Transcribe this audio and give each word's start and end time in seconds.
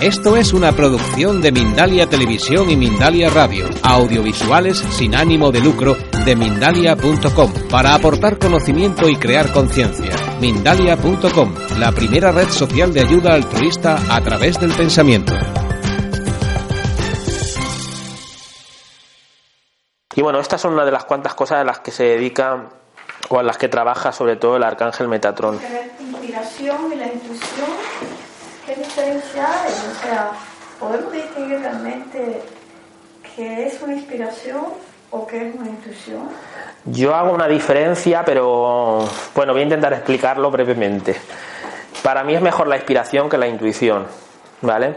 Esto 0.00 0.36
es 0.36 0.52
una 0.52 0.70
producción 0.70 1.42
de 1.42 1.50
Mindalia 1.50 2.08
Televisión 2.08 2.70
y 2.70 2.76
Mindalia 2.76 3.30
Radio, 3.30 3.68
audiovisuales 3.82 4.78
sin 4.78 5.16
ánimo 5.16 5.50
de 5.50 5.60
lucro 5.60 5.96
de 6.24 6.36
mindalia.com, 6.36 7.52
para 7.68 7.96
aportar 7.96 8.38
conocimiento 8.38 9.08
y 9.08 9.16
crear 9.16 9.52
conciencia. 9.52 10.14
Mindalia.com, 10.40 11.52
la 11.80 11.90
primera 11.90 12.30
red 12.30 12.48
social 12.48 12.92
de 12.94 13.00
ayuda 13.00 13.34
altruista 13.34 13.98
a 14.08 14.20
través 14.20 14.60
del 14.60 14.70
pensamiento. 14.70 15.32
Y 20.14 20.22
bueno, 20.22 20.38
estas 20.38 20.60
son 20.60 20.74
una 20.74 20.84
de 20.84 20.92
las 20.92 21.06
cuantas 21.06 21.34
cosas 21.34 21.58
a 21.58 21.64
las 21.64 21.80
que 21.80 21.90
se 21.90 22.04
dedica 22.04 22.68
o 23.30 23.40
a 23.40 23.42
las 23.42 23.58
que 23.58 23.68
trabaja 23.68 24.12
sobre 24.12 24.36
todo 24.36 24.56
el 24.56 24.62
arcángel 24.62 25.08
Metatron. 25.08 25.58
La 25.60 26.04
inspiración 26.04 26.92
y 26.92 26.96
la 26.96 27.06
intuición, 27.06 27.68
¿qué 28.68 28.74
diferencia 28.76 29.46
hay? 29.46 29.72
O 29.72 30.02
sea, 30.02 30.30
¿podemos 30.78 31.10
distinguir 31.12 31.58
realmente 31.60 32.42
qué 33.34 33.66
es 33.66 33.80
una 33.82 33.94
inspiración 33.94 34.62
o 35.10 35.26
qué 35.26 35.48
es 35.48 35.54
una 35.54 35.70
intuición? 35.70 36.28
Yo 36.84 37.14
hago 37.14 37.32
una 37.32 37.48
diferencia, 37.48 38.24
pero 38.24 39.06
bueno, 39.34 39.52
voy 39.52 39.62
a 39.62 39.64
intentar 39.64 39.92
explicarlo 39.94 40.50
brevemente. 40.50 41.16
Para 42.02 42.22
mí 42.24 42.34
es 42.34 42.42
mejor 42.42 42.68
la 42.68 42.76
inspiración 42.76 43.28
que 43.28 43.38
la 43.38 43.48
intuición, 43.48 44.06
¿vale? 44.62 44.96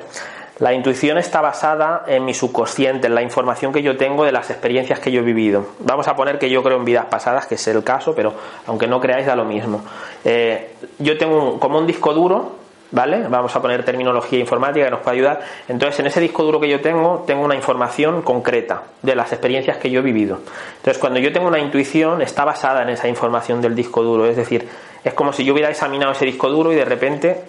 La 0.59 0.73
intuición 0.73 1.17
está 1.17 1.41
basada 1.41 2.03
en 2.05 2.23
mi 2.23 2.33
subconsciente, 2.35 3.07
en 3.07 3.15
la 3.15 3.23
información 3.23 3.73
que 3.73 3.81
yo 3.81 3.97
tengo 3.97 4.25
de 4.25 4.31
las 4.31 4.49
experiencias 4.51 4.99
que 4.99 5.11
yo 5.11 5.21
he 5.21 5.23
vivido. 5.23 5.65
Vamos 5.79 6.07
a 6.07 6.15
poner 6.15 6.37
que 6.37 6.49
yo 6.51 6.61
creo 6.61 6.77
en 6.77 6.85
vidas 6.85 7.05
pasadas, 7.05 7.47
que 7.47 7.55
es 7.55 7.67
el 7.67 7.83
caso, 7.83 8.13
pero 8.13 8.33
aunque 8.67 8.85
no 8.85 8.99
creáis 9.01 9.25
da 9.25 9.35
lo 9.35 9.45
mismo. 9.45 9.81
Eh, 10.23 10.75
yo 10.99 11.17
tengo 11.17 11.53
un- 11.53 11.59
como 11.59 11.79
un 11.79 11.87
disco 11.87 12.13
duro, 12.13 12.57
¿vale? 12.91 13.27
Vamos 13.27 13.55
a 13.55 13.61
poner 13.61 13.83
terminología 13.83 14.39
informática 14.39 14.85
que 14.85 14.91
nos 14.91 14.99
puede 14.99 15.17
ayudar. 15.17 15.41
Entonces, 15.67 15.99
en 15.99 16.07
ese 16.07 16.19
disco 16.19 16.43
duro 16.43 16.59
que 16.59 16.69
yo 16.69 16.81
tengo, 16.81 17.23
tengo 17.25 17.43
una 17.43 17.55
información 17.55 18.21
concreta 18.21 18.83
de 19.01 19.15
las 19.15 19.31
experiencias 19.31 19.77
que 19.77 19.89
yo 19.89 20.01
he 20.01 20.03
vivido. 20.03 20.39
Entonces, 20.77 20.97
cuando 20.97 21.19
yo 21.19 21.31
tengo 21.31 21.47
una 21.47 21.59
intuición, 21.59 22.21
está 22.21 22.45
basada 22.45 22.83
en 22.83 22.89
esa 22.89 23.07
información 23.07 23.61
del 23.61 23.75
disco 23.75 24.03
duro. 24.03 24.25
Es 24.25 24.35
decir, 24.35 24.67
es 25.03 25.13
como 25.13 25.33
si 25.33 25.43
yo 25.43 25.53
hubiera 25.53 25.69
examinado 25.69 26.11
ese 26.11 26.25
disco 26.25 26.49
duro 26.49 26.71
y 26.71 26.75
de 26.75 26.85
repente 26.85 27.43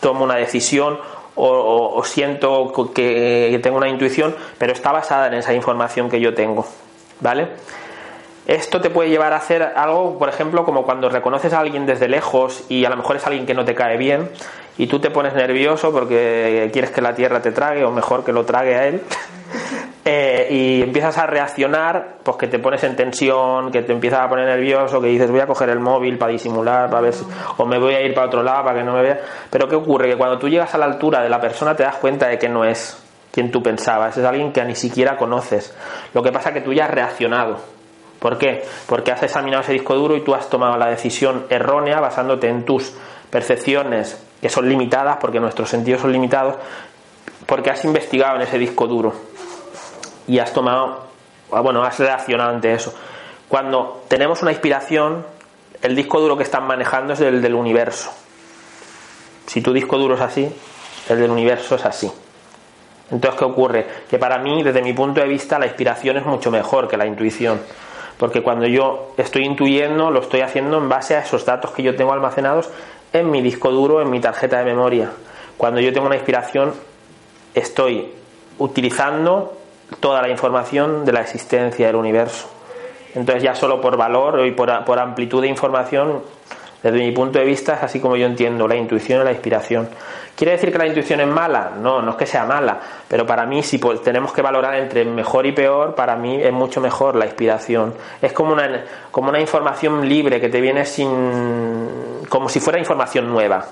tomo 0.00 0.24
una 0.24 0.36
decisión 0.36 0.98
o, 1.42 2.02
siento 2.04 2.72
que, 2.92 3.48
que 3.50 3.58
tengo 3.62 3.78
una 3.78 3.88
intuición, 3.88 4.34
pero 4.58 4.72
está 4.72 4.92
basada 4.92 5.28
en 5.28 5.34
esa 5.34 5.54
información 5.54 6.10
que 6.10 6.20
yo 6.20 6.34
tengo. 6.34 6.66
¿Vale? 7.20 7.48
Esto 8.46 8.80
te 8.80 8.90
puede 8.90 9.10
llevar 9.10 9.32
a 9.32 9.36
hacer 9.36 9.62
algo, 9.62 10.18
por 10.18 10.28
ejemplo, 10.28 10.64
como 10.64 10.82
cuando 10.82 11.08
reconoces 11.08 11.52
a 11.52 11.60
alguien 11.60 11.86
desde 11.86 12.08
lejos 12.08 12.64
y 12.68 12.84
a 12.84 12.90
lo 12.90 12.96
mejor 12.96 13.16
es 13.16 13.26
alguien 13.26 13.46
que 13.46 13.54
no 13.54 13.64
te 13.64 13.74
cae 13.74 13.96
bien 13.96 14.28
y 14.80 14.86
tú 14.86 14.98
te 14.98 15.10
pones 15.10 15.34
nervioso 15.34 15.92
porque 15.92 16.70
quieres 16.72 16.90
que 16.90 17.02
la 17.02 17.12
tierra 17.12 17.42
te 17.42 17.52
trague 17.52 17.84
o 17.84 17.90
mejor 17.90 18.24
que 18.24 18.32
lo 18.32 18.46
trague 18.46 18.74
a 18.76 18.86
él. 18.86 19.02
Eh, 20.02 20.48
y 20.50 20.82
empiezas 20.82 21.18
a 21.18 21.26
reaccionar, 21.26 22.16
pues 22.22 22.38
que 22.38 22.46
te 22.48 22.58
pones 22.58 22.82
en 22.84 22.96
tensión, 22.96 23.70
que 23.70 23.82
te 23.82 23.92
empiezas 23.92 24.20
a 24.20 24.28
poner 24.28 24.46
nervioso, 24.46 24.98
que 24.98 25.08
dices 25.08 25.30
voy 25.30 25.40
a 25.40 25.46
coger 25.46 25.68
el 25.68 25.78
móvil 25.78 26.16
para 26.16 26.32
disimular, 26.32 26.88
para 26.88 27.02
ver 27.02 27.12
si, 27.12 27.24
o 27.58 27.66
me 27.66 27.78
voy 27.78 27.94
a 27.94 28.00
ir 28.00 28.14
para 28.14 28.28
otro 28.28 28.42
lado 28.42 28.64
para 28.64 28.78
que 28.78 28.84
no 28.84 28.94
me 28.94 29.02
vea. 29.02 29.20
Pero 29.50 29.68
¿qué 29.68 29.76
ocurre? 29.76 30.08
Que 30.08 30.16
cuando 30.16 30.38
tú 30.38 30.48
llegas 30.48 30.74
a 30.74 30.78
la 30.78 30.86
altura 30.86 31.22
de 31.22 31.28
la 31.28 31.38
persona 31.38 31.76
te 31.76 31.82
das 31.82 31.96
cuenta 31.96 32.28
de 32.28 32.38
que 32.38 32.48
no 32.48 32.64
es 32.64 33.00
quien 33.30 33.52
tú 33.52 33.62
pensabas, 33.62 34.16
es 34.16 34.24
alguien 34.24 34.52
que 34.52 34.64
ni 34.64 34.74
siquiera 34.74 35.18
conoces. 35.18 35.76
Lo 36.14 36.22
que 36.22 36.32
pasa 36.32 36.48
es 36.48 36.54
que 36.54 36.62
tú 36.62 36.72
ya 36.72 36.86
has 36.86 36.90
reaccionado. 36.90 37.58
¿Por 38.18 38.38
qué? 38.38 38.62
Porque 38.86 39.12
has 39.12 39.22
examinado 39.22 39.62
ese 39.62 39.74
disco 39.74 39.94
duro 39.94 40.16
y 40.16 40.24
tú 40.24 40.34
has 40.34 40.48
tomado 40.48 40.78
la 40.78 40.88
decisión 40.88 41.44
errónea 41.50 42.00
basándote 42.00 42.48
en 42.48 42.64
tus 42.64 42.96
percepciones, 43.30 44.29
que 44.40 44.48
son 44.48 44.68
limitadas, 44.68 45.18
porque 45.20 45.40
nuestros 45.40 45.68
sentidos 45.68 46.00
son 46.00 46.12
limitados, 46.12 46.56
porque 47.46 47.70
has 47.70 47.84
investigado 47.84 48.36
en 48.36 48.42
ese 48.42 48.58
disco 48.58 48.86
duro 48.86 49.12
y 50.26 50.38
has 50.38 50.52
tomado, 50.52 51.06
ah, 51.52 51.60
bueno, 51.60 51.82
has 51.82 51.98
reaccionado 51.98 52.50
ante 52.50 52.72
eso. 52.72 52.94
Cuando 53.48 54.04
tenemos 54.08 54.42
una 54.42 54.52
inspiración, 54.52 55.26
el 55.82 55.96
disco 55.96 56.20
duro 56.20 56.36
que 56.36 56.44
están 56.44 56.66
manejando 56.66 57.14
es 57.14 57.20
el 57.20 57.42
del 57.42 57.54
universo. 57.54 58.12
Si 59.46 59.60
tu 59.60 59.72
disco 59.72 59.98
duro 59.98 60.14
es 60.14 60.20
así, 60.20 60.48
el 61.08 61.18
del 61.18 61.30
universo 61.30 61.74
es 61.74 61.84
así. 61.84 62.10
Entonces, 63.10 63.38
¿qué 63.38 63.44
ocurre? 63.44 63.86
Que 64.08 64.18
para 64.18 64.38
mí, 64.38 64.62
desde 64.62 64.82
mi 64.82 64.92
punto 64.92 65.20
de 65.20 65.26
vista, 65.26 65.58
la 65.58 65.66
inspiración 65.66 66.16
es 66.18 66.24
mucho 66.24 66.50
mejor 66.50 66.86
que 66.86 66.96
la 66.96 67.06
intuición. 67.06 67.60
Porque 68.16 68.42
cuando 68.42 68.66
yo 68.66 69.14
estoy 69.16 69.44
intuyendo, 69.44 70.10
lo 70.10 70.20
estoy 70.20 70.42
haciendo 70.42 70.78
en 70.78 70.88
base 70.88 71.16
a 71.16 71.20
esos 71.20 71.44
datos 71.44 71.72
que 71.72 71.82
yo 71.82 71.96
tengo 71.96 72.12
almacenados 72.12 72.70
en 73.12 73.30
mi 73.30 73.42
disco 73.42 73.70
duro, 73.70 74.00
en 74.00 74.10
mi 74.10 74.20
tarjeta 74.20 74.58
de 74.58 74.64
memoria. 74.64 75.10
Cuando 75.56 75.80
yo 75.80 75.92
tengo 75.92 76.06
una 76.06 76.16
inspiración, 76.16 76.72
estoy 77.54 78.12
utilizando 78.58 79.56
toda 79.98 80.22
la 80.22 80.28
información 80.28 81.04
de 81.04 81.12
la 81.12 81.20
existencia 81.20 81.86
del 81.86 81.96
universo. 81.96 82.48
Entonces 83.14 83.42
ya 83.42 83.54
solo 83.54 83.80
por 83.80 83.96
valor 83.96 84.46
y 84.46 84.52
por, 84.52 84.84
por 84.84 84.98
amplitud 84.98 85.42
de 85.42 85.48
información, 85.48 86.22
desde 86.82 86.98
mi 86.98 87.12
punto 87.12 87.38
de 87.38 87.44
vista, 87.44 87.74
es 87.74 87.82
así 87.82 88.00
como 88.00 88.16
yo 88.16 88.26
entiendo 88.26 88.66
la 88.66 88.76
intuición 88.76 89.20
y 89.20 89.24
la 89.24 89.32
inspiración. 89.32 89.88
¿Quiere 90.34 90.52
decir 90.52 90.72
que 90.72 90.78
la 90.78 90.86
intuición 90.86 91.20
es 91.20 91.26
mala? 91.26 91.72
No, 91.78 92.00
no 92.00 92.12
es 92.12 92.16
que 92.16 92.24
sea 92.24 92.46
mala, 92.46 92.80
pero 93.06 93.26
para 93.26 93.44
mí 93.44 93.62
si 93.62 93.76
pues, 93.76 94.02
tenemos 94.02 94.32
que 94.32 94.40
valorar 94.40 94.74
entre 94.76 95.04
mejor 95.04 95.44
y 95.44 95.52
peor, 95.52 95.94
para 95.94 96.16
mí 96.16 96.40
es 96.40 96.52
mucho 96.52 96.80
mejor 96.80 97.16
la 97.16 97.26
inspiración. 97.26 97.92
Es 98.22 98.32
como 98.32 98.52
una, 98.52 98.84
como 99.10 99.28
una 99.28 99.40
información 99.40 100.08
libre 100.08 100.40
que 100.40 100.48
te 100.48 100.60
viene 100.60 100.86
sin... 100.86 101.99
como 102.30 102.48
si 102.48 102.60
fuera 102.60 102.78
información 102.78 103.28
nueva. 103.28 103.66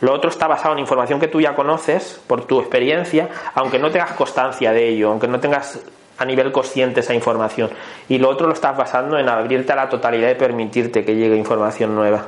Lo 0.00 0.12
otro 0.12 0.28
está 0.28 0.46
basado 0.46 0.74
en 0.74 0.80
información 0.80 1.18
que 1.18 1.28
tú 1.28 1.40
ya 1.40 1.54
conoces 1.54 2.20
por 2.26 2.44
tu 2.44 2.60
experiencia, 2.60 3.30
aunque 3.54 3.78
no 3.78 3.90
tengas 3.90 4.12
constancia 4.12 4.72
de 4.72 4.88
ello, 4.88 5.10
aunque 5.10 5.28
no 5.28 5.40
tengas 5.40 5.80
a 6.18 6.24
nivel 6.24 6.52
consciente 6.52 7.00
esa 7.00 7.14
información. 7.14 7.70
Y 8.08 8.18
lo 8.18 8.28
otro 8.28 8.46
lo 8.46 8.52
estás 8.52 8.76
basando 8.76 9.18
en 9.18 9.28
abrirte 9.28 9.72
a 9.72 9.76
la 9.76 9.88
totalidad 9.88 10.30
y 10.30 10.34
permitirte 10.34 11.04
que 11.04 11.14
llegue 11.14 11.36
información 11.36 11.94
nueva. 11.94 12.26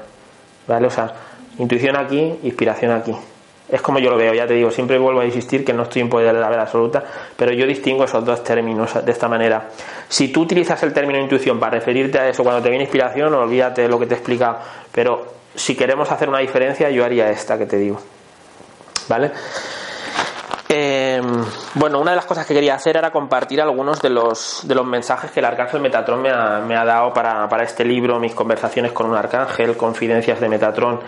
¿Vale? 0.67 0.87
O 0.87 0.91
sea, 0.91 1.13
intuición 1.59 1.97
aquí, 1.97 2.39
inspiración 2.45 2.93
aquí. 2.93 3.15
Es 3.69 3.83
como 3.83 3.99
yo 3.99 4.11
lo 4.11 4.17
veo, 4.17 4.33
ya 4.33 4.47
te 4.47 4.55
digo, 4.55 4.71
siempre 4.71 4.97
vuelvo 4.97 5.21
a 5.21 5.25
insistir 5.25 5.65
que 5.65 5.73
no 5.73 5.83
estoy 5.83 6.03
en 6.03 6.09
poder 6.09 6.33
de 6.33 6.41
la 6.41 6.49
verdad 6.49 6.67
absoluta, 6.67 7.03
pero 7.37 7.53
yo 7.53 7.67
distingo 7.67 8.05
esos 8.05 8.25
dos 8.25 8.45
términos 8.45 9.05
de 9.05 9.11
esta 9.11 9.29
manera. 9.29 9.71
Si 10.09 10.29
tú 10.29 10.43
utilizas 10.43 10.81
el 10.85 10.93
término 10.93 11.19
intuición 11.19 11.59
para 11.59 11.73
referirte 11.73 12.17
a 12.21 12.29
eso 12.29 12.45
cuando 12.45 12.63
te 12.63 12.69
viene 12.69 12.85
inspiración, 12.85 13.35
olvídate 13.35 13.83
de 13.83 13.89
lo 13.89 13.99
que 13.99 14.07
te 14.07 14.15
he 14.15 14.17
explicado, 14.19 14.59
pero 14.93 15.36
si 15.57 15.75
queremos 15.75 16.11
hacer 16.13 16.29
una 16.29 16.39
diferencia, 16.39 16.91
yo 16.91 17.05
haría 17.05 17.31
esta 17.31 17.59
que 17.59 17.67
te 17.67 17.77
digo. 17.77 18.01
¿Vale? 19.09 19.33
Eh, 20.69 21.23
bueno, 21.75 22.01
una 22.01 22.11
de 22.11 22.17
las 22.17 22.27
cosas 22.27 22.45
que 22.45 22.53
quería 22.53 22.75
hacer 22.75 22.97
era 22.97 23.13
compartir 23.13 23.61
algunos 23.61 24.03
de 24.03 24.11
los, 24.11 24.63
de 24.65 24.75
los 24.75 24.85
mensajes 24.85 25.31
que 25.31 25.41
el 25.41 25.47
arcángel 25.47 25.81
Metatron 25.81 26.21
me 26.21 26.31
ha, 26.31 26.59
me 26.59 26.77
ha 26.77 26.85
dado 26.85 27.13
para, 27.13 27.49
para, 27.49 27.63
este 27.63 27.85
libro, 27.85 28.19
mis 28.19 28.35
conversaciones 28.35 28.93
con 28.93 29.07
un 29.07 29.17
arcángel, 29.17 29.77
confidencias 29.77 30.41
de 30.41 30.49
Metatron. 30.49 31.01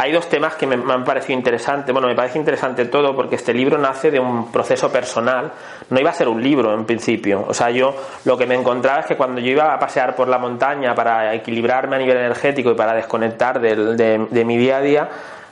Hay 0.00 0.12
dos 0.12 0.28
temas 0.28 0.54
que 0.54 0.64
me, 0.64 0.76
han 0.76 1.02
parecido 1.02 1.36
interesantes. 1.36 1.92
Bueno, 1.92 2.06
me 2.06 2.14
parece 2.14 2.38
interesante 2.38 2.84
todo 2.84 3.16
porque 3.16 3.34
este 3.34 3.52
libro 3.52 3.76
nace 3.78 4.12
de 4.12 4.20
un 4.20 4.52
proceso 4.52 4.92
personal. 4.92 5.50
No 5.90 5.98
iba 5.98 6.10
a 6.10 6.12
ser 6.12 6.28
un 6.28 6.40
libro 6.40 6.72
en 6.72 6.84
principio. 6.84 7.44
O 7.48 7.52
sea, 7.52 7.70
yo 7.70 7.96
lo 8.24 8.38
que 8.38 8.46
me 8.46 8.54
encontraba 8.54 9.00
es 9.00 9.06
que 9.06 9.16
cuando 9.16 9.40
yo 9.40 9.50
iba 9.50 9.74
a 9.74 9.78
pasear 9.80 10.14
por 10.14 10.28
la 10.28 10.38
montaña 10.38 10.94
para 10.94 11.34
equilibrarme 11.34 11.96
a 11.96 11.98
nivel 11.98 12.16
energético 12.16 12.70
y 12.70 12.74
para 12.76 12.94
desconectar 12.94 13.60
de, 13.60 13.74
de, 13.96 14.26
de 14.30 14.44
mi 14.44 14.56
día 14.56 14.76
a 14.76 14.80
día, 14.80 15.08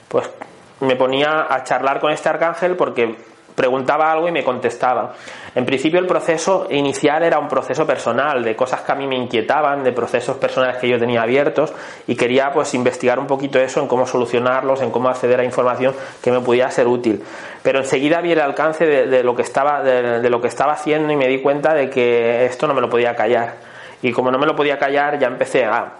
pues 0.06 0.30
me 0.78 0.94
ponía 0.94 1.52
a 1.52 1.64
charlar 1.64 1.98
con 1.98 2.12
este 2.12 2.28
arcángel 2.28 2.76
porque 2.76 3.16
preguntaba 3.56 4.12
algo 4.12 4.28
y 4.28 4.32
me 4.32 4.44
contestaba. 4.44 5.14
En 5.54 5.64
principio 5.64 5.98
el 5.98 6.06
proceso 6.06 6.68
inicial 6.70 7.24
era 7.24 7.38
un 7.38 7.48
proceso 7.48 7.86
personal, 7.86 8.44
de 8.44 8.54
cosas 8.54 8.82
que 8.82 8.92
a 8.92 8.94
mí 8.94 9.06
me 9.06 9.16
inquietaban, 9.16 9.82
de 9.82 9.92
procesos 9.92 10.36
personales 10.36 10.76
que 10.76 10.88
yo 10.88 10.98
tenía 10.98 11.22
abiertos 11.22 11.72
y 12.06 12.14
quería 12.14 12.52
pues 12.52 12.74
investigar 12.74 13.18
un 13.18 13.26
poquito 13.26 13.58
eso 13.58 13.80
en 13.80 13.88
cómo 13.88 14.06
solucionarlos, 14.06 14.82
en 14.82 14.90
cómo 14.90 15.08
acceder 15.08 15.40
a 15.40 15.44
información 15.44 15.94
que 16.22 16.30
me 16.30 16.40
pudiera 16.40 16.70
ser 16.70 16.86
útil. 16.86 17.24
Pero 17.62 17.78
enseguida 17.78 18.20
vi 18.20 18.32
el 18.32 18.40
alcance 18.40 18.84
de, 18.84 19.24
lo 19.24 19.34
que 19.34 19.42
estaba 19.42 19.82
de, 19.82 20.28
lo 20.28 20.40
que 20.40 20.48
estaba 20.48 20.74
haciendo 20.74 21.10
y 21.12 21.16
me 21.16 21.26
di 21.26 21.40
cuenta 21.40 21.72
de 21.72 21.88
que 21.88 22.44
esto 22.44 22.68
no 22.68 22.74
me 22.74 22.82
lo 22.82 22.90
podía 22.90 23.16
callar. 23.16 23.54
Y 24.02 24.12
como 24.12 24.30
no 24.30 24.38
me 24.38 24.46
lo 24.46 24.54
podía 24.54 24.78
callar, 24.78 25.18
ya 25.18 25.26
empecé 25.26 25.64
a, 25.64 25.94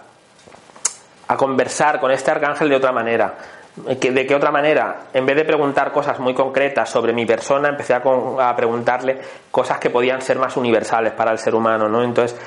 a 1.27 1.35
conversar 1.35 1.99
con 1.99 2.11
este 2.11 2.29
arcángel 2.29 2.69
de 2.69 2.75
otra 2.75 2.91
manera 2.91 3.33
¿De 3.85 4.25
qué 4.25 4.35
otra 4.35 4.49
manera? 4.49 5.03
En 5.13 5.25
vez 5.25 5.35
de 5.35 5.45
preguntar 5.45 5.91
cosas 5.91 6.19
muy 6.19 6.33
concretas 6.33 6.89
sobre 6.89 7.13
mi 7.13 7.25
persona, 7.27 7.69
empecé 7.69 7.93
a, 7.93 8.55
preguntarle 8.55 9.19
cosas 9.51 9.77
que 9.77 9.91
podían 9.91 10.21
ser 10.21 10.39
más 10.39 10.57
universales 10.57 11.13
para 11.13 11.31
el 11.31 11.37
ser 11.37 11.53
humano, 11.53 11.87
¿no? 11.87 12.03
Entonces, 12.03 12.39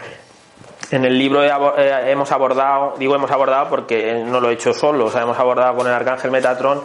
en 0.91 1.05
el 1.05 1.17
libro 1.17 1.44
eh, 1.44 2.11
hemos 2.11 2.32
abordado, 2.32 2.94
digo 2.99 3.15
hemos 3.15 3.31
abordado 3.31 3.69
porque 3.69 4.25
no 4.27 4.41
lo 4.41 4.50
he 4.50 4.55
hecho 4.55 4.73
solo, 4.73 5.06
o 5.06 5.11
sea, 5.11 5.23
hemos 5.23 5.38
abordado 5.38 5.77
con 5.77 5.87
el 5.87 5.93
arcángel 5.93 6.32
Metatron 6.32 6.82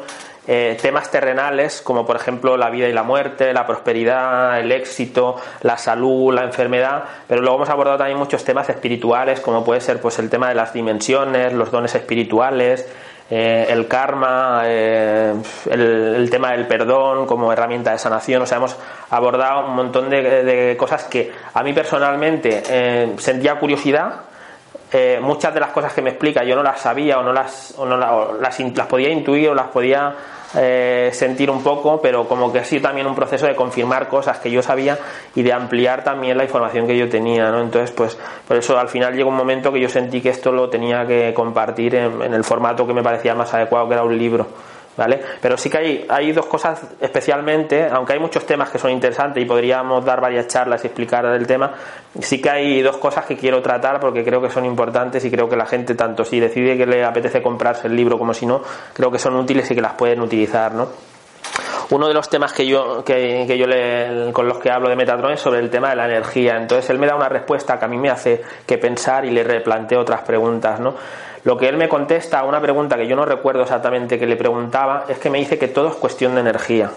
eh, 0.47 0.77
temas 0.79 1.09
terrenales 1.09 1.81
como 1.81 2.05
por 2.05 2.15
ejemplo 2.15 2.55
la 2.55 2.69
vida 2.69 2.87
y 2.87 2.93
la 2.93 3.01
muerte, 3.01 3.51
la 3.51 3.65
prosperidad, 3.65 4.59
el 4.59 4.71
éxito, 4.71 5.37
la 5.61 5.75
salud, 5.75 6.31
la 6.35 6.43
enfermedad, 6.43 7.03
pero 7.27 7.41
luego 7.41 7.55
hemos 7.55 7.69
abordado 7.69 7.97
también 7.97 8.19
muchos 8.19 8.43
temas 8.43 8.69
espirituales 8.69 9.39
como 9.39 9.63
puede 9.63 9.81
ser 9.81 9.99
pues 9.99 10.19
el 10.19 10.29
tema 10.29 10.49
de 10.49 10.53
las 10.53 10.71
dimensiones, 10.71 11.51
los 11.51 11.71
dones 11.71 11.95
espirituales, 11.95 12.87
eh, 13.29 13.65
el 13.69 13.87
karma, 13.87 14.61
eh, 14.65 15.33
el, 15.69 16.29
tema 16.29 16.51
del 16.51 16.67
perdón 16.67 17.25
como 17.25 17.51
herramienta 17.51 17.91
de 17.91 17.97
sanación. 17.97 18.41
O 18.41 18.45
sea, 18.45 18.57
hemos 18.57 18.77
abordado 19.09 19.67
un 19.67 19.75
montón 19.75 20.09
de, 20.09 20.75
cosas 20.77 21.05
que 21.05 21.31
a 21.53 21.63
mí 21.63 21.73
personalmente 21.73 23.15
sentía 23.17 23.59
curiosidad. 23.59 24.21
muchas 25.21 25.53
de 25.53 25.59
las 25.59 25.71
cosas 25.71 25.93
que 25.93 26.01
me 26.01 26.11
explica 26.11 26.43
yo 26.43 26.55
no 26.55 26.63
las 26.63 26.79
sabía 26.79 27.19
o 27.19 27.23
no 27.23 27.33
las, 27.33 27.73
o 27.77 27.85
no 27.85 27.97
las, 27.97 28.59
las 28.59 28.87
podía 28.87 29.09
intuir 29.09 29.49
o 29.49 29.55
las 29.55 29.67
podía 29.67 30.15
eh, 30.57 31.09
sentir 31.13 31.49
un 31.49 31.61
poco, 31.63 32.01
pero 32.01 32.27
como 32.27 32.51
que 32.51 32.59
ha 32.59 32.65
sido 32.65 32.83
también 32.83 33.07
un 33.07 33.15
proceso 33.15 33.45
de 33.45 33.55
confirmar 33.55 34.07
cosas 34.07 34.39
que 34.39 34.49
yo 34.49 34.61
sabía 34.61 34.97
y 35.35 35.43
de 35.43 35.53
ampliar 35.53 36.03
también 36.03 36.37
la 36.37 36.43
información 36.43 36.87
que 36.87 36.97
yo 36.97 37.09
tenía, 37.09 37.51
¿no? 37.51 37.61
Entonces, 37.61 37.91
pues 37.91 38.17
por 38.47 38.57
eso 38.57 38.77
al 38.77 38.89
final 38.89 39.15
llegó 39.15 39.29
un 39.29 39.35
momento 39.35 39.71
que 39.71 39.79
yo 39.79 39.89
sentí 39.89 40.21
que 40.21 40.29
esto 40.29 40.51
lo 40.51 40.69
tenía 40.69 41.05
que 41.05 41.33
compartir 41.33 41.95
en 41.95 42.33
el 42.33 42.43
formato 42.43 42.87
que 42.87 42.93
me 42.93 43.03
parecía 43.03 43.35
más 43.35 43.53
adecuado, 43.53 43.87
que 43.87 43.93
era 43.93 44.03
un 44.03 44.17
libro. 44.17 44.47
¿Vale? 44.97 45.21
Pero 45.41 45.57
sí 45.57 45.69
que 45.69 45.77
hay, 45.77 46.05
hay 46.09 46.31
dos 46.31 46.45
cosas 46.45 46.81
especialmente, 46.99 47.87
aunque 47.91 48.13
hay 48.13 48.19
muchos 48.19 48.45
temas 48.45 48.69
que 48.69 48.79
son 48.79 48.91
interesantes 48.91 49.43
y 49.43 49.45
podríamos 49.45 50.03
dar 50.05 50.21
varias 50.21 50.47
charlas 50.47 50.83
y 50.83 50.87
explicar 50.87 51.25
el 51.25 51.45
tema, 51.47 51.73
sí 52.19 52.41
que 52.41 52.49
hay 52.49 52.81
dos 52.81 52.97
cosas 52.97 53.25
que 53.25 53.35
quiero 53.35 53.61
tratar 53.61 53.99
porque 53.99 54.23
creo 54.23 54.41
que 54.41 54.49
son 54.49 54.65
importantes 54.65 55.23
y 55.25 55.31
creo 55.31 55.49
que 55.49 55.55
la 55.55 55.65
gente, 55.65 55.95
tanto 55.95 56.23
si 56.23 56.39
decide 56.39 56.77
que 56.77 56.85
le 56.85 57.03
apetece 57.03 57.41
comprarse 57.41 57.87
el 57.87 57.95
libro 57.95 58.17
como 58.17 58.33
si 58.33 58.45
no, 58.45 58.61
creo 58.93 59.11
que 59.11 59.19
son 59.19 59.35
útiles 59.35 59.69
y 59.71 59.75
que 59.75 59.81
las 59.81 59.93
pueden 59.93 60.21
utilizar, 60.21 60.73
¿no? 60.73 60.87
Uno 61.91 62.07
de 62.07 62.15
los 62.15 62.29
temas 62.29 62.51
que 62.51 62.65
yo, 62.65 63.03
que, 63.03 63.45
yo 63.57 63.67
le, 63.67 64.31
con 64.33 64.47
los 64.47 64.57
que 64.57 64.71
hablo 64.71 64.89
de 64.89 64.95
Metatron 64.95 65.33
es 65.33 65.39
sobre 65.39 65.59
el 65.59 65.69
tema 65.69 65.89
de 65.89 65.95
la 65.95 66.05
energía. 66.05 66.57
Entonces 66.57 66.89
él 66.89 66.97
me 66.97 67.05
da 67.05 67.15
una 67.15 67.29
respuesta 67.29 67.77
que 67.77 67.85
a 67.85 67.87
mí 67.87 67.97
me 67.97 68.09
hace 68.09 68.41
que 68.65 68.79
pensar 68.79 69.23
y 69.23 69.29
le 69.29 69.43
replanteo 69.43 70.01
otras 70.01 70.23
preguntas, 70.23 70.79
¿no? 70.79 70.95
Lo 71.45 71.55
que 71.57 71.69
él 71.69 71.77
me 71.77 71.87
contesta 71.87 72.39
a 72.39 72.43
una 72.43 72.59
pregunta 72.59 72.97
que 72.97 73.07
yo 73.07 73.15
no 73.15 73.23
recuerdo 73.23 73.61
exactamente 73.61 74.17
que 74.17 74.25
le 74.25 74.35
preguntaba 74.35 75.05
es 75.07 75.19
que 75.19 75.29
me 75.29 75.37
dice 75.37 75.59
que 75.59 75.67
todo 75.67 75.89
es 75.89 75.95
cuestión 75.95 76.33
de 76.33 76.41
energía. 76.41 76.89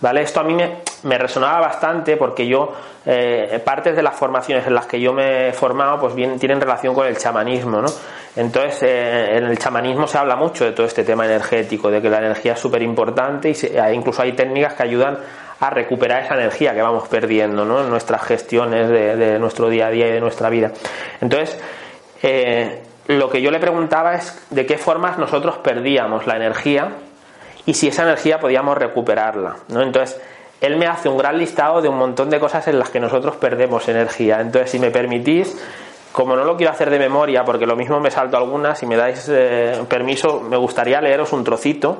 ¿Vale? 0.00 0.22
Esto 0.22 0.40
a 0.40 0.44
mí 0.44 0.54
me, 0.54 1.18
resonaba 1.18 1.60
bastante 1.60 2.16
porque 2.16 2.46
yo, 2.46 2.72
eh, 3.04 3.60
partes 3.62 3.94
de 3.94 4.02
las 4.02 4.16
formaciones 4.16 4.66
en 4.66 4.74
las 4.74 4.86
que 4.86 4.98
yo 4.98 5.12
me 5.12 5.48
he 5.48 5.52
formado, 5.52 6.00
pues 6.00 6.14
bien 6.14 6.38
tienen 6.38 6.60
relación 6.60 6.94
con 6.94 7.06
el 7.06 7.18
chamanismo, 7.18 7.82
¿no? 7.82 7.88
Entonces, 8.36 8.84
eh, 8.84 9.36
en 9.36 9.44
el 9.44 9.58
chamanismo 9.58 10.06
se 10.06 10.16
habla 10.16 10.36
mucho 10.36 10.64
de 10.64 10.72
todo 10.72 10.86
este 10.86 11.04
tema 11.04 11.26
energético, 11.26 11.90
de 11.90 12.00
que 12.00 12.08
la 12.08 12.18
energía 12.18 12.52
es 12.52 12.60
súper 12.60 12.80
importante 12.80 13.50
y 13.50 13.66
e 13.66 13.92
incluso 13.92 14.22
hay 14.22 14.32
técnicas 14.32 14.74
que 14.74 14.84
ayudan 14.84 15.18
a 15.60 15.70
recuperar 15.70 16.22
esa 16.22 16.36
energía 16.36 16.72
que 16.72 16.80
vamos 16.80 17.06
perdiendo, 17.08 17.64
¿no? 17.64 17.82
En 17.82 17.90
nuestras 17.90 18.22
gestiones 18.22 18.88
de, 18.88 19.16
de 19.16 19.38
nuestro 19.38 19.68
día 19.68 19.88
a 19.88 19.90
día 19.90 20.06
y 20.06 20.12
de 20.12 20.20
nuestra 20.20 20.48
vida. 20.48 20.70
Entonces, 21.20 21.58
eh, 22.22 22.82
lo 23.08 23.30
que 23.30 23.40
yo 23.40 23.50
le 23.50 23.58
preguntaba 23.58 24.14
es 24.14 24.46
de 24.50 24.66
qué 24.66 24.78
formas 24.78 25.18
nosotros 25.18 25.56
perdíamos 25.56 26.26
la 26.26 26.36
energía 26.36 26.90
y 27.64 27.74
si 27.74 27.88
esa 27.88 28.02
energía 28.02 28.38
podíamos 28.38 28.76
recuperarla. 28.76 29.56
¿no? 29.68 29.82
Entonces, 29.82 30.20
él 30.60 30.76
me 30.76 30.86
hace 30.86 31.08
un 31.08 31.16
gran 31.16 31.38
listado 31.38 31.80
de 31.80 31.88
un 31.88 31.96
montón 31.96 32.28
de 32.28 32.38
cosas 32.38 32.68
en 32.68 32.78
las 32.78 32.90
que 32.90 33.00
nosotros 33.00 33.36
perdemos 33.36 33.88
energía. 33.88 34.40
Entonces, 34.40 34.70
si 34.70 34.78
me 34.78 34.90
permitís, 34.90 35.56
como 36.12 36.36
no 36.36 36.44
lo 36.44 36.56
quiero 36.56 36.72
hacer 36.72 36.90
de 36.90 36.98
memoria, 36.98 37.44
porque 37.44 37.64
lo 37.64 37.76
mismo 37.76 37.98
me 37.98 38.10
salto 38.10 38.36
algunas, 38.36 38.78
si 38.78 38.84
me 38.84 38.96
dais 38.96 39.26
eh, 39.30 39.82
permiso, 39.88 40.40
me 40.40 40.58
gustaría 40.58 41.00
leeros 41.00 41.32
un 41.32 41.44
trocito 41.44 41.98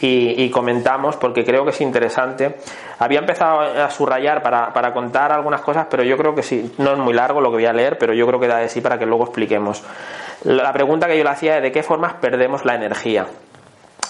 y, 0.00 0.50
comentamos 0.50 1.16
porque 1.16 1.44
creo 1.44 1.64
que 1.64 1.70
es 1.70 1.80
interesante. 1.80 2.56
Había 2.98 3.20
empezado 3.20 3.60
a 3.60 3.90
subrayar 3.90 4.42
para, 4.42 4.72
para, 4.72 4.92
contar 4.92 5.32
algunas 5.32 5.62
cosas, 5.62 5.86
pero 5.88 6.02
yo 6.02 6.16
creo 6.18 6.34
que 6.34 6.42
sí, 6.42 6.74
no 6.78 6.92
es 6.92 6.98
muy 6.98 7.14
largo 7.14 7.40
lo 7.40 7.48
que 7.50 7.56
voy 7.56 7.66
a 7.66 7.72
leer, 7.72 7.96
pero 7.96 8.12
yo 8.12 8.26
creo 8.26 8.38
que 8.38 8.46
da 8.46 8.58
de 8.58 8.68
sí 8.68 8.82
para 8.82 8.98
que 8.98 9.06
luego 9.06 9.24
expliquemos. 9.24 9.82
La 10.44 10.72
pregunta 10.74 11.06
que 11.06 11.16
yo 11.16 11.24
le 11.24 11.30
hacía 11.30 11.56
es 11.56 11.62
de 11.62 11.72
qué 11.72 11.82
formas 11.82 12.14
perdemos 12.14 12.66
la 12.66 12.74
energía. 12.74 13.26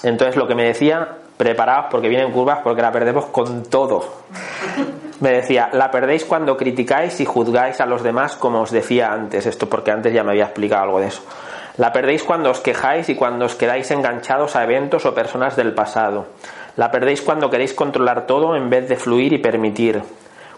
Entonces 0.03 0.35
lo 0.35 0.49
que 0.49 0.57
me 0.57 0.65
decía, 0.65 1.09
preparaos 1.37 1.87
porque 1.91 2.09
vienen 2.09 2.33
curvas 2.33 2.59
porque 2.65 2.83
la 2.83 2.91
perdemos 2.91 3.27
con 3.27 3.63
todo. 3.63 4.05
Me 5.21 5.31
decía, 5.31 5.71
la 5.73 5.93
perdéis 5.93 6.25
cuando 6.25 6.57
criticáis 6.57 7.21
y 7.21 7.25
juzgáis 7.25 7.81
a 7.81 7.87
los 7.87 8.03
demás 8.03 8.35
como 8.35 8.63
os 8.63 8.73
decía 8.73 9.13
antes. 9.13 9.47
Esto 9.47 9.69
porque 9.69 9.93
antes 9.93 10.13
ya 10.13 10.25
me 10.25 10.33
había 10.33 10.47
explicado 10.47 10.83
algo 10.83 10.99
de 10.99 11.07
eso. 11.07 11.23
La 11.77 11.93
perdéis 11.93 12.25
cuando 12.25 12.51
os 12.51 12.59
quejáis 12.59 13.09
y 13.09 13.15
cuando 13.15 13.45
os 13.45 13.55
quedáis 13.55 13.91
enganchados 13.93 14.57
a 14.57 14.65
eventos 14.65 15.07
o 15.07 15.15
personas 15.15 15.55
del 15.55 15.73
pasado. 15.73 16.27
La 16.77 16.91
perdéis 16.91 17.23
cuando 17.23 17.49
queréis 17.49 17.75
controlar 17.75 18.27
todo 18.27 18.57
en 18.57 18.71
vez 18.71 18.89
de 18.89 18.97
fluir 18.97 19.33
y 19.33 19.39
permitir. 19.39 20.03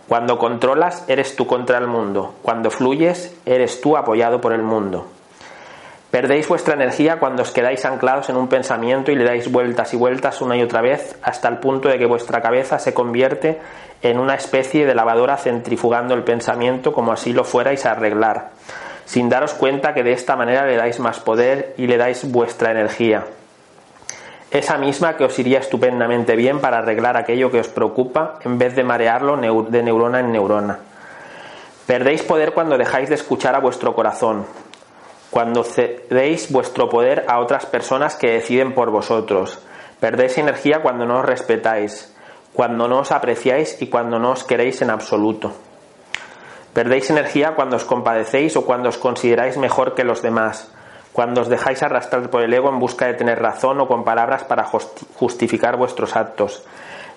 Cuando 0.09 0.39
controlas, 0.39 1.05
eres 1.07 1.37
tú 1.37 1.47
contra 1.47 1.77
el 1.77 1.87
mundo. 1.87 2.35
Cuando 2.41 2.71
fluyes, 2.71 3.37
eres 3.45 3.83
tú 3.83 3.97
apoyado 3.97 4.41
por 4.41 4.55
el 4.55 4.63
mundo. 4.63 5.07
Perdéis 6.11 6.49
vuestra 6.49 6.75
energía 6.75 7.19
cuando 7.19 7.43
os 7.43 7.51
quedáis 7.51 7.85
anclados 7.85 8.29
en 8.31 8.37
un 8.37 8.49
pensamiento 8.49 9.11
y 9.11 9.17
le 9.17 9.25
dais 9.25 9.51
vueltas 9.51 9.93
y 9.93 9.97
vueltas 9.97 10.41
una 10.41 10.57
y 10.57 10.63
otra 10.63 10.81
vez 10.81 11.17
hasta 11.23 11.49
el 11.49 11.59
punto 11.59 11.89
de 11.89 11.99
que 11.99 12.07
vuestra 12.07 12.41
cabeza 12.41 12.79
se 12.79 12.95
convierte 12.95 13.59
en 14.03 14.19
una 14.19 14.35
especie 14.35 14.87
de 14.87 14.95
lavadora 14.95 15.37
centrifugando 15.37 16.15
el 16.15 16.23
pensamiento 16.23 16.93
como 16.93 17.13
así 17.13 17.33
lo 17.33 17.45
fuerais 17.45 17.85
a 17.87 17.93
arreglar 17.93 18.51
sin 19.07 19.29
daros 19.29 19.55
cuenta 19.55 19.95
que 19.95 20.03
de 20.03 20.13
esta 20.13 20.37
manera 20.37 20.67
le 20.67 20.77
dais 20.77 20.99
más 21.01 21.21
poder 21.21 21.75
y 21.79 21.87
le 21.87 21.97
dais 21.97 22.31
vuestra 22.31 22.73
energía. 22.73 23.25
Esa 24.51 24.77
misma 24.79 25.17
que 25.17 25.25
os 25.25 25.39
iría 25.39 25.61
estupendamente 25.61 26.37
bien 26.37 26.61
para 26.61 26.79
arreglar 26.79 27.17
aquello 27.17 27.51
que 27.51 27.61
os 27.61 27.69
preocupa 27.69 28.39
en 28.45 28.59
vez 28.59 28.75
de 28.75 28.85
marearlo 28.85 29.37
de 29.37 29.83
neurona 29.83 30.21
en 30.21 30.33
neurona. 30.33 30.79
Perdéis 31.87 32.23
poder 32.23 32.53
cuando 32.53 32.77
dejáis 32.77 33.09
de 33.09 33.15
escuchar 33.15 33.55
a 33.55 33.61
vuestro 33.61 33.95
corazón, 33.95 34.45
cuando 35.37 35.65
cedéis 35.65 36.51
vuestro 36.51 36.89
poder 36.89 37.27
a 37.29 37.41
otras 37.41 37.67
personas 37.67 38.17
que 38.17 38.31
deciden 38.31 38.73
por 38.73 38.89
vosotros. 38.89 39.59
Perdéis 40.01 40.39
energía 40.39 40.81
cuando 40.81 41.05
no 41.05 41.19
os 41.19 41.27
respetáis, 41.27 42.11
cuando 42.55 42.89
no 42.89 43.01
os 43.01 43.13
apreciáis 43.13 43.77
y 43.83 43.89
cuando 43.89 44.19
no 44.19 44.31
os 44.31 44.45
queréis 44.45 44.81
en 44.81 44.89
absoluto. 44.89 45.53
Perdéis 46.73 47.11
energía 47.11 47.55
cuando 47.55 47.77
os 47.77 47.85
compadecéis 47.85 48.57
o 48.57 48.65
cuando 48.65 48.89
os 48.89 48.97
consideráis 48.97 49.59
mejor 49.59 49.95
que 49.95 50.05
los 50.05 50.23
demás, 50.23 50.73
cuando 51.13 51.43
os 51.43 51.51
dejáis 51.51 51.83
arrastrar 51.83 52.31
por 52.31 52.41
el 52.41 52.55
ego 52.55 52.71
en 52.71 52.79
busca 52.79 53.05
de 53.05 53.13
tener 53.13 53.39
razón 53.39 53.79
o 53.79 53.89
con 53.89 54.05
palabras 54.05 54.45
para 54.45 54.65
justificar 54.65 55.77
vuestros 55.77 56.17
actos. 56.17 56.65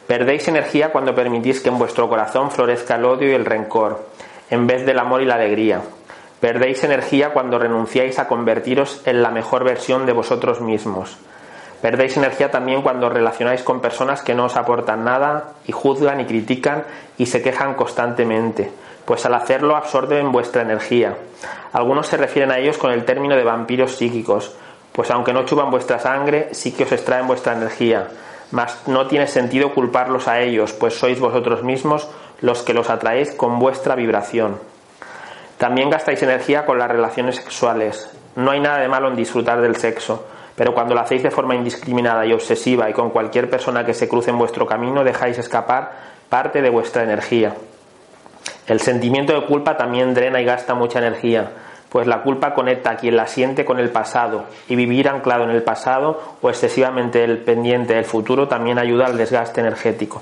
Perdéis 0.07 0.45
energía 0.49 0.91
cuando 0.91 1.15
permitís 1.15 1.61
que 1.61 1.69
en 1.69 1.79
vuestro 1.79 2.09
corazón 2.09 2.51
florezca 2.51 2.95
el 2.95 3.05
odio 3.05 3.31
y 3.31 3.35
el 3.35 3.45
rencor, 3.45 4.09
en 4.49 4.67
vez 4.67 4.85
del 4.85 4.99
amor 4.99 5.21
y 5.21 5.25
la 5.25 5.35
alegría. 5.35 5.83
Perdéis 6.39 6.83
energía 6.83 7.31
cuando 7.33 7.59
renunciáis 7.59 8.19
a 8.19 8.27
convertiros 8.27 9.01
en 9.05 9.21
la 9.21 9.31
mejor 9.31 9.63
versión 9.63 10.05
de 10.05 10.13
vosotros 10.13 10.61
mismos. 10.61 11.17
Perdéis 11.81 12.17
energía 12.17 12.51
también 12.51 12.81
cuando 12.81 13.09
relacionáis 13.09 13.63
con 13.63 13.81
personas 13.81 14.21
que 14.21 14.35
no 14.35 14.45
os 14.45 14.57
aportan 14.57 15.03
nada 15.03 15.53
y 15.65 15.71
juzgan 15.71 16.19
y 16.19 16.25
critican 16.25 16.83
y 17.17 17.25
se 17.25 17.41
quejan 17.41 17.75
constantemente 17.75 18.71
pues 19.09 19.25
al 19.25 19.33
hacerlo 19.33 19.75
absorben 19.75 20.31
vuestra 20.31 20.61
energía. 20.61 21.17
Algunos 21.73 22.05
se 22.05 22.15
refieren 22.15 22.51
a 22.51 22.59
ellos 22.59 22.77
con 22.77 22.91
el 22.91 23.05
término 23.05 23.35
de 23.35 23.43
vampiros 23.43 23.95
psíquicos, 23.95 24.53
pues 24.91 25.09
aunque 25.09 25.33
no 25.33 25.45
chupan 25.45 25.71
vuestra 25.71 25.97
sangre, 25.97 26.49
sí 26.51 26.73
que 26.73 26.83
os 26.83 26.91
extraen 26.91 27.25
vuestra 27.25 27.53
energía. 27.53 28.07
Mas 28.51 28.83
no 28.85 29.07
tiene 29.07 29.25
sentido 29.25 29.73
culparlos 29.73 30.27
a 30.27 30.41
ellos, 30.41 30.73
pues 30.73 30.93
sois 30.93 31.19
vosotros 31.19 31.63
mismos 31.63 32.07
los 32.41 32.61
que 32.61 32.75
los 32.75 32.91
atraéis 32.91 33.31
con 33.31 33.57
vuestra 33.57 33.95
vibración. 33.95 34.59
También 35.59 35.89
gastáis 35.89 36.23
energía 36.23 36.65
con 36.65 36.79
las 36.79 36.89
relaciones 36.89 37.35
sexuales. 37.35 38.09
No 38.37 38.51
hay 38.51 38.61
nada 38.61 38.79
de 38.79 38.87
malo 38.87 39.09
en 39.09 39.17
disfrutar 39.17 39.59
del 39.59 39.75
sexo, 39.75 40.25
pero 40.55 40.73
cuando 40.73 40.95
lo 40.95 41.01
hacéis 41.01 41.21
de 41.21 41.31
forma 41.31 41.53
indiscriminada 41.53 42.25
y 42.25 42.31
obsesiva 42.31 42.89
y 42.89 42.93
con 42.93 43.09
cualquier 43.09 43.49
persona 43.49 43.85
que 43.85 43.93
se 43.93 44.07
cruce 44.07 44.29
en 44.29 44.37
vuestro 44.37 44.65
camino, 44.65 45.03
dejáis 45.03 45.37
escapar 45.37 45.91
parte 46.29 46.61
de 46.61 46.69
vuestra 46.69 47.03
energía. 47.03 47.55
El 48.67 48.79
sentimiento 48.79 49.33
de 49.33 49.45
culpa 49.45 49.75
también 49.75 50.13
drena 50.13 50.39
y 50.39 50.45
gasta 50.45 50.75
mucha 50.75 50.99
energía, 50.99 51.51
pues 51.89 52.07
la 52.07 52.21
culpa 52.21 52.53
conecta 52.53 52.91
a 52.91 52.95
quien 52.95 53.17
la 53.17 53.27
siente 53.27 53.65
con 53.65 53.79
el 53.79 53.89
pasado 53.89 54.45
y 54.69 54.77
vivir 54.77 55.09
anclado 55.09 55.43
en 55.43 55.49
el 55.49 55.63
pasado 55.63 56.21
o 56.41 56.49
excesivamente 56.49 57.21
el 57.25 57.39
pendiente 57.39 57.95
del 57.95 58.05
futuro 58.05 58.47
también 58.47 58.79
ayuda 58.79 59.07
al 59.07 59.17
desgaste 59.17 59.59
energético. 59.59 60.21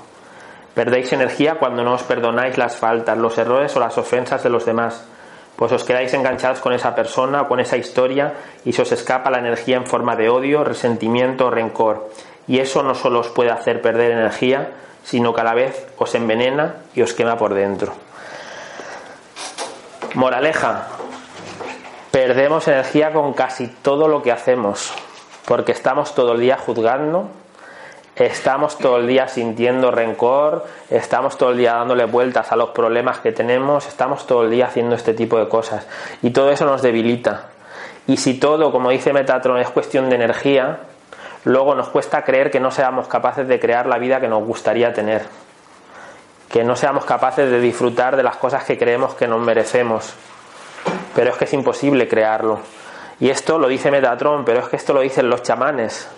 Perdéis 0.74 1.12
energía 1.12 1.60
cuando 1.60 1.84
no 1.84 1.92
os 1.92 2.02
perdonáis 2.02 2.58
las 2.58 2.76
faltas, 2.76 3.16
los 3.16 3.38
errores 3.38 3.76
o 3.76 3.80
las 3.80 3.96
ofensas 3.98 4.42
de 4.42 4.50
los 4.50 4.66
demás, 4.66 5.06
pues 5.58 5.72
os 5.72 5.82
quedáis 5.82 6.14
enganchados 6.14 6.60
con 6.60 6.72
esa 6.72 6.94
persona 6.94 7.42
o 7.42 7.48
con 7.48 7.58
esa 7.58 7.76
historia 7.76 8.34
y 8.64 8.72
se 8.72 8.82
os 8.82 8.92
escapa 8.92 9.28
la 9.28 9.40
energía 9.40 9.76
en 9.76 9.86
forma 9.86 10.14
de 10.14 10.28
odio, 10.28 10.62
resentimiento 10.62 11.46
o 11.46 11.50
rencor. 11.50 12.10
Y 12.46 12.60
eso 12.60 12.84
no 12.84 12.94
solo 12.94 13.18
os 13.18 13.28
puede 13.30 13.50
hacer 13.50 13.82
perder 13.82 14.12
energía, 14.12 14.70
sino 15.02 15.34
que 15.34 15.40
a 15.40 15.44
la 15.44 15.54
vez 15.54 15.88
os 15.98 16.14
envenena 16.14 16.76
y 16.94 17.02
os 17.02 17.12
quema 17.12 17.36
por 17.36 17.54
dentro. 17.54 17.92
Moraleja, 20.14 20.86
perdemos 22.12 22.68
energía 22.68 23.12
con 23.12 23.32
casi 23.32 23.66
todo 23.66 24.06
lo 24.06 24.22
que 24.22 24.30
hacemos, 24.30 24.94
porque 25.44 25.72
estamos 25.72 26.14
todo 26.14 26.34
el 26.34 26.40
día 26.40 26.56
juzgando, 26.56 27.30
estamos 28.18 28.78
todo 28.78 28.98
el 28.98 29.06
día 29.06 29.28
sintiendo 29.28 29.90
rencor, 29.90 30.66
estamos 30.90 31.38
todo 31.38 31.50
el 31.50 31.58
día 31.58 31.74
dándole 31.74 32.04
vueltas 32.04 32.50
a 32.52 32.56
los 32.56 32.70
problemas 32.70 33.20
que 33.20 33.32
tenemos, 33.32 33.86
estamos 33.86 34.26
todo 34.26 34.44
el 34.44 34.50
día 34.50 34.66
haciendo 34.66 34.94
este 34.94 35.14
tipo 35.14 35.38
de 35.38 35.48
cosas 35.48 35.86
y 36.22 36.30
todo 36.30 36.50
eso 36.50 36.64
nos 36.64 36.82
debilita. 36.82 37.46
Y 38.06 38.16
si 38.16 38.34
todo, 38.34 38.72
como 38.72 38.90
dice 38.90 39.12
Metatron, 39.12 39.58
es 39.58 39.70
cuestión 39.70 40.08
de 40.08 40.16
energía, 40.16 40.80
luego 41.44 41.74
nos 41.74 41.88
cuesta 41.90 42.24
creer 42.24 42.50
que 42.50 42.58
no 42.58 42.70
seamos 42.70 43.06
capaces 43.06 43.46
de 43.46 43.60
crear 43.60 43.86
la 43.86 43.98
vida 43.98 44.20
que 44.20 44.28
nos 44.28 44.44
gustaría 44.44 44.92
tener, 44.92 45.22
que 46.48 46.64
no 46.64 46.74
seamos 46.74 47.04
capaces 47.04 47.50
de 47.50 47.60
disfrutar 47.60 48.16
de 48.16 48.22
las 48.22 48.36
cosas 48.36 48.64
que 48.64 48.78
creemos 48.78 49.14
que 49.14 49.28
nos 49.28 49.40
merecemos. 49.40 50.14
Pero 51.14 51.30
es 51.30 51.36
que 51.36 51.44
es 51.44 51.52
imposible 51.52 52.08
crearlo. 52.08 52.60
Y 53.20 53.30
esto 53.30 53.58
lo 53.58 53.68
dice 53.68 53.90
Metatron, 53.90 54.44
pero 54.44 54.60
es 54.60 54.68
que 54.68 54.76
esto 54.76 54.94
lo 54.94 55.00
dicen 55.00 55.28
los 55.28 55.42
chamanes 55.42 56.08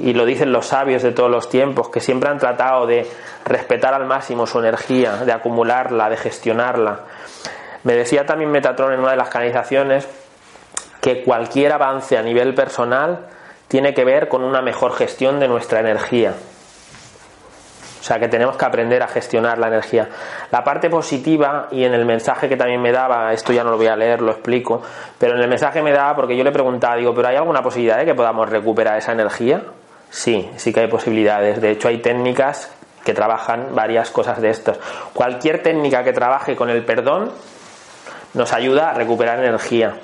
y 0.00 0.12
lo 0.14 0.24
dicen 0.24 0.52
los 0.52 0.66
sabios 0.66 1.02
de 1.02 1.12
todos 1.12 1.30
los 1.30 1.48
tiempos, 1.48 1.88
que 1.88 2.00
siempre 2.00 2.30
han 2.30 2.38
tratado 2.38 2.86
de 2.86 3.06
respetar 3.44 3.94
al 3.94 4.06
máximo 4.06 4.46
su 4.46 4.58
energía, 4.58 5.16
de 5.24 5.32
acumularla, 5.32 6.08
de 6.08 6.16
gestionarla. 6.16 7.00
Me 7.84 7.94
decía 7.94 8.24
también 8.26 8.50
Metatron 8.50 8.92
en 8.92 9.00
una 9.00 9.10
de 9.10 9.16
las 9.16 9.28
canalizaciones 9.28 10.08
que 11.00 11.22
cualquier 11.22 11.72
avance 11.72 12.16
a 12.16 12.22
nivel 12.22 12.54
personal 12.54 13.26
tiene 13.68 13.92
que 13.92 14.04
ver 14.04 14.28
con 14.28 14.42
una 14.42 14.62
mejor 14.62 14.94
gestión 14.94 15.38
de 15.38 15.48
nuestra 15.48 15.80
energía. 15.80 16.34
O 18.00 18.06
sea 18.06 18.18
que 18.18 18.28
tenemos 18.28 18.56
que 18.56 18.64
aprender 18.66 19.02
a 19.02 19.08
gestionar 19.08 19.58
la 19.58 19.68
energía. 19.68 20.08
La 20.50 20.62
parte 20.62 20.90
positiva, 20.90 21.68
y 21.70 21.84
en 21.84 21.94
el 21.94 22.04
mensaje 22.04 22.50
que 22.50 22.56
también 22.56 22.82
me 22.82 22.92
daba, 22.92 23.32
esto 23.32 23.52
ya 23.52 23.64
no 23.64 23.70
lo 23.70 23.78
voy 23.78 23.86
a 23.86 23.96
leer, 23.96 24.20
lo 24.20 24.32
explico, 24.32 24.82
pero 25.18 25.36
en 25.36 25.40
el 25.40 25.48
mensaje 25.48 25.80
me 25.80 25.90
daba 25.90 26.14
porque 26.14 26.36
yo 26.36 26.44
le 26.44 26.52
preguntaba, 26.52 26.96
digo, 26.96 27.14
¿pero 27.14 27.28
hay 27.28 27.36
alguna 27.36 27.62
posibilidad 27.62 27.96
de 27.96 28.04
que 28.04 28.14
podamos 28.14 28.48
recuperar 28.50 28.98
esa 28.98 29.12
energía? 29.12 29.62
Sí, 30.14 30.48
sí 30.54 30.72
que 30.72 30.78
hay 30.78 30.86
posibilidades. 30.86 31.60
De 31.60 31.72
hecho, 31.72 31.88
hay 31.88 31.98
técnicas 31.98 32.72
que 33.04 33.12
trabajan 33.12 33.74
varias 33.74 34.12
cosas 34.12 34.40
de 34.40 34.48
estas. 34.48 34.78
Cualquier 35.12 35.60
técnica 35.60 36.04
que 36.04 36.12
trabaje 36.12 36.54
con 36.54 36.70
el 36.70 36.84
perdón 36.84 37.32
nos 38.34 38.52
ayuda 38.52 38.90
a 38.90 38.94
recuperar 38.94 39.40
energía. 39.40 39.96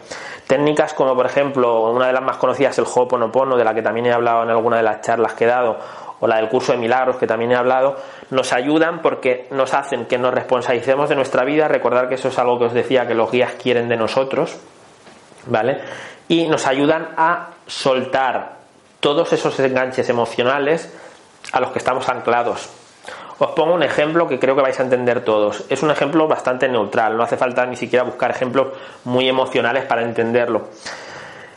Técnicas 0.48 0.94
como, 0.94 1.14
por 1.14 1.26
ejemplo, 1.26 1.92
una 1.92 2.08
de 2.08 2.12
las 2.12 2.24
más 2.24 2.38
conocidas, 2.38 2.76
el 2.78 2.86
Ho'oponopono, 2.86 3.56
de 3.56 3.62
la 3.62 3.72
que 3.72 3.82
también 3.82 4.06
he 4.06 4.12
hablado 4.12 4.42
en 4.42 4.50
alguna 4.50 4.78
de 4.78 4.82
las 4.82 5.00
charlas 5.00 5.34
que 5.34 5.44
he 5.44 5.46
dado, 5.46 5.78
o 6.18 6.26
la 6.26 6.38
del 6.38 6.48
curso 6.48 6.72
de 6.72 6.78
milagros, 6.78 7.16
que 7.16 7.28
también 7.28 7.52
he 7.52 7.56
hablado, 7.56 7.94
nos 8.30 8.52
ayudan 8.52 9.02
porque 9.02 9.46
nos 9.52 9.74
hacen 9.74 10.06
que 10.06 10.18
nos 10.18 10.34
responsalicemos 10.34 11.08
de 11.08 11.14
nuestra 11.14 11.44
vida, 11.44 11.68
recordar 11.68 12.08
que 12.08 12.16
eso 12.16 12.28
es 12.28 12.38
algo 12.40 12.58
que 12.58 12.64
os 12.64 12.74
decía 12.74 13.06
que 13.06 13.14
los 13.14 13.30
guías 13.30 13.52
quieren 13.52 13.88
de 13.88 13.96
nosotros, 13.96 14.58
¿vale? 15.46 15.80
Y 16.26 16.48
nos 16.48 16.66
ayudan 16.66 17.10
a 17.16 17.50
soltar 17.68 18.59
todos 19.00 19.32
esos 19.32 19.58
enganches 19.60 20.08
emocionales 20.08 20.92
a 21.52 21.60
los 21.60 21.70
que 21.70 21.78
estamos 21.78 22.08
anclados. 22.08 22.68
Os 23.38 23.52
pongo 23.52 23.72
un 23.72 23.82
ejemplo 23.82 24.28
que 24.28 24.38
creo 24.38 24.54
que 24.54 24.60
vais 24.60 24.78
a 24.78 24.82
entender 24.82 25.24
todos. 25.24 25.64
Es 25.70 25.82
un 25.82 25.90
ejemplo 25.90 26.28
bastante 26.28 26.68
neutral, 26.68 27.16
no 27.16 27.22
hace 27.22 27.38
falta 27.38 27.64
ni 27.64 27.76
siquiera 27.76 28.04
buscar 28.04 28.30
ejemplos 28.30 28.68
muy 29.04 29.28
emocionales 29.28 29.86
para 29.86 30.02
entenderlo. 30.02 30.68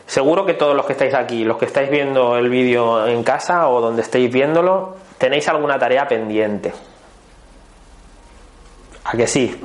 Seguro 0.06 0.46
que 0.46 0.54
todos 0.54 0.74
los 0.74 0.86
que 0.86 0.92
estáis 0.92 1.14
aquí, 1.14 1.44
los 1.44 1.58
que 1.58 1.66
estáis 1.66 1.90
viendo 1.90 2.36
el 2.36 2.48
vídeo 2.48 3.06
en 3.06 3.22
casa 3.22 3.68
o 3.68 3.80
donde 3.80 4.02
estéis 4.02 4.32
viéndolo, 4.32 4.96
tenéis 5.18 5.48
alguna 5.48 5.78
tarea 5.78 6.06
pendiente. 6.08 6.72
¿A 9.04 9.12
que 9.12 9.26
sí? 9.26 9.60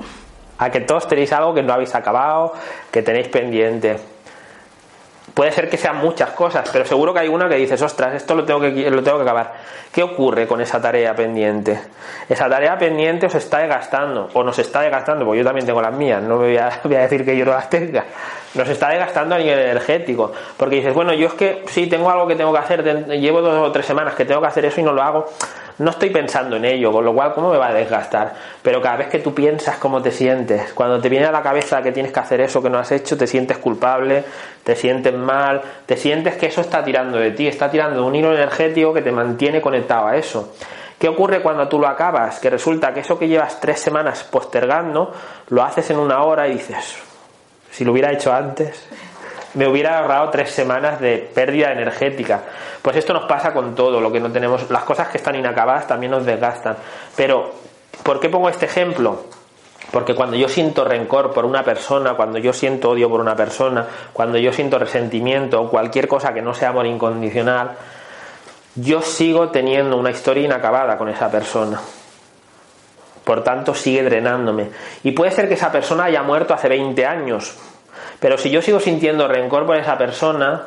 A 0.58 0.70
que 0.70 0.82
todos 0.82 1.08
tenéis 1.08 1.32
algo 1.32 1.54
que 1.54 1.64
no 1.64 1.74
habéis 1.74 1.96
acabado, 1.96 2.54
que 2.92 3.02
tenéis 3.02 3.30
pendiente. 3.30 3.98
Puede 5.40 5.54
ser 5.54 5.70
que 5.70 5.78
sean 5.78 5.96
muchas 5.96 6.32
cosas, 6.32 6.70
pero 6.70 6.84
seguro 6.84 7.14
que 7.14 7.22
hay 7.22 7.30
una 7.30 7.48
que 7.48 7.56
dices, 7.56 7.82
ostras, 7.82 8.14
esto 8.14 8.36
lo 8.36 8.44
tengo 8.44 8.60
que, 8.60 8.92
lo 8.92 9.02
tengo 9.02 9.20
que 9.20 9.24
acabar. 9.24 9.54
¿Qué 9.90 10.04
ocurre 10.04 10.46
con 10.46 10.60
esa 10.60 10.82
tarea 10.82 11.16
pendiente? 11.16 11.80
Esa 12.28 12.50
tarea 12.50 12.78
pendiente 12.78 13.28
os 13.28 13.36
está 13.36 13.60
desgastando, 13.60 14.28
o 14.34 14.44
nos 14.44 14.60
está 14.60 14.82
desgastando, 14.82 15.24
porque 15.24 15.40
yo 15.40 15.46
también 15.46 15.66
tengo 15.66 15.82
las 15.82 15.94
mías, 15.94 16.22
no 16.22 16.36
voy 16.40 16.58
a, 16.58 16.82
decir 16.84 17.24
que 17.24 17.38
yo 17.38 17.46
no 17.46 17.52
las 17.52 17.70
tenga. 17.70 18.04
Nos 18.54 18.68
está 18.68 18.90
desgastando 18.90 19.36
a 19.36 19.38
nivel 19.38 19.60
energético, 19.60 20.34
porque 20.58 20.76
dices, 20.76 20.94
bueno, 20.94 21.14
yo 21.14 21.28
es 21.28 21.34
que 21.36 21.64
sí, 21.68 21.88
tengo 21.88 22.10
algo 22.10 22.28
que 22.28 22.36
tengo 22.36 22.52
que 22.52 22.60
hacer, 22.60 23.06
llevo 23.08 23.42
dos 23.42 23.66
o 23.66 23.72
tres 23.72 23.86
semanas 23.86 24.16
que 24.16 24.26
tengo 24.26 24.42
que 24.42 24.48
hacer 24.48 24.66
eso 24.66 24.82
y 24.82 24.84
no 24.84 24.92
lo 24.92 25.02
hago 25.02 25.26
no 25.80 25.92
estoy 25.92 26.10
pensando 26.10 26.58
en 26.58 26.66
ello, 26.66 26.92
con 26.92 27.06
lo 27.06 27.14
cual, 27.14 27.34
¿cómo 27.34 27.52
me 27.52 27.58
va 27.58 27.70
a 27.70 27.74
desgastar? 27.74 28.34
Pero 28.62 28.82
cada 28.82 28.98
vez 28.98 29.08
que 29.08 29.20
tú 29.20 29.34
piensas 29.34 29.78
cómo 29.78 30.02
te 30.02 30.12
sientes, 30.12 30.74
cuando 30.74 31.00
te 31.00 31.08
viene 31.10 31.26
a 31.26 31.32
la 31.32 31.42
cabeza 31.42 31.82
que 31.82 31.92
tienes 31.92 32.12
que 32.12 32.20
hacer 32.20 32.42
eso 32.42 32.62
que 32.62 32.70
no 32.70 32.78
has 32.80 32.92
hecho, 32.92 33.18
te 33.18 33.26
sientes 33.26 33.58
culpable, 33.58 34.24
te 34.64 34.76
sientes 34.76 35.14
mal, 35.14 35.62
te 35.86 35.96
sientes 35.96 36.36
que 36.36 36.48
eso 36.48 36.62
está 36.62 36.84
tirando 36.84 37.18
de 37.18 37.32
ti, 37.32 37.48
está 37.48 37.72
tirando 37.72 38.02
de 38.02 38.08
un 38.08 38.16
hilo 38.16 38.34
energético 38.34 38.94
que 38.94 39.02
te 39.02 39.12
mantiene 39.12 39.62
conectado 39.62 40.08
a 40.08 40.18
eso. 40.18 40.54
¿Qué 41.00 41.08
ocurre 41.08 41.42
cuando 41.42 41.68
tú 41.70 41.80
lo 41.80 41.88
acabas? 41.88 42.40
Que 42.40 42.50
resulta 42.50 42.94
que 42.94 43.00
eso 43.00 43.18
que 43.18 43.30
llevas 43.30 43.62
tres 43.62 43.80
semanas 43.80 44.26
postergando, 44.26 45.14
lo 45.48 45.64
haces 45.64 45.90
en 45.92 45.98
una 45.98 46.24
hora 46.24 46.46
y 46.50 46.56
dices, 46.56 46.98
si 47.72 47.86
lo 47.86 47.94
hubiera 47.94 48.12
hecho 48.12 48.34
antes, 48.34 48.86
me 49.54 49.68
hubiera 49.68 50.00
ahorrado 50.00 50.30
tres 50.30 50.52
semanas 50.52 51.00
de 51.00 51.18
pérdida 51.34 51.72
energética. 51.72 52.44
Pues 52.82 52.96
esto 52.96 53.14
nos 53.14 53.26
pasa 53.26 53.54
con 53.54 53.76
todo, 53.76 54.00
lo 54.00 54.12
que 54.12 54.20
no 54.20 54.32
tenemos, 54.32 54.70
las 54.70 54.84
cosas 54.84 55.10
que 55.10 55.18
están 55.18 55.36
inacabadas 55.36 55.88
también 55.88 56.12
nos 56.12 56.26
desgastan. 56.26 56.78
Pero, 57.16 57.52
¿por 58.04 58.20
qué 58.20 58.30
pongo 58.30 58.50
este 58.50 58.66
ejemplo? 58.66 59.24
Porque 59.92 60.14
cuando 60.14 60.38
yo 60.38 60.48
siento 60.48 60.86
rencor 60.86 61.34
por 61.34 61.46
una 61.46 61.64
persona, 61.64 62.14
cuando 62.14 62.38
yo 62.38 62.54
siento 62.54 62.92
odio 62.92 63.10
por 63.10 63.22
una 63.22 63.36
persona, 63.36 63.88
cuando 64.14 64.38
yo 64.38 64.54
siento 64.54 64.78
resentimiento 64.78 65.62
o 65.62 65.70
cualquier 65.70 66.08
cosa 66.08 66.34
que 66.34 66.42
no 66.42 66.54
sea 66.54 66.70
amor 66.70 66.86
incondicional, 66.86 67.72
yo 68.76 69.02
sigo 69.02 69.50
teniendo 69.50 69.98
una 69.98 70.12
historia 70.12 70.46
inacabada 70.46 70.98
con 70.98 71.10
esa 71.10 71.32
persona. 71.32 71.82
Por 73.24 73.44
tanto, 73.44 73.74
sigue 73.74 74.04
drenándome. 74.04 74.70
Y 75.04 75.12
puede 75.12 75.32
ser 75.32 75.48
que 75.48 75.56
esa 75.56 75.72
persona 75.72 76.06
haya 76.06 76.22
muerto 76.22 76.54
hace 76.54 76.70
20 76.70 77.06
años, 77.06 77.58
pero 78.20 78.38
si 78.38 78.50
yo 78.50 78.62
sigo 78.62 78.80
sintiendo 78.80 79.28
rencor 79.28 79.66
por 79.66 79.78
esa 79.78 79.98
persona, 79.98 80.64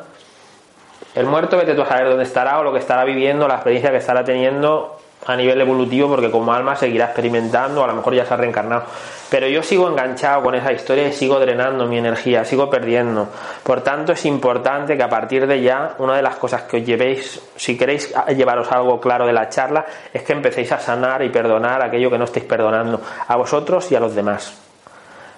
el 1.15 1.25
muerto 1.27 1.57
vete 1.57 1.75
tú 1.75 1.83
a 1.83 1.87
saber 1.87 2.09
dónde 2.09 2.23
estará 2.23 2.59
o 2.59 2.63
lo 2.63 2.73
que 2.73 2.79
estará 2.79 3.03
viviendo, 3.05 3.47
la 3.47 3.55
experiencia 3.55 3.91
que 3.91 3.97
estará 3.97 4.23
teniendo 4.23 4.97
a 5.25 5.35
nivel 5.35 5.61
evolutivo, 5.61 6.09
porque 6.09 6.31
como 6.31 6.53
alma 6.53 6.75
seguirá 6.75 7.05
experimentando, 7.05 7.83
a 7.83 7.87
lo 7.87 7.93
mejor 7.93 8.13
ya 8.13 8.25
se 8.25 8.33
ha 8.33 8.37
reencarnado. 8.37 8.83
Pero 9.29 9.47
yo 9.47 9.63
sigo 9.63 9.87
enganchado 9.87 10.43
con 10.43 10.55
esa 10.55 10.73
historia 10.73 11.07
y 11.07 11.13
sigo 11.13 11.39
drenando 11.39 11.85
mi 11.85 11.97
energía, 11.97 12.43
sigo 12.43 12.69
perdiendo. 12.69 13.29
Por 13.63 13.81
tanto, 13.81 14.11
es 14.11 14.25
importante 14.25 14.97
que 14.97 15.03
a 15.03 15.09
partir 15.09 15.47
de 15.47 15.61
ya, 15.61 15.95
una 15.99 16.15
de 16.15 16.21
las 16.21 16.35
cosas 16.35 16.63
que 16.63 16.77
os 16.77 16.85
llevéis, 16.85 17.41
si 17.55 17.77
queréis 17.77 18.13
llevaros 18.35 18.71
algo 18.71 18.99
claro 18.99 19.25
de 19.25 19.33
la 19.33 19.49
charla, 19.49 19.85
es 20.13 20.23
que 20.23 20.33
empecéis 20.33 20.71
a 20.71 20.79
sanar 20.79 21.23
y 21.23 21.29
perdonar 21.29 21.81
aquello 21.81 22.09
que 22.09 22.17
no 22.17 22.25
estéis 22.25 22.45
perdonando, 22.45 23.01
a 23.27 23.35
vosotros 23.35 23.91
y 23.91 23.95
a 23.95 23.99
los 23.99 24.13
demás 24.13 24.62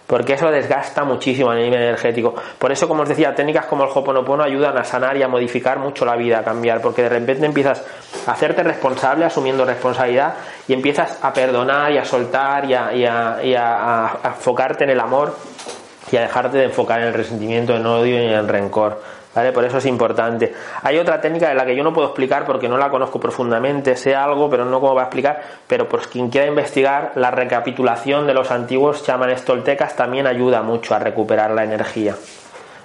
porque 0.07 0.33
eso 0.33 0.49
desgasta 0.51 1.03
muchísimo 1.03 1.49
a 1.49 1.55
nivel 1.55 1.81
energético. 1.81 2.35
Por 2.59 2.71
eso, 2.71 2.87
como 2.87 3.03
os 3.03 3.09
decía, 3.09 3.33
técnicas 3.33 3.65
como 3.65 3.83
el 3.83 3.89
Hoponopono 3.93 4.43
ayudan 4.43 4.77
a 4.77 4.83
sanar 4.83 5.17
y 5.17 5.23
a 5.23 5.27
modificar 5.27 5.79
mucho 5.79 6.05
la 6.05 6.15
vida, 6.15 6.39
a 6.39 6.43
cambiar, 6.43 6.81
porque 6.81 7.03
de 7.03 7.09
repente 7.09 7.45
empiezas 7.45 7.83
a 8.27 8.31
hacerte 8.31 8.63
responsable, 8.63 9.25
asumiendo 9.25 9.65
responsabilidad, 9.65 10.35
y 10.67 10.73
empiezas 10.73 11.19
a 11.21 11.33
perdonar 11.33 11.91
y 11.91 11.97
a 11.97 12.05
soltar 12.05 12.65
y 12.65 12.73
a, 12.73 13.39
y 13.43 13.55
enfocarte 14.27 14.83
en 14.83 14.91
el 14.91 14.99
amor 14.99 15.35
y 16.11 16.17
a 16.17 16.21
dejarte 16.21 16.57
de 16.57 16.65
enfocar 16.65 17.01
en 17.01 17.07
el 17.07 17.13
resentimiento, 17.13 17.73
en 17.73 17.81
el 17.81 17.87
odio 17.87 18.21
y 18.21 18.25
en 18.25 18.33
el 18.33 18.47
rencor. 18.47 19.01
Por 19.35 19.65
eso 19.65 19.79
es 19.79 19.85
importante. 19.85 20.53
Hay 20.81 20.97
otra 20.97 21.19
técnica 21.19 21.49
de 21.49 21.55
la 21.55 21.65
que 21.65 21.75
yo 21.75 21.83
no 21.83 21.91
puedo 21.91 22.07
explicar 22.07 22.45
porque 22.45 22.69
no 22.69 22.77
la 22.77 22.89
conozco 22.89 23.19
profundamente, 23.19 23.97
sé 23.97 24.15
algo, 24.15 24.49
pero 24.49 24.63
no 24.63 24.79
cómo 24.79 24.95
va 24.95 25.01
a 25.01 25.05
explicar, 25.05 25.41
pero 25.67 25.89
por 25.89 26.07
quien 26.07 26.29
quiera 26.29 26.47
investigar, 26.47 27.11
la 27.15 27.31
recapitulación 27.31 28.27
de 28.27 28.33
los 28.33 28.49
antiguos 28.49 29.03
chamanes 29.03 29.43
toltecas 29.43 29.97
también 29.97 30.25
ayuda 30.25 30.61
mucho 30.61 30.95
a 30.95 30.99
recuperar 30.99 31.51
la 31.51 31.65
energía, 31.65 32.15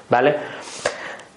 ¿vale? 0.09 0.35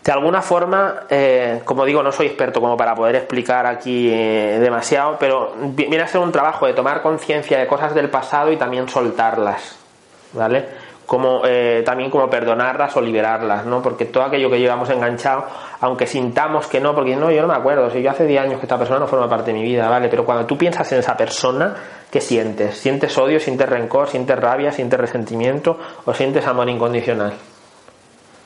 De 0.03 0.12
alguna 0.12 0.41
forma, 0.41 1.03
eh, 1.10 1.62
como 1.63 1.86
digo, 1.86 2.01
no 2.01 2.12
soy 2.12 2.25
experto 2.25 2.60
como 2.60 2.75
para 2.75 2.96
poder 2.96 3.15
explicar 3.15 3.67
aquí 3.67 4.10
eh, 4.12 4.58
demasiado, 4.60 5.17
pero 5.20 5.53
viene 5.60 6.01
a 6.01 6.08
ser 6.08 6.22
un 6.22 6.32
trabajo 6.32 6.65
de 6.65 6.74
tomar 6.74 7.03
conciencia 7.03 7.60
de 7.60 7.67
cosas 7.67 7.93
del 7.93 8.10
pasado 8.10 8.51
y 8.51 8.58
también 8.58 8.89
soltarlas, 8.89 9.77
¿vale? 10.34 10.65
Como 11.05 11.41
eh, 11.45 11.83
también 11.86 12.10
como 12.10 12.29
perdonarlas 12.29 12.95
o 12.95 13.01
liberarlas, 13.01 13.65
¿no? 13.65 13.81
Porque 13.81 14.05
todo 14.05 14.24
aquello 14.24 14.50
que 14.50 14.60
llevamos 14.60 14.89
enganchado, 14.89 15.45
aunque 15.81 16.07
sintamos 16.07 16.67
que 16.67 16.79
no, 16.79 16.95
porque 16.95 17.15
no, 17.15 17.31
yo 17.31 17.41
no 17.41 17.48
me 17.48 17.55
acuerdo, 17.55 17.89
si 17.89 18.01
yo 18.01 18.12
hace 18.12 18.25
10 18.25 18.41
años 18.41 18.60
que 18.60 18.65
esta 18.65 18.77
persona 18.77 19.00
no 19.00 19.07
forma 19.07 19.29
parte 19.29 19.51
de 19.51 19.60
mi 19.60 19.63
vida, 19.63 19.89
¿vale? 19.89 20.07
Pero 20.10 20.25
cuando 20.25 20.45
tú 20.45 20.57
piensas 20.57 20.91
en 20.93 21.00
esa 21.00 21.17
persona, 21.17 21.75
¿qué 22.10 22.22
sientes? 22.22 22.77
¿Sientes 22.77 23.17
odio, 23.17 23.39
sientes 23.39 23.67
rencor, 23.67 24.07
sientes 24.07 24.39
rabia, 24.39 24.72
sientes 24.72 25.00
resentimiento 25.00 25.77
o 26.05 26.13
sientes 26.13 26.48
amor 26.48 26.69
incondicional? 26.69 27.33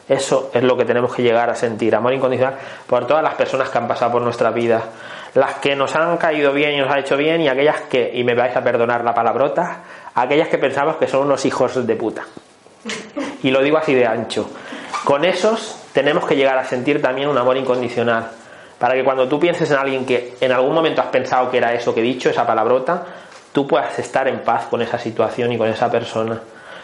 Eso 0.07 0.51
es 0.53 0.63
lo 0.63 0.77
que 0.77 0.85
tenemos 0.85 1.13
que 1.13 1.21
llegar 1.21 1.49
a 1.49 1.55
sentir, 1.55 1.93
amor 1.93 2.13
incondicional 2.13 2.55
por 2.87 3.05
todas 3.05 3.21
las 3.21 3.33
personas 3.33 3.69
que 3.69 3.77
han 3.77 3.89
pasado 3.89 4.13
por 4.13 4.21
nuestra 4.21 4.51
vida, 4.51 4.81
las 5.33 5.55
que 5.55 5.75
nos 5.75 5.93
han 5.95 6.15
caído 6.15 6.53
bien 6.53 6.75
y 6.75 6.77
nos 6.77 6.89
han 6.89 6.99
hecho 6.99 7.17
bien 7.17 7.41
y 7.41 7.49
aquellas 7.49 7.81
que, 7.81 8.09
y 8.13 8.23
me 8.23 8.33
vais 8.33 8.55
a 8.55 8.63
perdonar 8.63 9.03
la 9.03 9.13
palabrota, 9.13 9.83
aquellas 10.15 10.47
que 10.47 10.57
pensamos 10.57 10.95
que 10.95 11.07
son 11.07 11.25
unos 11.25 11.45
hijos 11.45 11.85
de 11.85 11.95
puta. 11.97 12.23
Y 13.43 13.51
lo 13.51 13.61
digo 13.61 13.77
así 13.77 13.93
de 13.93 14.05
ancho. 14.05 14.49
Con 15.03 15.25
esos 15.25 15.83
tenemos 15.93 16.25
que 16.25 16.35
llegar 16.35 16.57
a 16.57 16.65
sentir 16.65 17.01
también 17.01 17.29
un 17.29 17.37
amor 17.37 17.57
incondicional. 17.57 18.29
Para 18.79 18.93
que 18.93 19.03
cuando 19.03 19.27
tú 19.27 19.39
pienses 19.39 19.71
en 19.71 19.77
alguien 19.77 20.05
que 20.05 20.35
en 20.39 20.51
algún 20.51 20.73
momento 20.73 21.01
has 21.01 21.07
pensado 21.07 21.49
que 21.49 21.57
era 21.57 21.73
eso 21.73 21.93
que 21.93 22.01
he 22.01 22.03
dicho, 22.03 22.29
esa 22.29 22.45
palabrota, 22.45 23.05
tú 23.51 23.65
puedas 23.65 23.97
estar 23.97 24.27
en 24.27 24.39
paz 24.39 24.65
con 24.65 24.81
esa 24.81 24.99
situación 24.99 25.51
y 25.51 25.57
con 25.57 25.67
esa 25.67 25.89
persona. 25.89 26.39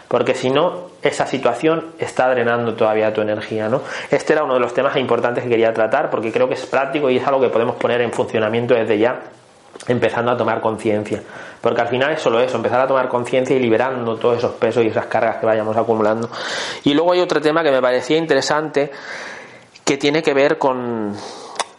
Porque 0.08 0.34
si 0.34 0.50
no, 0.50 0.90
esa 1.02 1.26
situación 1.26 1.92
está 1.98 2.28
drenando 2.28 2.74
todavía 2.74 3.12
tu 3.12 3.20
energía, 3.20 3.68
¿no? 3.68 3.82
Este 4.10 4.32
era 4.32 4.44
uno 4.44 4.54
de 4.54 4.60
los 4.60 4.74
temas 4.74 4.96
importantes 4.96 5.44
que 5.44 5.50
quería 5.50 5.72
tratar 5.72 6.10
porque 6.10 6.32
creo 6.32 6.48
que 6.48 6.54
es 6.54 6.66
práctico 6.66 7.08
y 7.10 7.16
es 7.16 7.26
algo 7.26 7.40
que 7.40 7.48
podemos 7.48 7.76
poner 7.76 8.00
en 8.00 8.12
funcionamiento 8.12 8.74
desde 8.74 8.98
ya 8.98 9.20
empezando 9.88 10.32
a 10.32 10.36
tomar 10.36 10.60
conciencia. 10.60 11.22
Porque 11.60 11.80
al 11.80 11.88
final 11.88 12.12
es 12.12 12.20
solo 12.20 12.40
eso, 12.40 12.56
empezar 12.56 12.80
a 12.80 12.86
tomar 12.86 13.08
conciencia 13.08 13.56
y 13.56 13.60
liberando 13.60 14.16
todos 14.16 14.38
esos 14.38 14.52
pesos 14.52 14.84
y 14.84 14.88
esas 14.88 15.06
cargas 15.06 15.36
que 15.36 15.46
vayamos 15.46 15.76
acumulando. 15.76 16.28
Y 16.84 16.94
luego 16.94 17.12
hay 17.12 17.20
otro 17.20 17.40
tema 17.40 17.62
que 17.62 17.70
me 17.70 17.80
parecía 17.80 18.16
interesante 18.16 18.90
que 19.84 19.96
tiene 19.96 20.22
que 20.22 20.34
ver 20.34 20.58
con, 20.58 21.14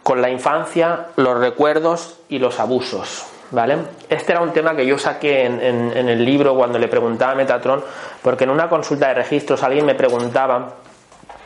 con 0.04 0.22
la 0.22 0.30
infancia, 0.30 1.08
los 1.16 1.40
recuerdos 1.40 2.20
y 2.30 2.40
los 2.40 2.60
abusos. 2.60 3.26
¿Vale? 3.52 3.78
Este 4.10 4.32
era 4.32 4.42
un 4.42 4.52
tema 4.52 4.76
que 4.76 4.86
yo 4.86 4.98
saqué 4.98 5.46
en, 5.46 5.62
en, 5.62 6.10
el 6.10 6.26
libro 6.26 6.56
cuando 6.56 6.80
le 6.80 6.88
preguntaba 6.88 7.34
a 7.34 7.36
Metatron, 7.36 7.84
porque 8.24 8.44
en 8.44 8.50
una 8.50 8.68
consulta 8.68 9.10
de 9.10 9.14
registros 9.14 9.62
alguien 9.62 9.86
me 9.86 9.94
preguntaba 9.94 10.78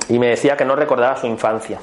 y 0.08 0.18
me 0.18 0.30
decía 0.30 0.56
que 0.56 0.64
no 0.64 0.78
recordaba 0.78 1.18
su 1.18 1.28
infancia. 1.28 1.78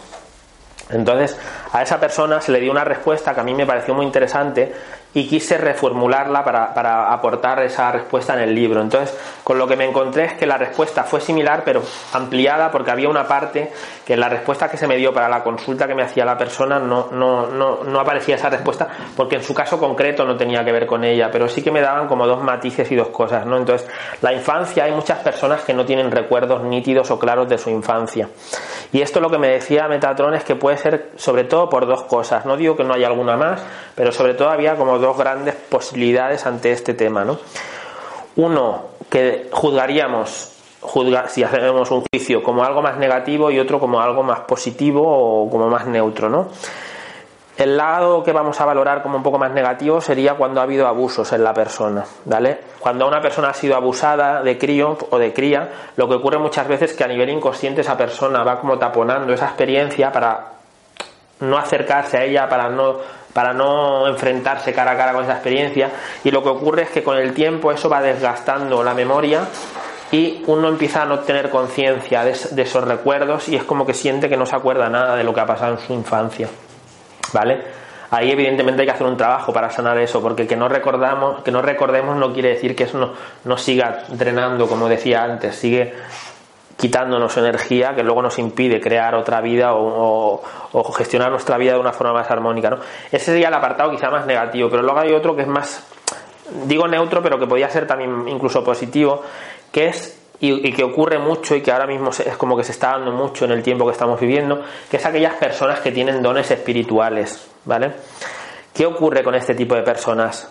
Entonces, 0.90 1.38
a 1.76 1.82
esa 1.82 2.00
persona 2.00 2.40
se 2.40 2.52
le 2.52 2.60
dio 2.60 2.72
una 2.72 2.84
respuesta 2.84 3.34
que 3.34 3.40
a 3.40 3.44
mí 3.44 3.52
me 3.52 3.66
pareció 3.66 3.92
muy 3.92 4.06
interesante 4.06 4.72
y 5.12 5.26
quise 5.26 5.56
reformularla 5.56 6.44
para, 6.44 7.12
aportar 7.12 7.62
esa 7.62 7.90
respuesta 7.90 8.34
en 8.34 8.40
el 8.40 8.54
libro. 8.54 8.80
Entonces, 8.82 9.16
con 9.42 9.58
lo 9.58 9.66
que 9.66 9.76
me 9.76 9.86
encontré 9.86 10.24
es 10.24 10.32
que 10.34 10.46
la 10.46 10.58
respuesta 10.58 11.04
fue 11.04 11.20
similar, 11.20 11.62
pero 11.64 11.82
ampliada, 12.12 12.70
porque 12.70 12.90
había 12.90 13.08
una 13.08 13.26
parte 13.26 13.72
que 14.04 14.14
en 14.14 14.20
la 14.20 14.28
respuesta 14.28 14.70
que 14.70 14.76
se 14.76 14.86
me 14.86 14.96
dio 14.96 15.14
para 15.14 15.28
la 15.28 15.42
consulta 15.42 15.86
que 15.86 15.94
me 15.94 16.02
hacía 16.02 16.26
la 16.26 16.36
persona 16.36 16.78
no, 16.78 17.08
no, 17.12 17.46
no, 17.46 17.84
no 17.84 18.00
aparecía 18.00 18.36
esa 18.36 18.50
respuesta, 18.50 18.88
porque 19.16 19.36
en 19.36 19.42
su 19.42 19.54
caso 19.54 19.78
concreto 19.78 20.24
no 20.26 20.36
tenía 20.36 20.64
que 20.64 20.72
ver 20.72 20.86
con 20.86 21.02
ella, 21.02 21.30
pero 21.30 21.48
sí 21.48 21.62
que 21.62 21.70
me 21.70 21.80
daban 21.80 22.08
como 22.08 22.26
dos 22.26 22.42
matices 22.42 22.90
y 22.90 22.96
dos 22.96 23.08
cosas. 23.08 23.46
¿no? 23.46 23.56
Entonces, 23.56 23.88
la 24.20 24.34
infancia, 24.34 24.84
hay 24.84 24.92
muchas 24.92 25.18
personas 25.20 25.62
que 25.62 25.72
no 25.72 25.86
tienen 25.86 26.10
recuerdos 26.10 26.62
nítidos 26.62 27.10
o 27.10 27.18
claros 27.18 27.48
de 27.48 27.56
su 27.56 27.70
infancia. 27.70 28.28
Y 28.92 29.00
esto 29.00 29.20
lo 29.20 29.30
que 29.30 29.38
me 29.38 29.48
decía 29.48 29.88
Metatron 29.88 30.34
es 30.34 30.44
que 30.44 30.56
puede 30.56 30.76
ser 30.76 31.12
sobre 31.16 31.44
todo 31.44 31.65
por 31.68 31.86
dos 31.86 32.02
cosas. 32.02 32.46
No 32.46 32.56
digo 32.56 32.76
que 32.76 32.84
no 32.84 32.94
haya 32.94 33.06
alguna 33.06 33.36
más, 33.36 33.62
pero 33.94 34.12
sobre 34.12 34.34
todo 34.34 34.50
había 34.50 34.76
como 34.76 34.98
dos 34.98 35.16
grandes 35.16 35.54
posibilidades 35.54 36.46
ante 36.46 36.72
este 36.72 36.94
tema. 36.94 37.24
¿no? 37.24 37.38
Uno, 38.36 38.82
que 39.10 39.48
juzgaríamos 39.52 40.52
si 41.28 41.42
hacemos 41.42 41.90
un 41.90 42.04
juicio 42.10 42.42
como 42.42 42.64
algo 42.64 42.82
más 42.82 42.96
negativo 42.96 43.50
y 43.50 43.58
otro 43.58 43.80
como 43.80 44.00
algo 44.00 44.22
más 44.22 44.40
positivo 44.40 45.02
o 45.04 45.50
como 45.50 45.68
más 45.68 45.86
neutro, 45.86 46.28
¿no? 46.28 46.48
El 47.56 47.78
lado 47.78 48.22
que 48.22 48.32
vamos 48.32 48.60
a 48.60 48.66
valorar 48.66 49.02
como 49.02 49.16
un 49.16 49.22
poco 49.22 49.38
más 49.38 49.50
negativo 49.50 50.02
sería 50.02 50.34
cuando 50.34 50.60
ha 50.60 50.64
habido 50.64 50.86
abusos 50.86 51.32
en 51.32 51.42
la 51.42 51.54
persona, 51.54 52.04
¿vale? 52.26 52.58
Cuando 52.80 53.08
una 53.08 53.22
persona 53.22 53.48
ha 53.48 53.54
sido 53.54 53.76
abusada 53.76 54.42
de 54.42 54.58
crío 54.58 54.98
o 55.10 55.18
de 55.18 55.32
cría, 55.32 55.70
lo 55.96 56.06
que 56.06 56.16
ocurre 56.16 56.38
muchas 56.38 56.68
veces 56.68 56.90
es 56.90 56.96
que 56.96 57.04
a 57.04 57.08
nivel 57.08 57.30
inconsciente 57.30 57.80
esa 57.80 57.96
persona 57.96 58.44
va 58.44 58.60
como 58.60 58.78
taponando 58.78 59.32
esa 59.32 59.46
experiencia 59.46 60.12
para 60.12 60.55
no 61.40 61.58
acercarse 61.58 62.18
a 62.18 62.24
ella, 62.24 62.48
para 62.48 62.68
no 62.68 62.96
para 63.32 63.52
no 63.52 64.08
enfrentarse 64.08 64.72
cara 64.72 64.92
a 64.92 64.96
cara 64.96 65.12
con 65.12 65.22
esa 65.22 65.34
experiencia 65.34 65.90
y 66.24 66.30
lo 66.30 66.42
que 66.42 66.48
ocurre 66.48 66.84
es 66.84 66.88
que 66.88 67.02
con 67.02 67.18
el 67.18 67.34
tiempo 67.34 67.70
eso 67.70 67.90
va 67.90 68.00
desgastando 68.00 68.82
la 68.82 68.94
memoria 68.94 69.42
y 70.10 70.42
uno 70.46 70.68
empieza 70.68 71.02
a 71.02 71.04
no 71.04 71.18
tener 71.20 71.50
conciencia 71.50 72.24
de, 72.24 72.30
esos 72.30 72.84
recuerdos 72.84 73.48
y 73.50 73.56
es 73.56 73.64
como 73.64 73.84
que 73.84 73.92
siente 73.92 74.30
que 74.30 74.38
no 74.38 74.46
se 74.46 74.56
acuerda 74.56 74.88
nada 74.88 75.16
de 75.16 75.24
lo 75.24 75.34
que 75.34 75.40
ha 75.40 75.46
pasado 75.46 75.74
en 75.74 75.80
su 75.80 75.92
infancia. 75.92 76.48
¿Vale? 77.34 77.60
Ahí 78.10 78.30
evidentemente 78.30 78.82
hay 78.82 78.86
que 78.86 78.94
hacer 78.94 79.06
un 79.06 79.16
trabajo 79.16 79.52
para 79.52 79.68
sanar 79.68 79.98
eso, 79.98 80.22
porque 80.22 80.46
que 80.46 80.56
no 80.56 80.68
recordamos, 80.68 81.42
que 81.42 81.50
no 81.50 81.60
recordemos 81.60 82.16
no 82.16 82.32
quiere 82.32 82.50
decir 82.50 82.76
que 82.76 82.84
eso 82.84 82.98
no, 82.98 83.12
no 83.44 83.58
siga 83.58 84.04
drenando, 84.08 84.68
como 84.68 84.88
decía 84.88 85.24
antes, 85.24 85.56
sigue 85.56 85.92
quitándonos 86.76 87.36
energía 87.36 87.94
que 87.94 88.02
luego 88.02 88.22
nos 88.22 88.38
impide 88.38 88.80
crear 88.80 89.14
otra 89.14 89.40
vida 89.40 89.70
o, 89.74 90.42
gestionar 90.96 91.30
nuestra 91.30 91.56
vida 91.56 91.72
de 91.72 91.78
una 91.78 91.92
forma 91.92 92.12
más 92.12 92.30
armónica. 92.30 92.70
¿no? 92.70 92.78
Ese 93.10 93.26
sería 93.26 93.48
el 93.48 93.54
apartado 93.54 93.90
quizá 93.90 94.10
más 94.10 94.26
negativo, 94.26 94.68
pero 94.68 94.82
luego 94.82 94.98
hay 94.98 95.12
otro 95.12 95.34
que 95.34 95.42
es 95.42 95.48
más, 95.48 95.86
digo 96.66 96.86
neutro, 96.86 97.22
pero 97.22 97.38
que 97.38 97.46
podría 97.46 97.70
ser 97.70 97.86
también 97.86 98.28
incluso 98.28 98.62
positivo, 98.62 99.22
que 99.72 99.86
es 99.86 100.18
y, 100.40 100.72
que 100.72 100.84
ocurre 100.84 101.18
mucho 101.18 101.54
y 101.54 101.62
que 101.62 101.72
ahora 101.72 101.86
mismo 101.86 102.10
es 102.10 102.36
como 102.36 102.56
que 102.56 102.64
se 102.64 102.72
está 102.72 102.90
dando 102.90 103.12
mucho 103.12 103.46
en 103.46 103.52
el 103.52 103.62
tiempo 103.62 103.86
que 103.86 103.92
estamos 103.92 104.20
viviendo, 104.20 104.62
que 104.90 104.98
es 104.98 105.06
aquellas 105.06 105.34
personas 105.34 105.80
que 105.80 105.92
tienen 105.92 106.22
dones 106.22 106.50
espirituales, 106.50 107.48
¿vale? 107.64 107.92
¿Qué 108.74 108.84
ocurre 108.84 109.24
con 109.24 109.34
este 109.34 109.54
tipo 109.54 109.74
de 109.74 109.82
personas? 109.82 110.50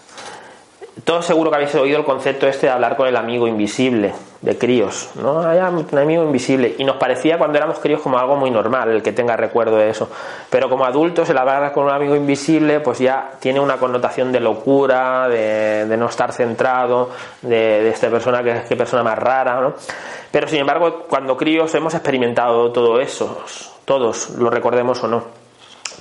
Todos 1.03 1.25
seguro 1.25 1.49
que 1.49 1.57
habéis 1.57 1.75
oído 1.75 1.97
el 1.97 2.05
concepto 2.05 2.47
este 2.47 2.67
de 2.67 2.71
hablar 2.71 2.95
con 2.95 3.05
el 3.05 3.17
amigo 3.17 3.49
invisible, 3.49 4.13
de 4.41 4.57
críos, 4.57 5.09
¿no? 5.15 5.41
Hay 5.41 5.59
un 5.59 5.97
amigo 5.97 6.23
invisible. 6.23 6.73
Y 6.77 6.85
nos 6.85 6.95
parecía 6.95 7.37
cuando 7.37 7.57
éramos 7.57 7.79
críos 7.79 8.01
como 8.01 8.17
algo 8.17 8.37
muy 8.37 8.49
normal, 8.49 8.89
el 8.89 9.03
que 9.03 9.11
tenga 9.11 9.35
recuerdo 9.35 9.75
de 9.75 9.89
eso. 9.89 10.09
Pero 10.49 10.69
como 10.69 10.85
adultos, 10.85 11.29
el 11.29 11.37
hablar 11.37 11.73
con 11.73 11.83
un 11.83 11.91
amigo 11.91 12.15
invisible, 12.15 12.79
pues 12.79 12.99
ya 12.99 13.31
tiene 13.41 13.59
una 13.59 13.75
connotación 13.75 14.31
de 14.31 14.39
locura, 14.39 15.27
de, 15.27 15.97
no 15.97 16.05
estar 16.05 16.31
centrado, 16.31 17.09
de, 17.41 17.89
esta 17.89 18.09
persona 18.09 18.41
que 18.41 18.51
es 18.51 18.77
persona 18.77 19.03
más 19.03 19.19
rara, 19.19 19.59
¿no? 19.59 19.73
Pero 20.31 20.47
sin 20.47 20.59
embargo, 20.59 21.03
cuando 21.09 21.35
críos 21.35 21.75
hemos 21.75 21.93
experimentado 21.93 22.71
todo 22.71 23.01
eso, 23.01 23.43
todos, 23.83 24.29
lo 24.29 24.49
recordemos 24.49 25.03
o 25.03 25.09
no 25.09 25.44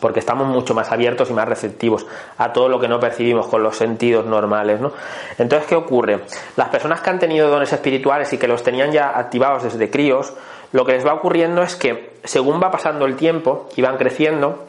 porque 0.00 0.20
estamos 0.20 0.46
mucho 0.46 0.74
más 0.74 0.90
abiertos 0.92 1.30
y 1.30 1.33
más 1.33 1.48
receptivos 1.48 2.07
a 2.38 2.52
todo 2.52 2.68
lo 2.68 2.80
que 2.80 2.88
no 2.88 3.00
percibimos 3.00 3.46
con 3.46 3.62
los 3.62 3.76
sentidos 3.76 4.26
normales. 4.26 4.80
¿no? 4.80 4.92
Entonces, 5.38 5.68
¿qué 5.68 5.76
ocurre? 5.76 6.20
Las 6.57 6.68
personas 6.68 7.00
que 7.00 7.11
han 7.11 7.18
tenido 7.18 7.48
dones 7.48 7.72
espirituales 7.72 8.33
y 8.33 8.38
que 8.38 8.48
los 8.48 8.62
tenían 8.62 8.92
ya 8.92 9.18
activados 9.18 9.64
desde 9.64 9.90
críos, 9.90 10.33
lo 10.72 10.85
que 10.85 10.92
les 10.92 11.07
va 11.07 11.14
ocurriendo 11.14 11.62
es 11.62 11.76
que 11.76 12.14
según 12.24 12.61
va 12.62 12.70
pasando 12.70 13.07
el 13.07 13.16
tiempo 13.16 13.68
y 13.76 13.83
van 13.83 13.96
creciendo, 13.96 14.64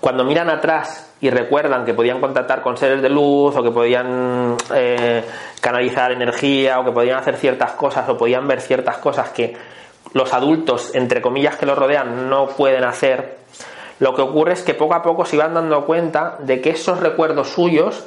cuando 0.00 0.24
miran 0.24 0.48
atrás 0.48 1.12
y 1.20 1.28
recuerdan 1.28 1.84
que 1.84 1.92
podían 1.92 2.20
contactar 2.20 2.62
con 2.62 2.76
seres 2.76 3.02
de 3.02 3.10
luz 3.10 3.54
o 3.54 3.62
que 3.62 3.70
podían 3.70 4.56
eh, 4.74 5.22
canalizar 5.60 6.12
energía 6.12 6.80
o 6.80 6.84
que 6.84 6.92
podían 6.92 7.18
hacer 7.18 7.36
ciertas 7.36 7.72
cosas 7.72 8.08
o 8.08 8.16
podían 8.16 8.48
ver 8.48 8.62
ciertas 8.62 8.96
cosas 8.96 9.28
que 9.30 9.54
los 10.14 10.32
adultos, 10.32 10.94
entre 10.94 11.20
comillas, 11.20 11.56
que 11.56 11.66
los 11.66 11.78
rodean 11.78 12.30
no 12.30 12.46
pueden 12.46 12.84
hacer, 12.84 13.39
lo 14.00 14.14
que 14.14 14.22
ocurre 14.22 14.54
es 14.54 14.62
que 14.62 14.74
poco 14.74 14.94
a 14.94 15.02
poco 15.02 15.26
se 15.26 15.36
van 15.36 15.54
dando 15.54 15.84
cuenta 15.84 16.36
de 16.40 16.60
que 16.62 16.70
esos 16.70 17.00
recuerdos 17.00 17.48
suyos 17.48 18.04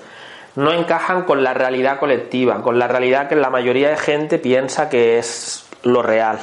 no 0.56 0.74
encajan 0.74 1.24
con 1.24 1.44
la 1.44 1.54
realidad 1.54 2.00
colectiva, 2.00 2.62
con 2.62 2.80
la 2.80 2.88
realidad 2.88 3.30
que 3.30 3.36
la 3.36 3.52
mayoría 3.52 3.90
de 3.90 3.98
gente 3.98 4.40
piensa 4.40 4.90
que 4.90 5.20
es 5.20 5.66
lo 5.84 6.02
real. 6.02 6.40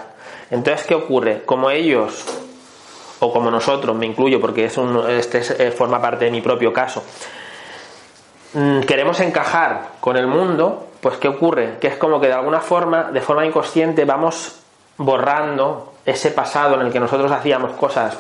Entonces, 0.51 0.87
¿qué 0.87 0.95
ocurre? 0.95 1.43
Como 1.45 1.71
ellos, 1.71 2.25
o 3.19 3.33
como 3.33 3.51
nosotros, 3.51 3.97
me 3.97 4.07
incluyo 4.07 4.41
porque 4.41 4.67
es 4.67 4.79
este 5.09 5.67
eh, 5.67 5.71
forma 5.73 6.01
parte 6.01 6.27
de 6.27 6.31
mi 6.31 6.41
propio 6.41 6.73
caso, 6.73 7.03
mm, 8.55 8.81
queremos 8.81 9.19
encajar 9.19 9.91
con 10.01 10.17
el 10.17 10.29
mundo, 10.29 10.87
pues 11.01 11.17
¿qué 11.19 11.27
ocurre? 11.27 11.79
Que 11.81 11.89
es 11.89 11.97
como 11.97 12.21
que 12.21 12.29
de 12.29 12.35
alguna 12.35 12.61
forma, 12.61 13.11
de 13.11 13.21
forma 13.21 13.45
inconsciente, 13.45 14.05
vamos 14.05 14.61
borrando 14.97 15.95
ese 16.07 16.31
pasado 16.31 16.77
en 16.77 16.87
el 16.87 16.93
que 16.93 17.01
nosotros 17.01 17.33
hacíamos 17.33 17.73
cosas 17.73 18.17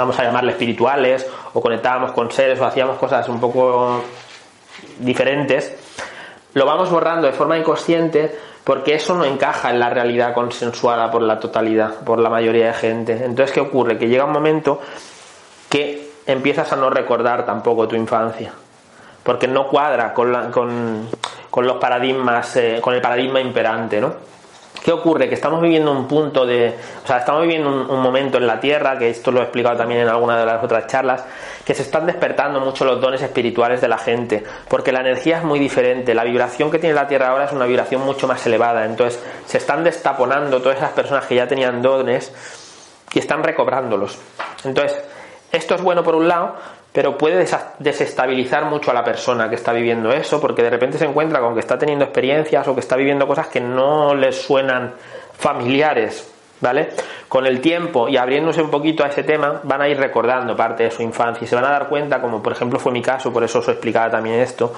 vamos 0.00 0.18
a 0.18 0.24
llamarle 0.24 0.52
espirituales, 0.52 1.26
o 1.52 1.60
conectábamos 1.60 2.12
con 2.12 2.30
seres 2.30 2.58
o 2.60 2.64
hacíamos 2.64 2.96
cosas 2.98 3.28
un 3.28 3.38
poco 3.38 4.02
diferentes, 4.98 5.74
lo 6.54 6.66
vamos 6.66 6.90
borrando 6.90 7.26
de 7.26 7.32
forma 7.32 7.58
inconsciente 7.58 8.36
porque 8.64 8.94
eso 8.94 9.14
no 9.14 9.24
encaja 9.24 9.70
en 9.70 9.78
la 9.78 9.90
realidad 9.90 10.34
consensuada 10.34 11.10
por 11.10 11.22
la 11.22 11.38
totalidad, 11.38 12.00
por 12.04 12.18
la 12.18 12.30
mayoría 12.30 12.66
de 12.66 12.74
gente. 12.74 13.12
Entonces, 13.24 13.52
¿qué 13.52 13.60
ocurre? 13.60 13.98
Que 13.98 14.08
llega 14.08 14.24
un 14.24 14.32
momento 14.32 14.80
que 15.68 16.10
empiezas 16.26 16.72
a 16.72 16.76
no 16.76 16.90
recordar 16.90 17.44
tampoco 17.44 17.88
tu 17.88 17.96
infancia, 17.96 18.52
porque 19.22 19.48
no 19.48 19.68
cuadra 19.68 20.12
con, 20.12 21.08
con 21.50 21.66
los 21.66 21.76
paradigmas, 21.76 22.56
eh, 22.56 22.78
con 22.80 22.94
el 22.94 23.00
paradigma 23.00 23.40
imperante, 23.40 24.00
¿no? 24.00 24.14
¿Qué 24.82 24.92
ocurre? 24.92 25.28
Que 25.28 25.34
estamos 25.34 25.60
viviendo 25.60 25.92
un 25.92 26.08
punto 26.08 26.46
de. 26.46 26.74
O 27.04 27.06
sea, 27.06 27.18
estamos 27.18 27.42
viviendo 27.42 27.68
un, 27.68 28.00
momento 28.00 28.38
en 28.38 28.46
la 28.46 28.58
Tierra, 28.58 28.98
que 28.98 29.10
esto 29.10 29.30
lo 29.30 29.40
he 29.40 29.42
explicado 29.42 29.76
también 29.76 30.00
en 30.00 30.08
alguna 30.08 30.38
de 30.38 30.46
las 30.46 30.64
otras 30.64 30.86
charlas, 30.86 31.24
que 31.64 31.74
se 31.74 31.82
están 31.82 32.06
despertando 32.06 32.60
mucho 32.60 32.84
los 32.86 33.00
dones 33.00 33.20
espirituales 33.20 33.80
de 33.82 33.88
la 33.88 33.98
gente, 33.98 34.42
porque 34.68 34.90
la 34.90 35.00
energía 35.00 35.38
es 35.38 35.44
muy 35.44 35.58
diferente. 35.58 36.14
La 36.14 36.24
vibración 36.24 36.70
que 36.70 36.78
tiene 36.78 36.94
la 36.94 37.06
Tierra 37.06 37.28
ahora 37.28 37.44
es 37.44 37.52
una 37.52 37.66
vibración 37.66 38.00
mucho 38.02 38.26
más 38.26 38.44
elevada. 38.46 38.86
Entonces, 38.86 39.22
se 39.44 39.58
están 39.58 39.84
destaponando 39.84 40.62
todas 40.62 40.78
esas 40.78 40.92
personas 40.92 41.26
que 41.26 41.34
ya 41.34 41.46
tenían 41.46 41.82
dones 41.82 42.32
y 43.12 43.18
están 43.18 43.42
recobrándolos. 43.44 44.18
Entonces, 44.64 44.98
esto 45.52 45.74
es 45.74 45.82
bueno 45.82 46.02
por 46.02 46.14
un 46.14 46.26
lado, 46.26 46.54
pero 46.92 47.16
puede 47.16 47.46
desestabilizar 47.78 48.64
mucho 48.64 48.90
a 48.90 48.94
la 48.94 49.04
persona 49.04 49.48
que 49.48 49.54
está 49.54 49.72
viviendo 49.72 50.12
eso, 50.12 50.40
porque 50.40 50.62
de 50.62 50.70
repente 50.70 50.98
se 50.98 51.04
encuentra 51.04 51.40
con 51.40 51.54
que 51.54 51.60
está 51.60 51.78
teniendo 51.78 52.04
experiencias 52.04 52.66
o 52.66 52.74
que 52.74 52.80
está 52.80 52.96
viviendo 52.96 53.26
cosas 53.26 53.46
que 53.48 53.60
no 53.60 54.14
les 54.14 54.42
suenan 54.42 54.94
familiares, 55.38 56.32
¿vale? 56.60 56.90
Con 57.28 57.46
el 57.46 57.60
tiempo 57.60 58.08
y 58.08 58.16
abriéndose 58.16 58.60
un 58.60 58.70
poquito 58.70 59.04
a 59.04 59.08
ese 59.08 59.22
tema, 59.22 59.60
van 59.62 59.82
a 59.82 59.88
ir 59.88 59.98
recordando 59.98 60.56
parte 60.56 60.84
de 60.84 60.90
su 60.90 61.02
infancia 61.02 61.44
y 61.44 61.48
se 61.48 61.54
van 61.54 61.64
a 61.64 61.70
dar 61.70 61.88
cuenta, 61.88 62.20
como 62.20 62.42
por 62.42 62.52
ejemplo 62.52 62.80
fue 62.80 62.90
mi 62.90 63.02
caso, 63.02 63.32
por 63.32 63.44
eso 63.44 63.60
os 63.60 63.68
explicaba 63.68 64.10
también 64.10 64.40
esto, 64.40 64.72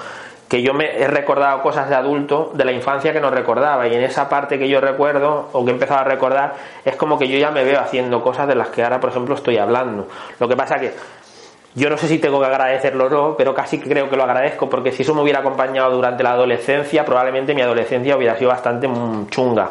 que 0.53 0.61
yo 0.61 0.75
me 0.75 0.99
he 0.99 1.07
recordado 1.07 1.63
cosas 1.63 1.89
de 1.89 1.95
adulto 1.95 2.51
de 2.53 2.67
la 2.67 2.73
infancia 2.73 3.11
que 3.11 3.21
no 3.23 3.31
recordaba 3.31 3.89
y 3.89 3.95
en 3.95 4.03
esa 4.03 4.29
parte 4.29 4.59
que 4.59 4.69
yo 4.69 4.83
recuerdo 4.83 5.49
o 5.51 5.65
que 5.65 5.71
he 5.71 5.73
empezado 5.73 6.01
a 6.01 6.05
recordar 6.05 6.53
es 6.85 6.95
como 6.95 7.19
que 7.19 7.27
yo 7.27 7.39
ya 7.39 7.51
me 7.51 7.65
veo 7.65 7.81
haciendo 7.81 8.23
cosas 8.23 8.47
de 8.49 8.55
las 8.55 8.69
que 8.69 8.85
ahora 8.85 9.01
por 9.01 9.09
ejemplo 9.09 9.35
estoy 9.35 9.57
hablando 9.57 10.09
lo 10.39 10.47
que 10.47 10.55
pasa 10.55 10.79
que 10.79 10.93
yo 11.75 11.89
no 11.89 11.97
sé 11.97 12.09
si 12.09 12.19
tengo 12.19 12.41
que 12.41 12.47
agradecerlo 12.47 13.07
o 13.07 13.09
no, 13.11 13.37
pero 13.37 13.55
casi 13.55 13.79
creo 13.79 14.11
que 14.11 14.17
lo 14.17 14.25
agradezco 14.25 14.69
porque 14.69 14.93
si 14.93 15.03
eso 15.03 15.15
me 15.15 15.23
hubiera 15.23 15.41
acompañado 15.41 15.91
durante 15.91 16.23
la 16.23 16.33
adolescencia, 16.33 17.05
probablemente 17.05 17.55
mi 17.55 17.63
adolescencia 17.63 18.17
hubiera 18.17 18.37
sido 18.37 18.51
bastante 18.51 18.89
chunga 19.31 19.71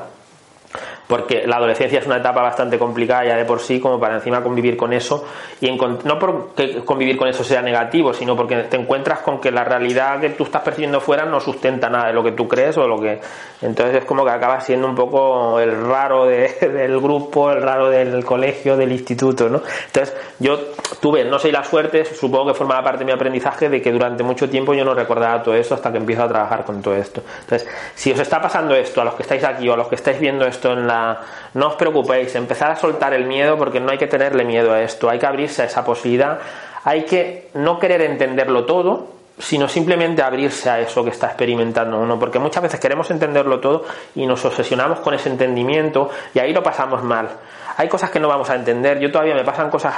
porque 1.12 1.45
la 1.45 1.58
adolescencia 1.58 2.00
es 2.00 2.06
una 2.06 2.15
etapa 2.15 2.41
bastante 2.41 2.80
complicada 2.80 3.26
ya 3.26 3.36
de 3.36 3.43
por 3.43 3.60
sí, 3.60 3.82
como 3.82 4.00
para 4.00 4.15
encima 4.15 4.41
convivir 4.41 4.78
con 4.78 4.93
eso, 4.93 5.26
y 5.60 5.69
no 5.69 6.17
porque 6.17 6.86
convivir 6.86 7.17
con 7.17 7.28
eso 7.28 7.43
sea 7.43 7.62
negativo, 7.62 8.13
sino 8.13 8.34
porque 8.34 8.56
te 8.63 8.78
encuentras 8.78 9.19
con 9.19 9.41
que 9.41 9.52
la 9.52 9.65
realidad 9.65 10.21
que 10.21 10.30
tú 10.30 10.45
estás 10.45 10.62
percibiendo 10.62 11.02
fuera 11.02 11.26
no 11.26 11.41
sustenta 11.41 11.89
nada 11.89 12.08
de 12.08 12.13
lo 12.13 12.24
que 12.24 12.32
tú 12.32 12.47
crees 12.47 12.78
o 12.78 12.88
lo 12.88 12.97
que... 12.97 13.19
Entonces 13.62 13.97
es 13.97 14.06
como 14.06 14.24
que 14.24 14.32
acabas 14.32 14.65
siendo 14.65 14.88
un 14.88 14.95
poco 14.95 15.60
el 15.60 15.86
raro 15.86 16.26
del 16.28 17.02
grupo, 17.02 17.52
el 17.52 17.62
raro 17.62 17.89
del 17.89 18.24
colegio, 18.24 18.78
del 18.78 18.93
instituto, 18.93 19.50
¿no? 19.50 19.62
Entonces 19.88 20.15
yo 20.39 20.58
tuve, 21.02 21.26
no 21.26 21.39
sé 21.39 21.52
la 21.52 21.65
suerte, 21.65 22.06
supongo 22.06 22.47
que 22.47 22.54
formaba 22.54 22.86
parte 22.86 23.00
de 23.00 23.06
mi 23.06 23.12
aprendizaje 23.12 23.67
de 23.67 23.82
que 23.82 23.91
durante 23.91 24.24
mucho 24.24 24.50
tiempo 24.50 24.74
yo 24.74 24.86
no 24.86 24.93
recordaba 24.93 25.43
todo 25.43 25.56
eso 25.56 25.76
hasta 25.76 25.91
que 25.91 25.97
empiezo 25.97 26.24
a 26.24 26.30
trabajar 26.30 26.63
con 26.63 26.82
todo 26.82 26.95
esto. 26.95 27.21
Entonces, 27.41 27.67
si 27.95 28.13
os 28.13 28.19
está 28.19 28.41
pasando 28.41 28.74
esto 28.76 29.02
a 29.02 29.04
los 29.04 29.15
que 29.15 29.24
estáis 29.24 29.43
aquí 29.43 29.67
o 29.67 29.74
a 29.74 29.78
los 29.78 29.89
que 29.89 29.95
estáis 29.95 30.17
viendo 30.17 30.45
esto 30.45 30.71
en 30.71 30.88
la 30.88 31.00
no 31.53 31.67
os 31.67 31.75
preocupéis, 31.75 32.35
empezar 32.35 32.71
a 32.71 32.75
soltar 32.75 33.13
el 33.13 33.25
miedo 33.25 33.57
porque 33.57 33.79
no 33.79 33.91
hay 33.91 33.97
que 33.97 34.07
tenerle 34.07 34.43
miedo 34.45 34.73
a 34.73 34.81
esto, 34.81 35.09
hay 35.09 35.19
que 35.19 35.25
abrirse 35.25 35.61
a 35.61 35.65
esa 35.65 35.83
posibilidad, 35.83 36.39
hay 36.83 37.03
que 37.03 37.49
no 37.53 37.79
querer 37.79 38.01
entenderlo 38.01 38.65
todo, 38.65 39.07
sino 39.37 39.67
simplemente 39.67 40.21
abrirse 40.21 40.69
a 40.69 40.79
eso 40.79 41.03
que 41.03 41.09
está 41.09 41.27
experimentando 41.27 41.99
uno, 41.99 42.19
porque 42.19 42.39
muchas 42.39 42.63
veces 42.63 42.79
queremos 42.79 43.09
entenderlo 43.11 43.59
todo 43.59 43.85
y 44.15 44.25
nos 44.25 44.43
obsesionamos 44.45 44.99
con 44.99 45.13
ese 45.13 45.29
entendimiento 45.29 46.09
y 46.33 46.39
ahí 46.39 46.53
lo 46.53 46.61
pasamos 46.61 47.03
mal. 47.03 47.29
Hay 47.77 47.87
cosas 47.87 48.11
que 48.11 48.19
no 48.19 48.27
vamos 48.27 48.49
a 48.49 48.55
entender, 48.55 48.99
yo 48.99 49.11
todavía 49.11 49.33
me 49.33 49.43
pasan 49.43 49.69
cosas 49.69 49.95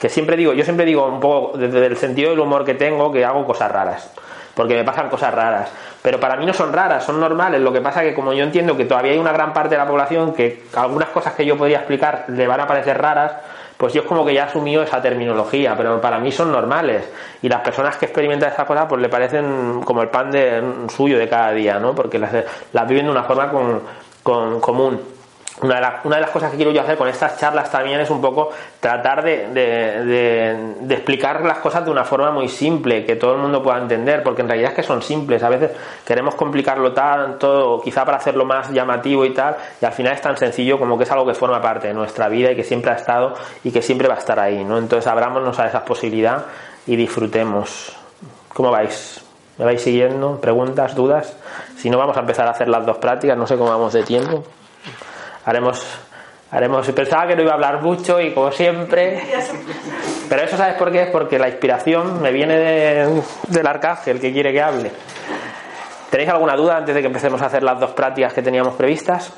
que 0.00 0.08
siempre 0.08 0.36
digo, 0.36 0.52
yo 0.52 0.64
siempre 0.64 0.86
digo 0.86 1.06
un 1.06 1.18
poco 1.18 1.56
desde 1.58 1.86
el 1.86 1.96
sentido 1.96 2.30
del 2.30 2.40
humor 2.40 2.64
que 2.64 2.74
tengo 2.74 3.10
que 3.10 3.24
hago 3.24 3.44
cosas 3.44 3.70
raras, 3.72 4.12
porque 4.58 4.74
me 4.74 4.82
pasan 4.82 5.08
cosas 5.08 5.32
raras 5.32 5.70
pero 6.02 6.20
para 6.20 6.36
mí 6.36 6.46
no 6.46 6.52
son 6.52 6.72
raras, 6.72 7.04
son 7.04 7.20
normales. 7.20 7.60
Lo 7.60 7.72
que 7.72 7.80
pasa 7.80 8.02
que 8.02 8.14
como 8.14 8.32
yo 8.32 8.44
entiendo 8.44 8.76
que 8.76 8.84
todavía 8.84 9.12
hay 9.12 9.18
una 9.18 9.32
gran 9.32 9.52
parte 9.52 9.70
de 9.70 9.78
la 9.78 9.86
población 9.86 10.32
que 10.32 10.64
algunas 10.74 11.08
cosas 11.08 11.34
que 11.34 11.44
yo 11.44 11.56
podría 11.56 11.78
explicar 11.78 12.24
le 12.28 12.46
van 12.46 12.60
a 12.60 12.66
parecer 12.66 12.96
raras, 12.96 13.32
pues 13.76 13.92
yo 13.92 14.02
es 14.02 14.06
como 14.06 14.24
que 14.24 14.32
ya 14.34 14.44
he 14.44 14.46
asumido 14.46 14.82
esa 14.82 15.02
terminología, 15.02 15.76
pero 15.76 16.00
para 16.00 16.18
mí 16.18 16.30
son 16.30 16.52
normales. 16.52 17.04
Y 17.42 17.48
las 17.48 17.60
personas 17.60 17.96
que 17.96 18.06
experimentan 18.06 18.52
esa 18.52 18.64
cosa, 18.64 18.86
pues 18.86 19.02
le 19.02 19.08
parecen 19.08 19.82
como 19.84 20.02
el 20.02 20.08
pan 20.08 20.30
de, 20.30 20.62
suyo 20.88 21.18
de 21.18 21.28
cada 21.28 21.52
día, 21.52 21.78
¿no? 21.78 21.94
Porque 21.94 22.18
las, 22.18 22.32
las 22.72 22.88
viven 22.88 23.06
de 23.06 23.10
una 23.10 23.24
forma 23.24 23.50
con, 23.50 23.82
con, 24.22 24.60
común 24.60 25.17
una 25.62 25.74
de, 25.74 26.20
las 26.20 26.30
cosas 26.30 26.50
que 26.50 26.56
quiero 26.56 26.70
yo 26.70 26.80
hacer 26.80 26.96
con 26.96 27.08
estas 27.08 27.38
charlas 27.38 27.70
también 27.70 27.98
es 28.00 28.10
un 28.10 28.20
poco 28.20 28.50
tratar 28.78 29.24
de, 29.24 30.56
explicar 30.88 31.42
las 31.44 31.58
cosas 31.58 31.84
de 31.84 31.90
una 31.90 32.04
forma 32.04 32.30
muy 32.30 32.48
simple, 32.48 33.04
que 33.04 33.16
todo 33.16 33.32
el 33.32 33.38
mundo 33.38 33.62
pueda 33.62 33.78
entender, 33.78 34.22
porque 34.22 34.42
en 34.42 34.48
realidad 34.48 34.70
es 34.70 34.76
que 34.76 34.82
son 34.82 35.02
simples. 35.02 35.42
A 35.42 35.48
veces 35.48 35.72
queremos 36.04 36.36
complicarlo 36.36 36.92
tanto, 36.92 37.80
quizá 37.82 38.04
para 38.04 38.18
hacerlo 38.18 38.44
más 38.44 38.70
llamativo 38.70 39.24
y 39.24 39.34
tal, 39.34 39.56
y 39.80 39.84
al 39.84 39.92
final 39.92 40.12
es 40.12 40.20
tan 40.20 40.36
sencillo 40.36 40.78
como 40.78 40.96
que 40.96 41.04
es 41.04 41.10
algo 41.10 41.26
que 41.26 41.34
forma 41.34 41.60
parte 41.60 41.88
de 41.88 41.94
nuestra 41.94 42.28
vida 42.28 42.52
y 42.52 42.56
que 42.56 42.64
siempre 42.64 42.92
ha 42.92 42.94
estado 42.94 43.34
y 43.64 43.72
que 43.72 43.82
siempre 43.82 44.06
va 44.06 44.14
a 44.14 44.18
estar 44.18 44.38
ahí. 44.38 44.64
¿no? 44.64 44.78
Entonces 44.78 45.06
abrámonos 45.08 45.58
a 45.58 45.66
esa 45.66 45.84
posibilidad 45.84 46.44
y 46.86 46.94
disfrutemos. 46.94 47.96
¿Cómo 48.54 48.70
vais? 48.70 49.24
¿Me 49.58 49.64
vais 49.64 49.82
siguiendo? 49.82 50.40
¿Preguntas? 50.40 50.94
¿Dudas? 50.94 51.36
Si 51.76 51.90
no, 51.90 51.98
vamos 51.98 52.16
a 52.16 52.20
empezar 52.20 52.46
a 52.46 52.50
hacer 52.50 52.68
las 52.68 52.86
dos 52.86 52.98
prácticas, 52.98 53.36
no 53.36 53.46
sé 53.46 53.56
cómo 53.56 53.70
vamos 53.70 53.92
de 53.92 54.04
tiempo 54.04 54.44
haremos 55.48 55.84
haremos 56.50 56.90
pensaba 56.92 57.26
que 57.26 57.36
no 57.36 57.42
iba 57.42 57.52
a 57.52 57.54
hablar 57.54 57.82
mucho 57.82 58.20
y 58.20 58.32
como 58.32 58.52
siempre 58.52 59.22
pero 60.28 60.42
eso 60.42 60.56
sabes 60.56 60.76
por 60.76 60.90
qué 60.90 61.02
es 61.02 61.10
porque 61.10 61.38
la 61.38 61.48
inspiración 61.48 62.20
me 62.22 62.32
viene 62.32 63.06
del 63.48 63.66
arcángel 63.66 64.20
que 64.20 64.32
quiere 64.32 64.52
que 64.52 64.62
hable 64.62 64.92
¿tenéis 66.10 66.30
alguna 66.30 66.56
duda 66.56 66.76
antes 66.76 66.94
de 66.94 67.00
que 67.00 67.06
empecemos 67.06 67.42
a 67.42 67.46
hacer 67.46 67.62
las 67.62 67.78
dos 67.80 67.90
prácticas 67.90 68.32
que 68.32 68.42
teníamos 68.42 68.74
previstas? 68.74 69.32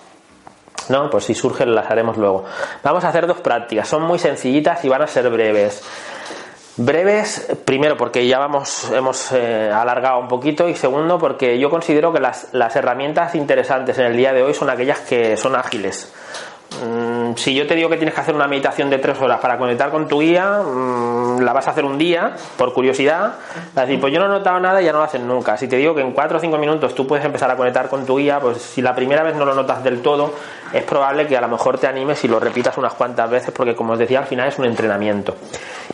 ¿no? 0.89 1.09
Pues 1.09 1.25
si 1.25 1.35
surgen 1.35 1.75
las 1.75 1.89
haremos 1.89 2.17
luego. 2.17 2.45
Vamos 2.83 3.05
a 3.05 3.09
hacer 3.09 3.27
dos 3.27 3.41
prácticas, 3.41 3.89
son 3.89 4.03
muy 4.03 4.19
sencillitas 4.19 4.85
y 4.85 4.89
van 4.89 5.03
a 5.03 5.07
ser 5.07 5.31
breves. 5.31 5.83
Breves, 6.77 7.49
primero 7.65 7.97
porque 7.97 8.27
ya 8.27 8.39
vamos, 8.39 8.91
hemos 8.93 9.33
eh, 9.33 9.71
alargado 9.71 10.19
un 10.19 10.29
poquito 10.29 10.69
y 10.69 10.75
segundo 10.75 11.19
porque 11.19 11.59
yo 11.59 11.69
considero 11.69 12.13
que 12.13 12.21
las, 12.21 12.49
las 12.53 12.75
herramientas 12.77 13.35
interesantes 13.35 13.99
en 13.99 14.07
el 14.07 14.17
día 14.17 14.33
de 14.33 14.43
hoy 14.43 14.55
son 14.55 14.71
aquellas 14.71 15.01
que 15.01 15.37
son 15.37 15.57
ágiles. 15.57 16.13
Mm, 16.83 17.35
si 17.37 17.55
yo 17.55 17.67
te 17.67 17.75
digo 17.75 17.89
que 17.89 17.97
tienes 17.97 18.15
que 18.15 18.21
hacer 18.21 18.35
una 18.35 18.47
meditación 18.47 18.91
de 18.91 18.99
tres 18.99 19.21
horas 19.21 19.41
para 19.41 19.59
conectar 19.59 19.91
con 19.91 20.07
tu 20.09 20.21
guía, 20.21 20.63
mm, 20.63 21.41
la 21.41 21.53
vas 21.53 21.67
a 21.67 21.73
hacer 21.73 21.85
un 21.85 21.99
día, 21.99 22.33
por 22.57 22.73
curiosidad. 22.73 23.35
Vas 23.75 23.77
a 23.77 23.81
decir, 23.83 24.01
pues 24.01 24.13
yo 24.13 24.21
no 24.21 24.27
he 24.27 24.29
notado 24.29 24.61
nada 24.61 24.81
y 24.81 24.85
ya 24.85 24.93
no 24.93 24.99
lo 24.99 25.05
hacen 25.05 25.27
nunca. 25.27 25.57
Si 25.57 25.69
te 25.69 25.77
digo 25.77 25.95
que 25.95 26.01
en 26.01 26.13
cuatro 26.13 26.39
o 26.39 26.41
cinco 26.41 26.59
minutos 26.59 26.95
tú 26.95 27.07
puedes 27.07 27.25
empezar 27.25 27.51
a 27.51 27.57
conectar 27.57 27.89
con 27.89 28.07
tu 28.07 28.19
guía, 28.19 28.39
pues 28.41 28.59
si 28.59 28.83
la 28.83 28.95
primera 28.95 29.23
vez 29.23 29.35
no 29.35 29.45
lo 29.45 29.55
notas 29.55 29.83
del 29.83 30.01
todo, 30.01 30.33
es 30.73 30.85
probable 30.85 31.27
que 31.27 31.37
a 31.37 31.41
lo 31.41 31.49
mejor 31.49 31.79
te 31.79 31.87
animes 31.87 32.23
y 32.25 32.29
lo 32.29 32.39
repitas 32.39 32.79
unas 32.79 32.95
cuantas 32.95 33.29
veces, 33.29 33.53
porque 33.53 33.75
como 33.75 33.95
os 33.95 33.99
decía, 33.99 34.21
al 34.21 34.27
final 34.27 34.49
es 34.49 34.59
un 34.59 34.65
entrenamiento. 34.65 35.37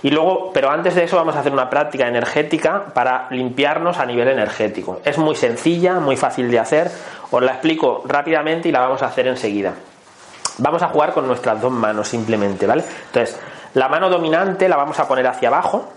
Y 0.02 0.10
luego, 0.10 0.50
pero 0.52 0.70
antes 0.70 0.94
de 0.94 1.04
eso, 1.04 1.16
vamos 1.16 1.34
a 1.36 1.40
hacer 1.40 1.52
una 1.52 1.70
práctica 1.70 2.06
energética 2.06 2.84
para 2.92 3.26
limpiarnos 3.30 3.98
a 3.98 4.06
nivel 4.06 4.28
energético. 4.28 5.00
Es 5.04 5.16
muy 5.18 5.34
sencilla, 5.34 5.94
muy 5.94 6.16
fácil 6.16 6.50
de 6.50 6.58
hacer. 6.58 6.90
Os 7.30 7.42
la 7.42 7.52
explico 7.52 8.02
rápidamente 8.06 8.68
y 8.68 8.72
la 8.72 8.80
vamos 8.80 9.02
a 9.02 9.06
hacer 9.06 9.26
enseguida. 9.26 9.72
Vamos 10.58 10.82
a 10.82 10.88
jugar 10.88 11.12
con 11.12 11.26
nuestras 11.26 11.60
dos 11.60 11.72
manos 11.72 12.08
simplemente, 12.08 12.66
¿vale? 12.66 12.84
Entonces, 13.06 13.38
la 13.74 13.88
mano 13.88 14.08
dominante 14.08 14.68
la 14.68 14.76
vamos 14.76 14.98
a 14.98 15.06
poner 15.06 15.26
hacia 15.26 15.48
abajo, 15.48 15.90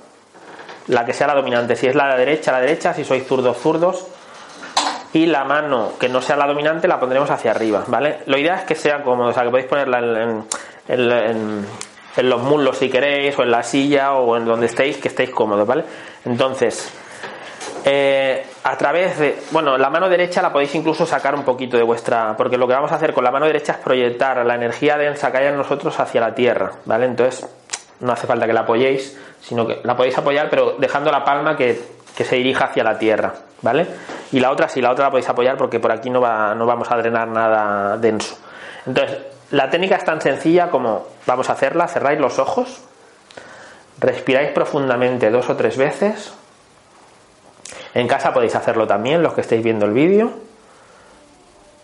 la 0.88 1.06
que 1.06 1.14
sea 1.14 1.28
la 1.28 1.36
dominante. 1.36 1.76
Si 1.76 1.88
es 1.88 1.96
la 1.96 2.16
derecha, 2.18 2.52
la 2.52 2.60
derecha, 2.60 2.94
si 2.94 3.06
sois 3.06 3.26
zurdos, 3.26 3.58
zurdos. 3.58 4.08
Y 5.14 5.26
la 5.26 5.44
mano 5.44 5.94
que 6.00 6.08
no 6.08 6.22
sea 6.22 6.36
la 6.36 6.46
dominante 6.46 6.88
la 6.88 7.00
pondremos 7.00 7.32
hacia 7.32 7.52
arriba, 7.52 7.84
¿vale? 7.88 8.20
Lo 8.28 8.38
ideal 8.38 8.60
es 8.60 8.66
que 8.66 8.76
sea 8.76 9.02
cómodo, 9.02 9.30
o 9.30 9.34
sea, 9.34 9.44
que 9.44 9.50
podéis 9.50 9.68
ponerla 9.68 10.00
en, 10.00 10.46
en, 10.88 11.66
en 12.18 12.30
los 12.30 12.42
muslos 12.42 12.78
si 12.78 12.90
queréis, 12.90 13.38
o 13.40 13.44
en 13.44 13.52
la 13.52 13.64
silla, 13.64 14.14
o 14.14 14.38
en 14.38 14.46
donde 14.46 14.68
estéis, 14.68 14.98
que 14.98 15.08
estéis 15.08 15.32
cómodos, 15.32 15.66
¿vale? 15.66 15.84
Entonces, 16.26 16.92
eh, 17.86 18.46
a 18.64 18.78
través 18.78 19.20
de, 19.20 19.40
bueno, 19.52 19.78
la 19.78 19.90
mano 19.90 20.10
derecha 20.10 20.42
la 20.42 20.52
podéis 20.52 20.74
incluso 20.76 21.06
sacar 21.06 21.36
un 21.36 21.44
poquito 21.44 21.78
de 21.78 21.84
vuestra, 21.84 22.36
porque 22.36 22.58
lo 22.58 22.68
que 22.68 22.74
vamos 22.74 22.92
a 22.92 22.96
hacer 22.96 23.14
con 23.14 23.24
la 23.24 23.32
mano 23.32 23.46
derecha 23.46 23.74
es 23.74 23.78
proyectar 23.80 24.46
la 24.46 24.56
energía 24.56 24.98
densa 24.98 25.32
que 25.32 25.38
hay 25.38 25.48
en 25.48 25.58
nosotros 25.58 26.00
hacia 26.00 26.22
la 26.22 26.36
tierra, 26.36 26.72
¿vale? 26.86 27.06
Entonces, 27.06 27.48
no 28.02 28.12
hace 28.12 28.28
falta 28.28 28.46
que 28.46 28.54
la 28.54 28.62
apoyéis, 28.62 29.18
sino 29.42 29.66
que 29.66 29.80
la 29.84 29.96
podéis 29.96 30.18
apoyar, 30.18 30.50
pero 30.50 30.76
dejando 30.78 31.12
la 31.12 31.24
palma 31.24 31.56
que, 31.56 32.00
se 32.16 32.36
dirija 32.36 32.66
hacia 32.66 32.84
la 32.84 33.00
tierra, 33.00 33.34
¿vale? 33.62 33.88
Y 34.34 34.42
la 34.42 34.52
otra, 34.52 34.68
sí, 34.68 34.82
la 34.82 34.92
otra 34.92 35.06
la 35.06 35.12
podéis 35.12 35.30
apoyar 35.30 35.56
porque 35.56 35.80
por 35.80 35.94
aquí 35.94 36.10
no, 36.10 36.20
va, 36.20 36.54
no 36.54 36.66
vamos 36.66 36.92
a 36.92 36.98
drenar 36.98 37.30
nada 37.30 37.96
denso. 37.96 38.38
Entonces, 38.86 39.20
la 39.52 39.70
técnica 39.70 39.96
es 39.96 40.04
tan 40.04 40.20
sencilla 40.20 40.70
como 40.70 41.08
vamos 41.26 41.50
a 41.50 41.54
hacerla, 41.54 41.88
cerráis 41.88 42.20
los 42.20 42.38
ojos, 42.38 42.82
respiráis 44.00 44.52
profundamente 44.52 45.32
dos 45.32 45.50
o 45.50 45.56
tres 45.56 45.78
veces, 45.78 46.34
en 47.94 48.08
casa 48.08 48.34
podéis 48.34 48.56
hacerlo 48.56 48.88
también, 48.88 49.24
los 49.24 49.34
que 49.34 49.42
estéis 49.42 49.64
viendo 49.64 49.86
el 49.86 49.94
vídeo. 49.94 50.32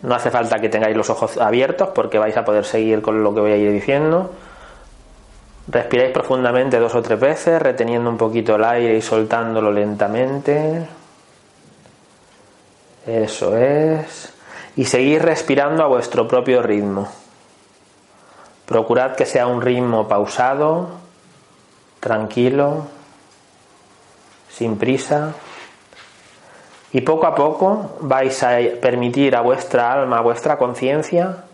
No 0.02 0.14
hace 0.14 0.30
falta 0.30 0.60
que 0.60 0.68
tengáis 0.68 0.96
los 0.96 1.10
ojos 1.10 1.38
abiertos 1.38 1.88
porque 1.94 2.18
vais 2.18 2.36
a 2.36 2.44
poder 2.44 2.64
seguir 2.64 3.02
con 3.02 3.22
lo 3.22 3.34
que 3.34 3.40
voy 3.40 3.52
a 3.52 3.56
ir 3.56 3.72
diciendo. 3.72 4.30
Respiráis 5.68 6.12
profundamente 6.12 6.78
dos 6.78 6.94
o 6.94 7.02
tres 7.02 7.18
veces, 7.18 7.60
reteniendo 7.60 8.08
un 8.08 8.16
poquito 8.16 8.54
el 8.54 8.64
aire 8.64 8.96
y 8.96 9.02
soltándolo 9.02 9.72
lentamente. 9.72 10.86
Eso 13.04 13.56
es. 13.56 14.32
Y 14.76 14.84
seguir 14.84 15.22
respirando 15.22 15.82
a 15.82 15.86
vuestro 15.86 16.28
propio 16.28 16.62
ritmo. 16.62 17.08
Procurad 18.66 19.16
que 19.16 19.26
sea 19.26 19.46
un 19.46 19.62
ritmo 19.62 20.06
pausado, 20.06 20.90
tranquilo, 22.00 22.86
sin 24.50 24.76
prisa. 24.76 25.34
Y 26.96 27.02
poco 27.02 27.26
a 27.26 27.34
poco 27.34 27.98
vais 28.00 28.42
a 28.42 28.56
permitir 28.80 29.36
a 29.36 29.42
vuestra 29.42 29.92
alma, 29.92 30.16
a 30.16 30.22
vuestra 30.22 30.56
conciencia, 30.56 31.44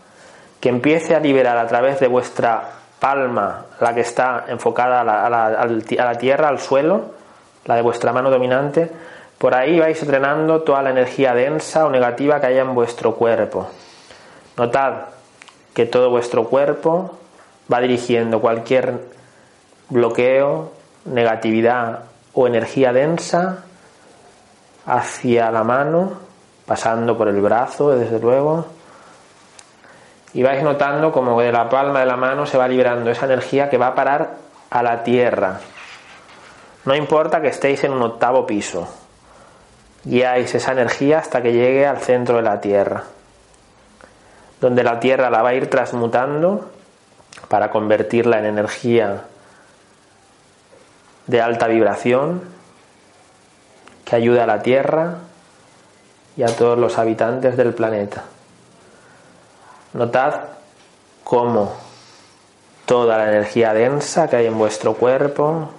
que 0.61 0.69
empiece 0.69 1.17
a 1.17 1.19
liberar 1.19 1.57
a 1.57 1.67
través 1.67 1.99
de 1.99 2.07
vuestra 2.07 2.63
palma, 2.97 3.65
la 3.81 3.93
que 3.93 3.99
está 3.99 4.45
enfocada 4.47 5.01
a 5.01 5.03
la, 5.03 5.47
a 5.47 5.65
la 5.67 6.15
tierra, 6.17 6.47
al 6.47 6.59
suelo, 6.59 7.07
la 7.65 7.75
de 7.75 7.81
vuestra 7.81 8.13
mano 8.13 8.29
dominante, 8.29 8.89
por 9.37 9.53
ahí 9.53 9.81
vais 9.81 10.01
entrenando 10.01 10.61
toda 10.61 10.81
la 10.81 10.91
energía 10.91 11.33
densa 11.33 11.85
o 11.85 11.89
negativa 11.89 12.39
que 12.39 12.47
haya 12.47 12.61
en 12.61 12.73
vuestro 12.73 13.15
cuerpo. 13.15 13.67
Notad 14.55 15.07
que 15.73 15.85
todo 15.85 16.09
vuestro 16.09 16.45
cuerpo 16.45 17.17
va 17.69 17.81
dirigiendo 17.81 18.39
cualquier 18.39 18.93
bloqueo, 19.89 20.71
negatividad 21.03 22.05
o 22.33 22.47
energía 22.47 22.93
densa 22.93 23.65
hacia 24.85 25.51
la 25.51 25.63
mano, 25.63 26.13
pasando 26.65 27.17
por 27.17 27.27
el 27.27 27.39
brazo, 27.41 27.91
desde 27.91 28.19
luego. 28.19 28.65
Y 30.33 30.43
vais 30.43 30.63
notando 30.63 31.11
como 31.11 31.39
de 31.41 31.51
la 31.51 31.69
palma 31.69 31.99
de 31.99 32.05
la 32.05 32.17
mano 32.17 32.45
se 32.45 32.57
va 32.57 32.67
liberando 32.67 33.11
esa 33.11 33.25
energía 33.25 33.69
que 33.69 33.77
va 33.77 33.87
a 33.87 33.95
parar 33.95 34.35
a 34.69 34.83
la 34.83 35.03
tierra. 35.03 35.59
No 36.85 36.95
importa 36.95 37.41
que 37.41 37.47
estéis 37.47 37.83
en 37.83 37.93
un 37.93 38.01
octavo 38.01 38.45
piso, 38.45 38.87
guiáis 40.03 40.53
esa 40.53 40.73
energía 40.73 41.19
hasta 41.19 41.41
que 41.41 41.53
llegue 41.53 41.85
al 41.85 41.99
centro 41.99 42.37
de 42.37 42.41
la 42.41 42.59
Tierra, 42.59 43.03
donde 44.59 44.83
la 44.83 44.99
Tierra 44.99 45.29
la 45.29 45.41
va 45.41 45.49
a 45.49 45.53
ir 45.53 45.69
transmutando 45.69 46.71
para 47.47 47.69
convertirla 47.69 48.39
en 48.39 48.45
energía 48.45 49.23
de 51.27 51.41
alta 51.41 51.67
vibración 51.67 52.41
que 54.05 54.15
ayude 54.15 54.41
a 54.41 54.47
la 54.47 54.61
Tierra 54.61 55.17
y 56.35 56.43
a 56.43 56.47
todos 56.47 56.77
los 56.77 56.97
habitantes 56.97 57.57
del 57.57 57.73
planeta. 57.73 58.23
Notad 59.93 60.41
cómo 61.23 61.73
toda 62.85 63.17
la 63.17 63.29
energía 63.29 63.73
densa 63.73 64.29
que 64.29 64.37
hay 64.37 64.47
en 64.47 64.57
vuestro 64.57 64.95
cuerpo, 64.95 65.69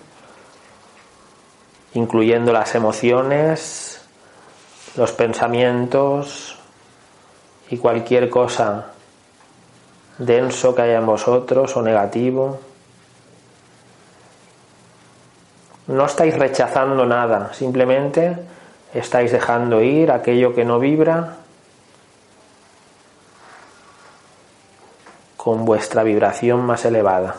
incluyendo 1.95 2.53
las 2.53 2.75
emociones, 2.75 4.01
los 4.97 5.13
pensamientos 5.13 6.59
y 7.69 7.79
cualquier 7.79 8.31
cosa 8.31 8.87
denso 10.19 10.75
que 10.75 10.83
haya 10.83 10.99
en 10.99 11.07
vosotros 11.07 11.77
o 11.77 11.83
negativo. 11.83 12.61
No 15.87 16.07
estáis 16.07 16.38
rechazando 16.38 17.05
nada, 17.05 17.53
simplemente 17.53 18.37
estáis 18.94 19.33
dejando 19.33 19.83
ir 19.83 20.11
aquello 20.11 20.55
que 20.55 20.64
no 20.64 20.79
vibra 20.79 21.37
con 25.37 25.66
vuestra 25.66 26.03
vibración 26.03 26.64
más 26.64 26.87
elevada. 26.87 27.37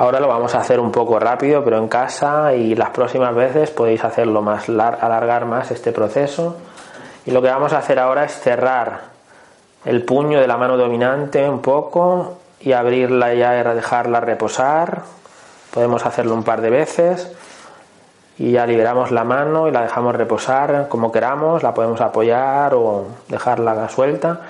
Ahora 0.00 0.20
lo 0.20 0.28
vamos 0.28 0.54
a 0.54 0.60
hacer 0.60 0.78
un 0.78 0.92
poco 0.92 1.18
rápido, 1.18 1.64
pero 1.64 1.76
en 1.76 1.88
casa 1.88 2.54
y 2.54 2.76
las 2.76 2.90
próximas 2.90 3.34
veces 3.34 3.70
podéis 3.70 4.04
hacerlo 4.04 4.42
más, 4.42 4.68
alargar 4.68 5.44
más 5.44 5.72
este 5.72 5.90
proceso. 5.90 6.54
Y 7.26 7.32
lo 7.32 7.42
que 7.42 7.48
vamos 7.48 7.72
a 7.72 7.78
hacer 7.78 7.98
ahora 7.98 8.24
es 8.24 8.32
cerrar 8.38 9.00
el 9.84 10.04
puño 10.04 10.40
de 10.40 10.46
la 10.46 10.56
mano 10.56 10.76
dominante 10.76 11.48
un 11.48 11.60
poco 11.60 12.38
y 12.60 12.74
abrirla 12.74 13.34
ya 13.34 13.58
y 13.58 13.74
dejarla 13.74 14.20
reposar. 14.20 15.02
Podemos 15.74 16.06
hacerlo 16.06 16.34
un 16.34 16.44
par 16.44 16.60
de 16.60 16.70
veces 16.70 17.32
y 18.38 18.52
ya 18.52 18.66
liberamos 18.66 19.10
la 19.10 19.24
mano 19.24 19.66
y 19.66 19.72
la 19.72 19.82
dejamos 19.82 20.14
reposar 20.14 20.86
como 20.88 21.10
queramos, 21.10 21.64
la 21.64 21.74
podemos 21.74 22.00
apoyar 22.00 22.72
o 22.72 23.04
dejarla 23.26 23.88
suelta 23.88 24.42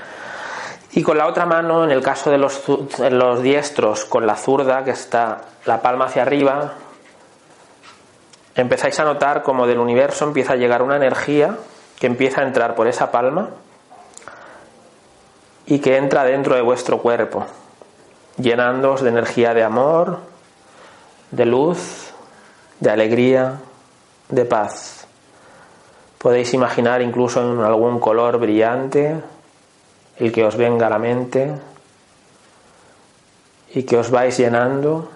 y 0.98 1.02
con 1.04 1.16
la 1.16 1.28
otra 1.28 1.46
mano, 1.46 1.84
en 1.84 1.92
el 1.92 2.02
caso 2.02 2.28
de 2.28 2.38
los, 2.38 3.40
diestros, 3.40 4.04
con 4.04 4.26
la 4.26 4.34
zurda, 4.34 4.82
que 4.82 4.90
está 4.90 5.42
la 5.64 5.80
palma 5.80 6.06
hacia 6.06 6.22
arriba, 6.22 6.72
empezáis 8.56 8.98
a 8.98 9.04
notar 9.04 9.44
como 9.44 9.68
del 9.68 9.78
universo 9.78 10.24
empieza 10.24 10.54
a 10.54 10.56
llegar 10.56 10.82
una 10.82 10.96
energía 10.96 11.56
que 12.00 12.08
empieza 12.08 12.40
a 12.40 12.44
entrar 12.48 12.74
por 12.74 12.88
esa 12.88 13.12
palma 13.12 13.50
y 15.66 15.78
que 15.78 15.98
entra 15.98 16.24
dentro 16.24 16.56
de 16.56 16.62
vuestro 16.62 16.98
cuerpo, 16.98 17.46
llenándoos 18.36 19.00
de 19.00 19.10
energía 19.10 19.54
de 19.54 19.62
amor, 19.62 20.18
de 21.30 21.46
luz, 21.46 22.12
de 22.80 22.90
alegría, 22.90 23.60
de 24.30 24.44
paz. 24.44 25.06
Podéis 26.18 26.52
imaginar 26.54 27.02
incluso 27.02 27.40
en 27.40 27.60
algún 27.60 28.00
color 28.00 28.38
brillante, 28.38 29.22
el 30.18 30.32
que 30.32 30.44
os 30.44 30.56
venga 30.56 30.86
a 30.86 30.90
la 30.90 30.98
mente 30.98 31.52
y 33.74 33.82
que 33.84 33.96
os 33.96 34.10
vais 34.10 34.36
llenando 34.36 35.10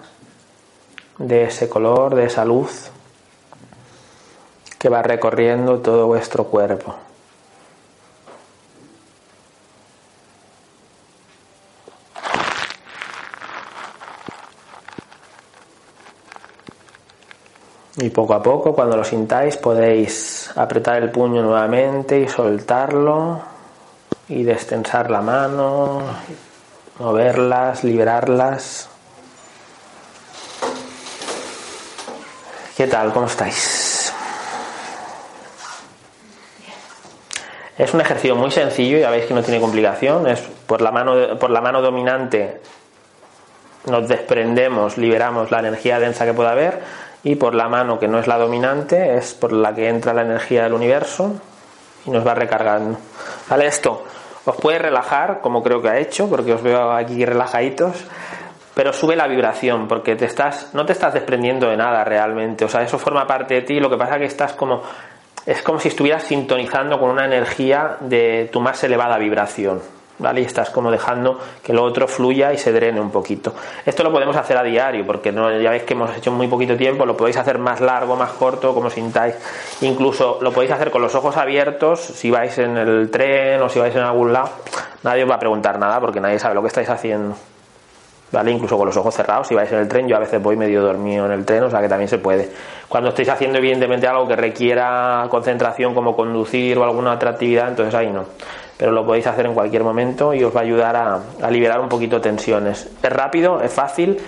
de 1.17 1.43
ese 1.43 1.69
color, 1.69 2.15
de 2.15 2.25
esa 2.25 2.45
luz 2.45 2.91
que 4.79 4.89
va 4.89 5.01
recorriendo 5.01 5.79
todo 5.79 6.07
vuestro 6.07 6.45
cuerpo. 6.45 6.95
Y 17.97 18.09
poco 18.09 18.33
a 18.33 18.41
poco, 18.41 18.73
cuando 18.73 18.97
lo 18.97 19.03
sintáis, 19.03 19.55
podéis 19.55 20.51
apretar 20.55 21.01
el 21.01 21.11
puño 21.11 21.41
nuevamente 21.43 22.19
y 22.19 22.27
soltarlo 22.27 23.52
y 24.33 24.43
destensar 24.43 25.11
la 25.11 25.21
mano, 25.21 26.01
moverlas, 26.97 27.83
liberarlas. 27.83 28.89
¿Qué 32.75 32.87
tal? 32.87 33.13
¿Cómo 33.13 33.27
estáis? 33.27 34.11
Es 37.77 37.93
un 37.93 38.01
ejercicio 38.01 38.35
muy 38.35 38.49
sencillo, 38.49 38.97
ya 38.97 39.09
veis 39.09 39.25
que 39.25 39.33
no 39.33 39.43
tiene 39.43 39.59
complicación, 39.59 40.27
es 40.27 40.41
por 40.65 40.81
la 40.81 40.91
mano, 40.91 41.37
por 41.39 41.49
la 41.49 41.61
mano 41.61 41.81
dominante 41.81 42.61
nos 43.85 44.07
desprendemos, 44.07 44.97
liberamos 44.97 45.51
la 45.51 45.59
energía 45.59 45.99
densa 45.99 46.25
que 46.25 46.33
pueda 46.33 46.51
haber 46.51 46.81
y 47.23 47.35
por 47.35 47.53
la 47.53 47.67
mano 47.67 47.99
que 47.99 48.07
no 48.07 48.19
es 48.19 48.27
la 48.27 48.37
dominante 48.37 49.17
es 49.17 49.33
por 49.33 49.51
la 49.51 49.75
que 49.75 49.89
entra 49.89 50.13
la 50.13 50.21
energía 50.21 50.63
del 50.63 50.73
universo 50.73 51.33
y 52.05 52.11
nos 52.11 52.25
va 52.25 52.33
recargando. 52.33 52.97
¿Vale? 53.49 53.67
Esto 53.67 54.05
os 54.45 54.55
puede 54.57 54.79
relajar, 54.79 55.41
como 55.41 55.63
creo 55.63 55.81
que 55.81 55.89
ha 55.89 55.97
hecho, 55.97 56.29
porque 56.29 56.53
os 56.53 56.61
veo 56.61 56.91
aquí 56.91 57.25
relajaditos, 57.25 58.05
pero 58.73 58.91
sube 58.91 59.15
la 59.15 59.27
vibración, 59.27 59.87
porque 59.87 60.15
te 60.15 60.25
estás, 60.25 60.73
no 60.73 60.85
te 60.85 60.93
estás 60.93 61.13
desprendiendo 61.13 61.69
de 61.69 61.77
nada 61.77 62.03
realmente. 62.03 62.65
O 62.65 62.69
sea, 62.69 62.81
eso 62.81 62.97
forma 62.97 63.27
parte 63.27 63.55
de 63.55 63.61
ti, 63.61 63.79
lo 63.79 63.89
que 63.89 63.97
pasa 63.97 64.15
es 64.15 64.19
que 64.19 64.25
estás 64.25 64.53
como. 64.53 64.81
Es 65.45 65.61
como 65.61 65.77
si 65.77 65.89
estuvieras 65.89 66.23
sintonizando 66.23 66.97
con 66.99 67.09
una 67.09 67.25
energía 67.25 67.97
de 67.99 68.49
tu 68.51 68.61
más 68.61 68.81
elevada 68.83 69.17
vibración. 69.17 69.81
¿Vale? 70.19 70.41
Y 70.41 70.45
estás 70.45 70.69
como 70.69 70.91
dejando 70.91 71.39
que 71.63 71.73
lo 71.73 71.83
otro 71.83 72.07
fluya 72.07 72.53
y 72.53 72.57
se 72.57 72.71
drene 72.71 72.99
un 72.99 73.11
poquito. 73.11 73.53
Esto 73.85 74.03
lo 74.03 74.11
podemos 74.11 74.35
hacer 74.35 74.57
a 74.57 74.63
diario, 74.63 75.05
porque 75.05 75.31
no, 75.31 75.51
ya 75.59 75.71
veis 75.71 75.83
que 75.83 75.93
hemos 75.93 76.15
hecho 76.15 76.31
muy 76.31 76.47
poquito 76.47 76.75
tiempo, 76.75 77.05
lo 77.05 77.17
podéis 77.17 77.37
hacer 77.37 77.57
más 77.59 77.81
largo, 77.81 78.15
más 78.15 78.31
corto, 78.31 78.73
como 78.73 78.89
sintáis. 78.89 79.35
Incluso 79.81 80.39
lo 80.41 80.51
podéis 80.51 80.71
hacer 80.71 80.91
con 80.91 81.01
los 81.01 81.15
ojos 81.15 81.37
abiertos, 81.37 81.99
si 81.99 82.31
vais 82.31 82.57
en 82.57 82.77
el 82.77 83.09
tren 83.11 83.61
o 83.61 83.69
si 83.69 83.79
vais 83.79 83.95
en 83.95 84.03
algún 84.03 84.33
lado, 84.33 84.49
nadie 85.03 85.23
os 85.23 85.29
va 85.29 85.35
a 85.35 85.39
preguntar 85.39 85.79
nada 85.79 85.99
porque 85.99 86.19
nadie 86.19 86.39
sabe 86.39 86.55
lo 86.55 86.61
que 86.61 86.67
estáis 86.67 86.89
haciendo. 86.89 87.35
¿Vale? 88.31 88.49
Incluso 88.49 88.79
con 88.79 88.87
los 88.87 88.97
ojos 88.97 89.13
cerrados, 89.13 89.47
si 89.47 89.53
vais 89.53 89.71
en 89.71 89.77
el 89.77 89.87
tren, 89.87 90.07
yo 90.07 90.15
a 90.15 90.19
veces 90.19 90.41
voy 90.41 90.55
medio 90.55 90.81
dormido 90.81 91.27
en 91.27 91.33
el 91.33 91.45
tren, 91.45 91.61
o 91.65 91.69
sea 91.69 91.81
que 91.81 91.87
también 91.87 92.09
se 92.09 92.17
puede. 92.17 92.49
Cuando 92.89 93.09
estéis 93.09 93.29
haciendo 93.29 93.59
evidentemente 93.59 94.07
algo 94.07 94.27
que 94.27 94.35
requiera 94.35 95.27
concentración 95.29 95.93
como 95.93 96.15
conducir 96.15 96.79
o 96.79 96.83
alguna 96.83 97.13
otra 97.13 97.29
actividad, 97.29 97.67
entonces 97.67 97.93
ahí 97.93 98.09
no 98.09 98.25
pero 98.83 98.91
lo 98.91 99.05
podéis 99.05 99.25
hacer 99.27 99.45
en 99.45 99.53
cualquier 99.53 99.81
momento 99.81 100.33
y 100.33 100.43
os 100.43 100.53
va 100.53 100.59
a 100.59 100.63
ayudar 100.63 100.93
a, 100.97 101.49
liberar 101.49 101.79
un 101.79 101.87
poquito 101.87 102.19
tensiones. 102.19 102.85
Es 103.01 103.13
rápido, 103.13 103.61
es 103.61 103.71
fácil 103.71 104.19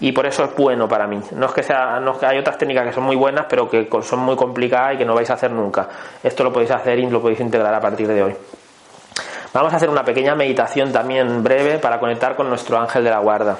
y 0.00 0.12
por 0.12 0.24
eso 0.24 0.44
es 0.44 0.56
bueno 0.56 0.88
para 0.88 1.06
mí. 1.06 1.20
No 1.32 1.44
es 1.44 1.52
que 1.52 1.62
sea, 1.62 2.00
no 2.00 2.16
hay 2.22 2.38
otras 2.38 2.56
técnicas 2.56 2.86
que 2.86 2.94
son 2.94 3.04
muy 3.04 3.16
buenas, 3.16 3.44
pero 3.50 3.68
que 3.68 3.86
son 4.00 4.20
muy 4.20 4.34
complicadas 4.34 4.94
y 4.94 4.96
que 4.96 5.04
no 5.04 5.14
vais 5.14 5.28
a 5.28 5.34
hacer 5.34 5.50
nunca. 5.50 5.90
Esto 6.22 6.42
lo 6.42 6.50
podéis 6.50 6.70
hacer 6.70 6.98
y 6.98 7.10
lo 7.10 7.20
podéis 7.20 7.40
integrar 7.40 7.74
a 7.74 7.80
partir 7.80 8.08
de 8.08 8.22
hoy. 8.22 8.34
Vamos 9.52 9.74
a 9.74 9.76
hacer 9.76 9.90
una 9.90 10.04
pequeña 10.04 10.34
meditación 10.34 10.90
también 10.90 11.42
breve 11.42 11.78
para 11.78 12.00
conectar 12.00 12.34
con 12.34 12.48
nuestro 12.48 12.78
ángel 12.78 13.04
de 13.04 13.10
la 13.10 13.18
guarda. 13.18 13.58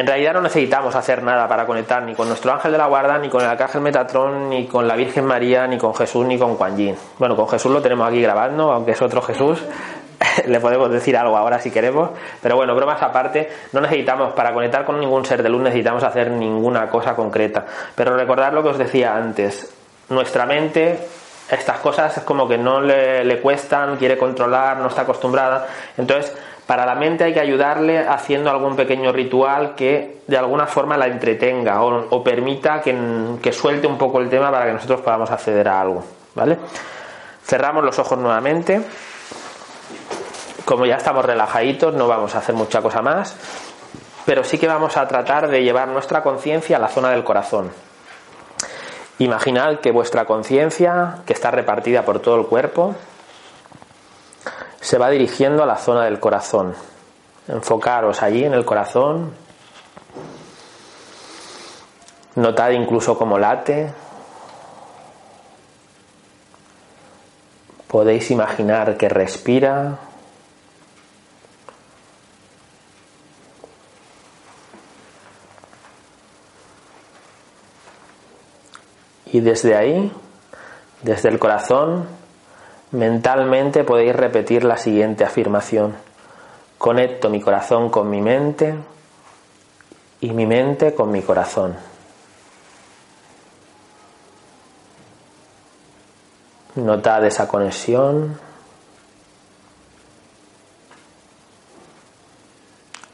En 0.00 0.06
realidad 0.06 0.32
no 0.32 0.40
necesitamos 0.40 0.94
hacer 0.94 1.22
nada 1.22 1.46
para 1.46 1.66
conectar 1.66 2.02
ni 2.02 2.14
con 2.14 2.26
nuestro 2.26 2.50
ángel 2.54 2.72
de 2.72 2.78
la 2.78 2.86
guarda, 2.86 3.18
ni 3.18 3.28
con 3.28 3.42
el 3.42 3.48
arcángel 3.48 3.82
Metatrón, 3.82 4.48
ni 4.48 4.66
con 4.66 4.88
la 4.88 4.96
Virgen 4.96 5.26
María, 5.26 5.66
ni 5.66 5.76
con 5.76 5.94
Jesús, 5.94 6.24
ni 6.24 6.38
con 6.38 6.56
Kuan 6.56 6.74
Yin. 6.74 6.96
Bueno, 7.18 7.36
con 7.36 7.46
Jesús 7.46 7.70
lo 7.70 7.82
tenemos 7.82 8.08
aquí 8.08 8.22
grabando, 8.22 8.72
aunque 8.72 8.92
es 8.92 9.02
otro 9.02 9.20
Jesús. 9.20 9.62
Le 10.46 10.58
podemos 10.58 10.90
decir 10.90 11.18
algo 11.18 11.36
ahora 11.36 11.58
si 11.58 11.70
queremos. 11.70 12.12
Pero 12.40 12.56
bueno, 12.56 12.74
bromas 12.74 13.02
aparte, 13.02 13.50
no 13.74 13.82
necesitamos, 13.82 14.32
para 14.32 14.54
conectar 14.54 14.86
con 14.86 14.98
ningún 14.98 15.26
ser 15.26 15.42
de 15.42 15.50
luz, 15.50 15.60
necesitamos 15.60 16.02
hacer 16.02 16.30
ninguna 16.30 16.88
cosa 16.88 17.14
concreta. 17.14 17.66
Pero 17.94 18.16
recordar 18.16 18.54
lo 18.54 18.62
que 18.62 18.70
os 18.70 18.78
decía 18.78 19.14
antes. 19.14 19.70
Nuestra 20.08 20.46
mente 20.46 20.98
estas 21.50 21.78
cosas 21.78 22.16
es 22.16 22.22
como 22.24 22.46
que 22.48 22.58
no 22.58 22.80
le, 22.80 23.24
le, 23.24 23.40
cuestan, 23.40 23.96
quiere 23.96 24.16
controlar, 24.16 24.78
no 24.78 24.88
está 24.88 25.02
acostumbrada. 25.02 25.66
Entonces, 25.96 26.32
para 26.70 26.86
la 26.86 26.94
mente 26.94 27.24
hay 27.24 27.34
que 27.34 27.40
ayudarle 27.40 27.98
haciendo 27.98 28.48
algún 28.48 28.76
pequeño 28.76 29.10
ritual 29.10 29.74
que 29.74 30.20
de 30.28 30.38
alguna 30.38 30.68
forma 30.68 30.96
la 30.96 31.08
entretenga 31.08 31.82
o, 31.82 32.22
permita 32.22 32.80
que, 32.80 33.52
suelte 33.52 33.88
un 33.88 33.98
poco 33.98 34.20
el 34.20 34.30
tema 34.30 34.52
para 34.52 34.66
que 34.66 34.74
nosotros 34.74 35.00
podamos 35.00 35.32
acceder 35.32 35.66
a 35.66 35.80
algo. 35.80 36.04
¿Vale? 36.36 36.58
Cerramos 37.44 37.82
los 37.82 37.98
ojos 37.98 38.16
nuevamente. 38.16 38.80
Como 40.64 40.86
ya 40.86 40.94
estamos 40.94 41.24
relajaditos, 41.24 41.92
no 41.94 42.06
vamos 42.06 42.36
a 42.36 42.38
hacer 42.38 42.54
mucha 42.54 42.80
cosa 42.80 43.02
más, 43.02 43.34
pero 44.24 44.44
sí 44.44 44.56
que 44.56 44.68
vamos 44.68 44.96
a 44.96 45.08
tratar 45.08 45.48
de 45.48 45.64
llevar 45.64 45.88
nuestra 45.88 46.22
conciencia 46.22 46.76
a 46.76 46.80
la 46.80 46.86
zona 46.86 47.10
del 47.10 47.24
corazón. 47.24 47.72
Imaginad 49.20 49.80
que 49.80 49.90
vuestra 49.90 50.24
conciencia, 50.24 51.18
que 51.26 51.34
está 51.34 51.50
repartida 51.50 52.06
por 52.06 52.20
todo 52.20 52.36
el 52.36 52.46
cuerpo, 52.46 52.94
se 54.80 54.96
va 54.96 55.10
dirigiendo 55.10 55.62
a 55.62 55.66
la 55.66 55.76
zona 55.76 56.06
del 56.06 56.18
corazón. 56.18 56.74
Enfocaros 57.46 58.22
allí 58.22 58.44
en 58.44 58.54
el 58.54 58.64
corazón. 58.64 59.34
Notad 62.36 62.70
incluso 62.70 63.18
cómo 63.18 63.38
late. 63.38 63.92
Podéis 67.88 68.30
imaginar 68.30 68.96
que 68.96 69.10
respira. 69.10 69.98
Y 79.32 79.40
desde 79.40 79.76
ahí, 79.76 80.12
desde 81.02 81.28
el 81.28 81.38
corazón, 81.38 82.06
Mentalmente 82.92 83.84
podéis 83.84 84.16
repetir 84.16 84.64
la 84.64 84.76
siguiente 84.76 85.24
afirmación. 85.24 85.94
Conecto 86.76 87.30
mi 87.30 87.40
corazón 87.40 87.88
con 87.88 88.10
mi 88.10 88.20
mente 88.20 88.74
y 90.20 90.30
mi 90.32 90.44
mente 90.44 90.92
con 90.92 91.12
mi 91.12 91.22
corazón. 91.22 91.76
Notad 96.74 97.24
esa 97.26 97.46
conexión. 97.46 98.40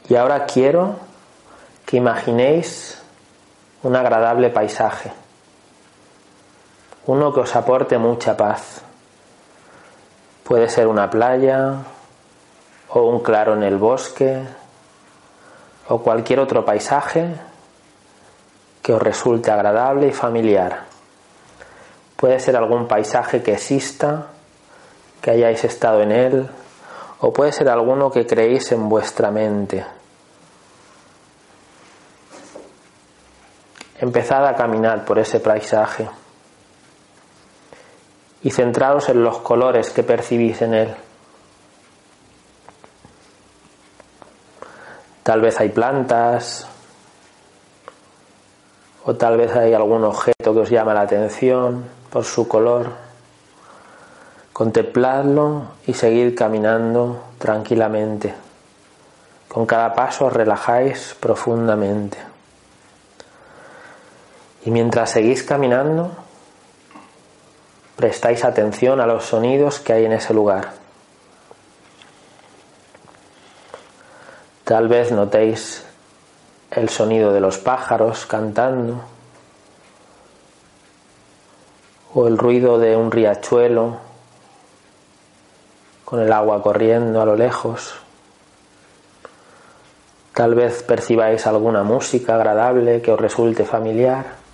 Y 0.09 0.15
ahora 0.15 0.47
quiero 0.47 0.95
que 1.85 1.97
imaginéis 1.97 2.99
un 3.83 3.95
agradable 3.95 4.49
paisaje, 4.49 5.11
uno 7.07 7.33
que 7.33 7.39
os 7.39 7.55
aporte 7.55 7.97
mucha 7.97 8.35
paz. 8.35 8.81
Puede 10.43 10.67
ser 10.69 10.87
una 10.87 11.09
playa 11.09 11.75
o 12.89 13.01
un 13.01 13.21
claro 13.21 13.53
en 13.53 13.63
el 13.63 13.77
bosque 13.77 14.43
o 15.87 15.99
cualquier 15.99 16.41
otro 16.41 16.65
paisaje 16.65 17.33
que 18.81 18.93
os 18.93 19.01
resulte 19.01 19.51
agradable 19.51 20.07
y 20.07 20.11
familiar. 20.11 20.83
Puede 22.17 22.39
ser 22.39 22.57
algún 22.57 22.87
paisaje 22.87 23.41
que 23.41 23.53
exista, 23.53 24.27
que 25.21 25.31
hayáis 25.31 25.63
estado 25.63 26.01
en 26.01 26.11
él, 26.11 26.49
o 27.19 27.31
puede 27.31 27.53
ser 27.53 27.69
alguno 27.69 28.11
que 28.11 28.25
creéis 28.25 28.71
en 28.73 28.89
vuestra 28.89 29.31
mente. 29.31 29.85
Empezad 33.99 34.45
a 34.45 34.55
caminar 34.55 35.05
por 35.05 35.19
ese 35.19 35.39
paisaje 35.39 36.07
y 38.47 38.51
centrados 38.51 39.09
en 39.09 39.25
los 39.25 39.39
colores 39.39 39.89
que 39.89 40.03
percibís 40.03 40.61
en 40.61 40.73
él. 40.73 40.95
Tal 45.21 45.41
vez 45.41 45.59
hay 45.59 45.67
plantas 45.67 46.65
o 49.03 49.15
tal 49.15 49.35
vez 49.35 49.53
hay 49.53 49.73
algún 49.73 50.05
objeto 50.05 50.53
que 50.53 50.61
os 50.61 50.69
llama 50.69 50.93
la 50.93 51.01
atención 51.01 51.83
por 52.09 52.23
su 52.23 52.47
color. 52.47 52.91
Contempladlo 54.53 55.63
y 55.85 55.93
seguid 55.93 56.33
caminando 56.33 57.23
tranquilamente. 57.39 58.33
Con 59.49 59.65
cada 59.65 59.93
paso 59.93 60.27
os 60.27 60.31
relajáis 60.31 61.17
profundamente. 61.19 62.17
Y 64.63 64.71
mientras 64.71 65.11
seguís 65.11 65.43
caminando, 65.43 66.26
prestáis 67.97 68.45
atención 68.45 69.01
a 69.01 69.07
los 69.07 69.25
sonidos 69.25 69.79
que 69.79 69.91
hay 69.91 70.05
en 70.05 70.13
ese 70.13 70.33
lugar. 70.33 70.73
Tal 74.63 74.87
vez 74.87 75.11
notéis 75.11 75.83
el 76.69 76.89
sonido 76.89 77.33
de 77.33 77.39
los 77.39 77.57
pájaros 77.57 78.27
cantando 78.27 79.03
o 82.13 82.27
el 82.27 82.37
ruido 82.37 82.77
de 82.77 82.95
un 82.95 83.11
riachuelo 83.11 83.97
con 86.05 86.19
el 86.21 86.31
agua 86.31 86.61
corriendo 86.61 87.19
a 87.21 87.25
lo 87.25 87.35
lejos. 87.35 87.95
Tal 90.33 90.53
vez 90.53 90.83
percibáis 90.83 91.47
alguna 91.47 91.81
música 91.81 92.35
agradable 92.35 93.01
que 93.01 93.11
os 93.11 93.19
resulte 93.19 93.65
familiar 93.65 94.46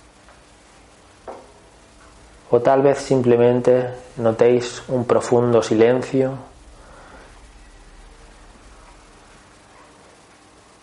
o 2.54 2.60
tal 2.62 2.82
vez 2.82 3.02
simplemente 3.02 4.14
notéis 4.14 4.86
un 4.86 5.02
profundo 5.10 5.58
silencio 5.58 6.38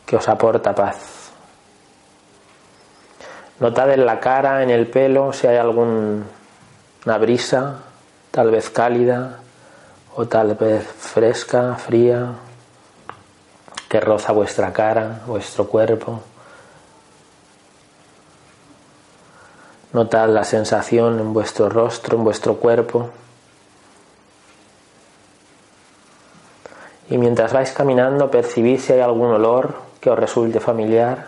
que 0.03 0.19
os 0.19 0.27
aporta 0.27 0.75
paz. 0.75 1.31
Notad 3.63 3.95
en 3.95 4.05
la 4.05 4.19
cara, 4.19 4.63
en 4.63 4.69
el 4.69 4.87
pelo, 4.91 5.31
si 5.31 5.47
hay 5.47 5.55
alguna 5.55 6.27
brisa, 7.21 7.79
tal 8.31 8.51
vez 8.51 8.69
cálida 8.69 9.39
o 10.15 10.27
tal 10.27 10.55
vez 10.55 10.83
fresca, 10.83 11.75
fría, 11.79 12.35
que 13.87 14.01
roza 14.01 14.33
vuestra 14.33 14.73
cara, 14.73 15.21
vuestro 15.25 15.67
cuerpo. 15.67 16.19
Notad 19.93 20.29
la 20.29 20.45
sensación 20.45 21.19
en 21.19 21.33
vuestro 21.33 21.67
rostro, 21.67 22.17
en 22.17 22.23
vuestro 22.23 22.55
cuerpo. 22.55 23.09
Y 27.09 27.17
mientras 27.17 27.51
vais 27.51 27.73
caminando 27.73 28.31
percibís 28.31 28.85
si 28.85 28.93
hay 28.93 29.01
algún 29.01 29.31
olor 29.31 29.75
que 29.99 30.09
os 30.09 30.17
resulte 30.17 30.61
familiar. 30.61 31.25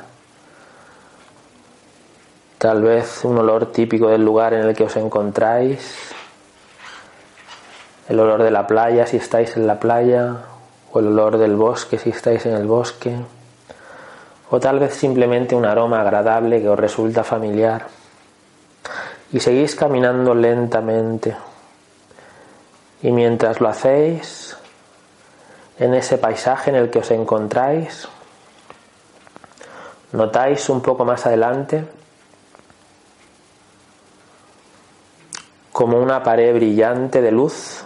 Tal 2.58 2.82
vez 2.82 3.26
un 3.26 3.38
olor 3.38 3.74
típico 3.74 4.08
del 4.08 4.24
lugar 4.24 4.54
en 4.54 4.62
el 4.62 4.74
que 4.74 4.86
os 4.86 4.96
encontráis. 4.96 6.14
El 8.08 8.18
olor 8.18 8.44
de 8.44 8.52
la 8.52 8.66
playa 8.66 9.06
si 9.06 9.18
estáis 9.18 9.58
en 9.58 9.68
la 9.68 9.82
playa. 9.82 10.38
O 10.94 11.00
el 11.00 11.08
olor 11.08 11.38
del 11.38 11.58
bosque 11.58 11.98
si 11.98 12.12
estáis 12.12 12.46
en 12.46 12.54
el 12.54 12.66
bosque. 12.66 13.14
O 14.50 14.62
tal 14.62 14.80
vez 14.80 14.94
simplemente 14.94 15.54
un 15.54 15.66
aroma 15.66 16.00
agradable 16.00 16.62
que 16.62 16.70
os 16.70 16.80
resulta 16.80 17.26
familiar 17.26 17.88
y 19.34 19.40
seguís 19.40 19.76
caminando 19.76 20.36
lentamente. 20.36 21.36
Y 23.02 23.12
mientras 23.12 23.60
lo 23.60 23.68
hacéis, 23.68 24.56
en 25.80 25.96
ese 25.96 26.20
paisaje 26.20 26.70
en 26.70 26.76
el 26.78 26.92
que 26.92 27.00
os 27.00 27.10
encontráis, 27.10 28.08
notáis 30.12 30.70
un 30.70 30.82
poco 30.82 31.04
más 31.04 31.26
adelante 31.26 31.84
como 35.72 35.98
una 35.98 36.22
pared 36.22 36.54
brillante 36.54 37.20
de 37.20 37.32
luz 37.32 37.84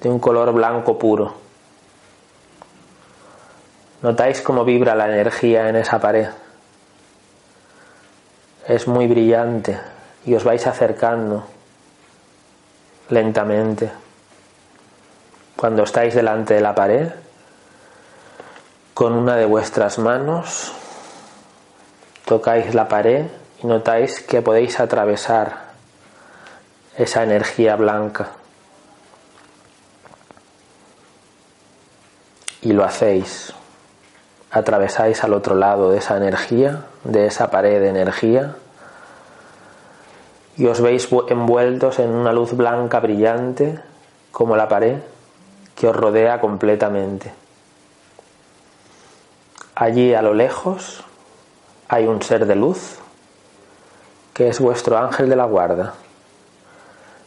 de 0.00 0.08
un 0.08 0.18
color 0.18 0.52
blanco 0.54 0.98
puro. 0.98 1.34
Notáis 4.00 4.40
cómo 4.40 4.64
vibra 4.64 4.94
la 4.94 5.06
energía 5.08 5.68
en 5.68 5.76
esa 5.76 6.00
pared. 6.00 6.28
Es 8.66 8.88
muy 8.88 9.06
brillante, 9.06 9.78
y 10.26 10.34
os 10.34 10.44
vais 10.44 10.66
acercando 10.66 11.46
lentamente. 13.08 13.90
cuando 15.56 15.84
estáis 15.84 16.14
delante 16.14 16.52
de 16.52 16.60
la 16.60 16.74
pared, 16.74 17.08
con 18.92 19.14
una 19.14 19.36
de 19.36 19.46
vuestras 19.46 19.98
manos 19.98 20.70
tocáis 22.26 22.74
la 22.74 22.88
pared 22.88 23.24
y 23.62 23.66
notáis 23.66 24.20
que 24.20 24.42
podéis 24.42 24.80
atravesar 24.80 25.64
esa 26.98 27.22
energía 27.22 27.76
blanca. 27.76 28.28
Y 32.60 32.72
lo 32.72 32.84
hacéis. 32.84 33.54
Atravesáis 34.50 35.24
al 35.24 35.32
otro 35.32 35.54
lado 35.54 35.90
de 35.90 35.98
esa 35.98 36.16
energía, 36.18 36.84
de 37.04 37.26
esa 37.26 37.50
pared 37.50 37.80
de 37.80 37.88
energía, 37.88 38.56
y 40.56 40.66
os 40.66 40.80
veis 40.80 41.08
envueltos 41.28 41.98
en 41.98 42.10
una 42.10 42.32
luz 42.32 42.52
blanca 42.54 43.00
brillante 43.00 43.78
como 44.32 44.56
la 44.56 44.68
pared 44.68 44.98
que 45.74 45.88
os 45.88 45.96
rodea 45.96 46.40
completamente. 46.40 47.32
Allí 49.74 50.14
a 50.14 50.22
lo 50.22 50.32
lejos 50.32 51.04
hay 51.88 52.06
un 52.06 52.22
ser 52.22 52.46
de 52.46 52.56
luz 52.56 52.98
que 54.32 54.48
es 54.48 54.60
vuestro 54.60 54.96
ángel 54.98 55.28
de 55.28 55.36
la 55.36 55.44
guarda. 55.44 55.94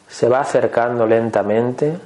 Se 0.08 0.28
va 0.28 0.42
acercando 0.42 1.06
lentamente 1.06 2.00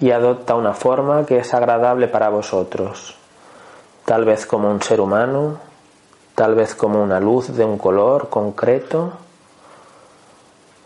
y 0.00 0.10
adopta 0.10 0.54
una 0.54 0.72
forma 0.72 1.26
que 1.26 1.38
es 1.38 1.54
agradable 1.54 2.08
para 2.08 2.30
vosotros, 2.30 3.16
tal 4.04 4.24
vez 4.24 4.46
como 4.46 4.70
un 4.70 4.82
ser 4.82 5.00
humano, 5.00 5.58
tal 6.34 6.54
vez 6.54 6.74
como 6.74 7.02
una 7.02 7.20
luz 7.20 7.54
de 7.54 7.64
un 7.64 7.78
color 7.78 8.28
concreto, 8.28 9.12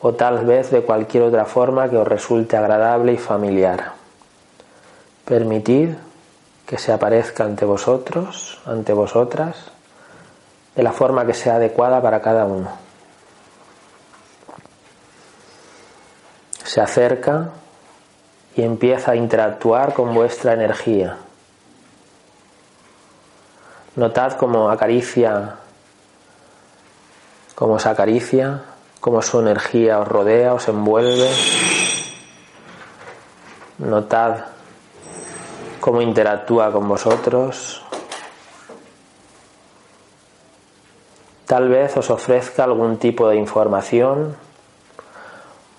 o 0.01 0.15
tal 0.15 0.45
vez 0.47 0.71
de 0.71 0.83
cualquier 0.83 1.25
otra 1.25 1.45
forma 1.45 1.89
que 1.89 1.97
os 1.97 2.07
resulte 2.07 2.57
agradable 2.57 3.13
y 3.13 3.19
familiar. 3.19 3.93
Permitid 5.25 5.91
que 6.67 6.79
se 6.79 6.93
aparezca 6.93 7.45
ante 7.45 7.65
vosotros, 7.65 8.61
ante 8.67 8.93
vosotras, 8.93 9.57
de 10.77 10.83
la 10.83 10.93
forma 10.93 11.27
que 11.27 11.35
sea 11.35 11.57
adecuada 11.57 12.01
para 12.01 12.21
cada 12.21 12.45
uno. 12.45 12.71
Se 16.63 16.81
acerca 16.81 17.49
y 18.55 18.63
empieza 18.63 19.13
a 19.13 19.17
interactuar 19.17 19.95
con 19.95 20.15
vuestra 20.15 20.53
energía. 20.53 21.17
Notad 23.97 24.35
cómo 24.35 24.71
acaricia, 24.71 25.57
cómo 27.55 27.75
os 27.75 27.87
acaricia, 27.87 28.63
cómo 29.01 29.23
su 29.23 29.41
energía 29.41 29.99
os 29.99 30.09
rodea, 30.09 30.55
os 30.55 30.69
envuelve. 30.69 31.31
Notad 33.79 34.45
cómo 35.81 36.03
interactúa 36.03 36.73
con 36.73 36.89
vosotros. 36.89 37.83
Tal 41.47 41.69
vez 41.69 41.97
os 41.97 42.11
ofrezca 42.11 42.65
algún 42.65 42.99
tipo 42.99 43.29
de 43.29 43.37
información 43.37 44.37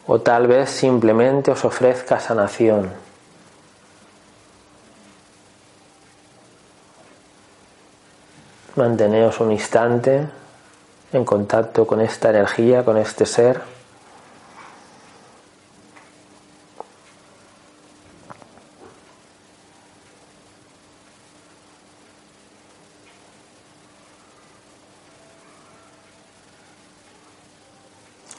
o 0.08 0.20
tal 0.22 0.48
vez 0.48 0.72
simplemente 0.72 1.52
os 1.52 1.64
ofrezca 1.64 2.20
sanación. 2.20 2.90
Manteneos 8.76 9.40
un 9.40 9.52
instante 9.52 10.26
en 11.12 11.26
contacto 11.26 11.88
con 11.88 12.02
esta 12.02 12.30
energía, 12.30 12.86
con 12.86 12.98
este 12.98 13.26
ser. 13.26 13.62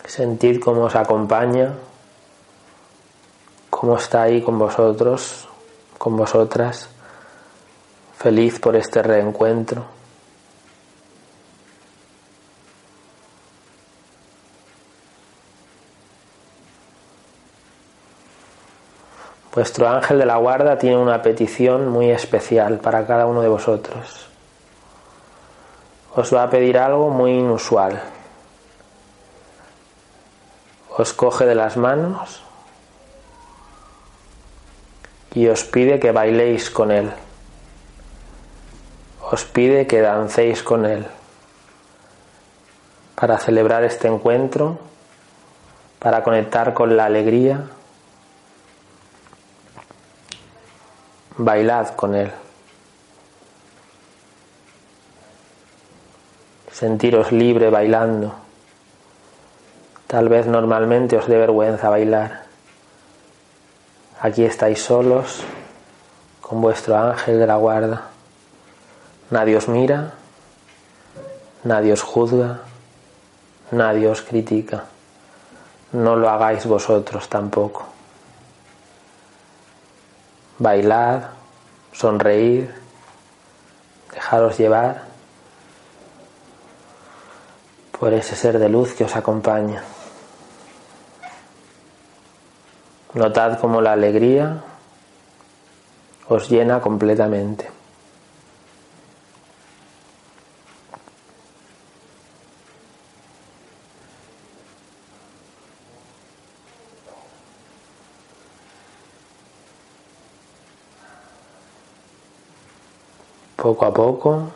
Sentid 0.07 0.61
cómo 0.61 0.83
os 0.83 0.97
acompaña, 0.97 1.73
cómo 3.71 3.97
está 3.97 4.23
ahí 4.23 4.43
con 4.43 4.59
vosotros, 4.59 5.49
con 5.99 6.16
vosotras, 6.16 6.89
feliz 8.18 8.59
por 8.59 8.77
este 8.77 9.03
reencuentro. 9.03 9.99
Vuestro 19.55 19.88
ángel 19.88 20.18
de 20.18 20.26
la 20.26 20.36
guarda 20.36 20.78
tiene 20.78 20.96
una 20.96 21.22
petición 21.22 21.88
muy 21.88 22.11
especial 22.11 22.78
para 22.78 23.07
cada 23.07 23.26
uno 23.26 23.42
de 23.42 23.48
vosotros. 23.48 24.28
Os 26.14 26.34
va 26.34 26.44
a 26.44 26.51
pedir 26.51 26.78
algo 26.78 27.11
muy 27.11 27.32
inusual 27.32 28.01
os 31.01 31.14
coge 31.14 31.46
de 31.46 31.55
las 31.55 31.78
manos 31.78 32.42
y 35.32 35.46
os 35.48 35.64
pide 35.64 35.98
que 35.98 36.12
bailéis 36.12 36.68
con 36.68 36.90
Él. 36.90 37.11
Os 39.30 39.44
pide 39.44 39.86
que 39.86 40.03
dancéis 40.03 40.62
con 40.62 40.84
Él 40.84 41.07
para 43.14 43.38
celebrar 43.38 43.84
este 43.84 44.09
encuentro, 44.09 44.78
para 45.98 46.22
conectar 46.22 46.74
con 46.74 46.96
la 46.96 47.07
alegría. 47.07 47.64
Bailad 51.43 51.95
con 51.97 52.14
Él. 52.14 52.30
Sentiros 56.70 57.32
libre 57.32 57.70
bailando. 57.70 58.34
Tal 60.07 60.28
vez 60.28 60.45
normalmente 60.47 61.16
os 61.16 61.26
dé 61.26 61.38
vergüenza 61.38 61.88
bailar. 61.88 62.43
Aquí 64.20 64.45
estáis 64.45 64.82
solos 64.82 65.41
con 66.43 66.61
vuestro 66.61 66.99
ángel 66.99 67.38
de 67.38 67.47
la 67.47 67.57
guarda. 67.57 68.03
Nadie 69.30 69.57
os 69.57 69.66
mira, 69.66 70.12
nadie 71.64 71.95
os 71.95 72.03
juzga, 72.03 72.61
nadie 73.70 74.09
os 74.09 74.20
critica. 74.20 74.84
No 75.93 76.16
lo 76.16 76.28
hagáis 76.28 76.66
vosotros 76.66 77.30
tampoco. 77.30 77.99
Bailad, 80.61 81.22
sonreír, 81.90 82.72
dejaros 84.12 84.58
llevar 84.58 85.04
por 87.98 88.12
ese 88.12 88.36
ser 88.36 88.58
de 88.58 88.68
luz 88.68 88.92
que 88.92 89.04
os 89.04 89.16
acompaña. 89.16 89.82
Notad 93.14 93.58
cómo 93.58 93.80
la 93.80 93.92
alegría 93.92 94.62
os 96.28 96.50
llena 96.50 96.80
completamente. 96.80 97.80
Poco 113.61 113.84
a 113.84 113.92
poco 113.92 114.48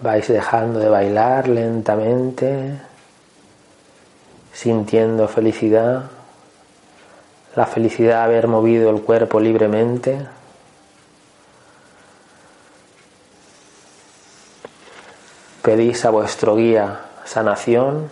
vais 0.00 0.28
dejando 0.28 0.78
de 0.78 0.88
bailar 0.88 1.48
lentamente, 1.48 2.80
sintiendo 4.52 5.26
felicidad 5.26 6.04
la 7.56 7.66
felicidad 7.66 8.18
de 8.18 8.22
haber 8.22 8.46
movido 8.46 8.90
el 8.90 9.02
cuerpo 9.02 9.40
libremente. 9.40 10.24
Pedís 15.62 16.04
a 16.04 16.10
vuestro 16.10 16.54
guía 16.54 17.00
sanación 17.24 18.08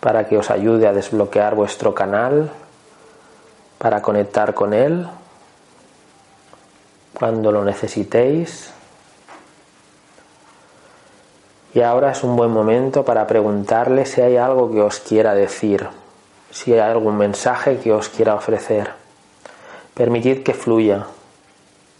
para 0.00 0.28
que 0.28 0.36
os 0.36 0.50
ayude 0.50 0.86
a 0.86 0.92
desbloquear 0.92 1.54
vuestro 1.54 1.94
canal, 1.94 2.50
para 3.78 4.02
conectar 4.02 4.52
con 4.52 4.74
él 4.74 5.08
cuando 7.20 7.52
lo 7.52 7.64
necesitéis. 7.64 8.72
Y 11.72 11.82
ahora 11.82 12.10
es 12.10 12.24
un 12.24 12.34
buen 12.34 12.50
momento 12.50 13.04
para 13.04 13.28
preguntarle 13.28 14.06
si 14.06 14.20
hay 14.22 14.36
algo 14.36 14.72
que 14.72 14.82
os 14.82 14.98
quiera 14.98 15.34
decir 15.34 15.88
si 16.50 16.72
hay 16.72 16.80
algún 16.80 17.16
mensaje 17.16 17.78
que 17.78 17.92
os 17.92 18.08
quiera 18.08 18.34
ofrecer. 18.34 18.90
Permitid 19.94 20.42
que 20.42 20.54
fluya. 20.54 21.06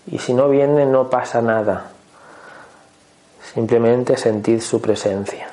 Y 0.07 0.19
si 0.19 0.35
no 0.35 0.49
viene, 0.49 0.87
no 0.87 1.09
pasa 1.09 1.41
nada. 1.41 1.93
Simplemente 3.55 4.17
sentid 4.17 4.61
su 4.61 4.81
presencia. 4.81 5.50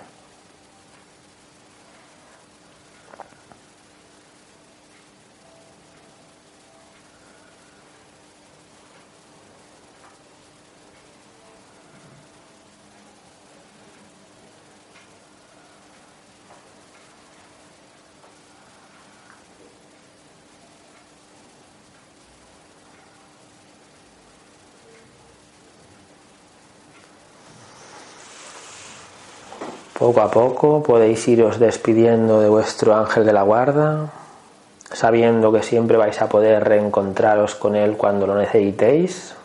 Poco 30.17 30.29
a 30.29 30.31
poco 30.31 30.81
podéis 30.81 31.27
iros 31.27 31.59
despidiendo 31.59 32.41
de 32.41 32.49
vuestro 32.49 32.95
ángel 32.95 33.23
de 33.23 33.33
la 33.33 33.43
guarda, 33.43 34.09
sabiendo 34.91 35.51
que 35.51 35.61
siempre 35.61 35.95
vais 35.95 36.19
a 36.23 36.27
poder 36.27 36.63
reencontraros 36.63 37.53
con 37.53 37.75
él 37.75 37.97
cuando 37.97 38.25
lo 38.25 38.33
necesitéis. 38.33 39.35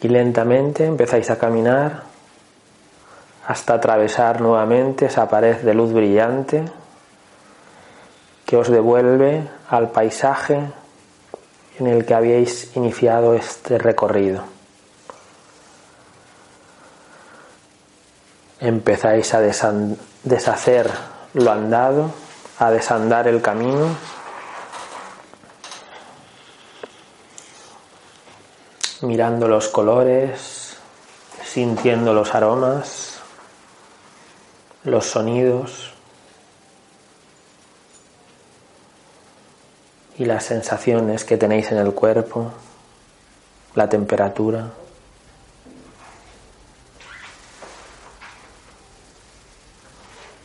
Y 0.00 0.06
lentamente 0.06 0.86
empezáis 0.86 1.28
a 1.30 1.36
caminar 1.36 2.04
hasta 3.48 3.74
atravesar 3.74 4.40
nuevamente 4.40 5.06
esa 5.06 5.28
pared 5.28 5.56
de 5.56 5.74
luz 5.74 5.92
brillante 5.92 6.66
que 8.46 8.56
os 8.56 8.70
devuelve 8.70 9.42
al 9.68 9.90
paisaje 9.90 10.70
en 11.80 11.88
el 11.88 12.04
que 12.04 12.14
habéis 12.14 12.76
iniciado 12.76 13.34
este 13.34 13.78
recorrido. 13.78 14.44
Empezáis 18.60 19.34
a 19.34 19.40
deshacer 20.22 20.90
lo 21.34 21.50
andado, 21.50 22.12
a 22.58 22.70
desandar 22.70 23.26
el 23.26 23.42
camino. 23.42 23.88
mirando 29.02 29.48
los 29.48 29.68
colores, 29.68 30.76
sintiendo 31.42 32.12
los 32.12 32.34
aromas, 32.34 33.20
los 34.84 35.06
sonidos. 35.06 35.89
Y 40.20 40.26
las 40.26 40.44
sensaciones 40.44 41.24
que 41.24 41.38
tenéis 41.38 41.72
en 41.72 41.78
el 41.78 41.94
cuerpo, 41.94 42.52
la 43.74 43.88
temperatura. 43.88 44.68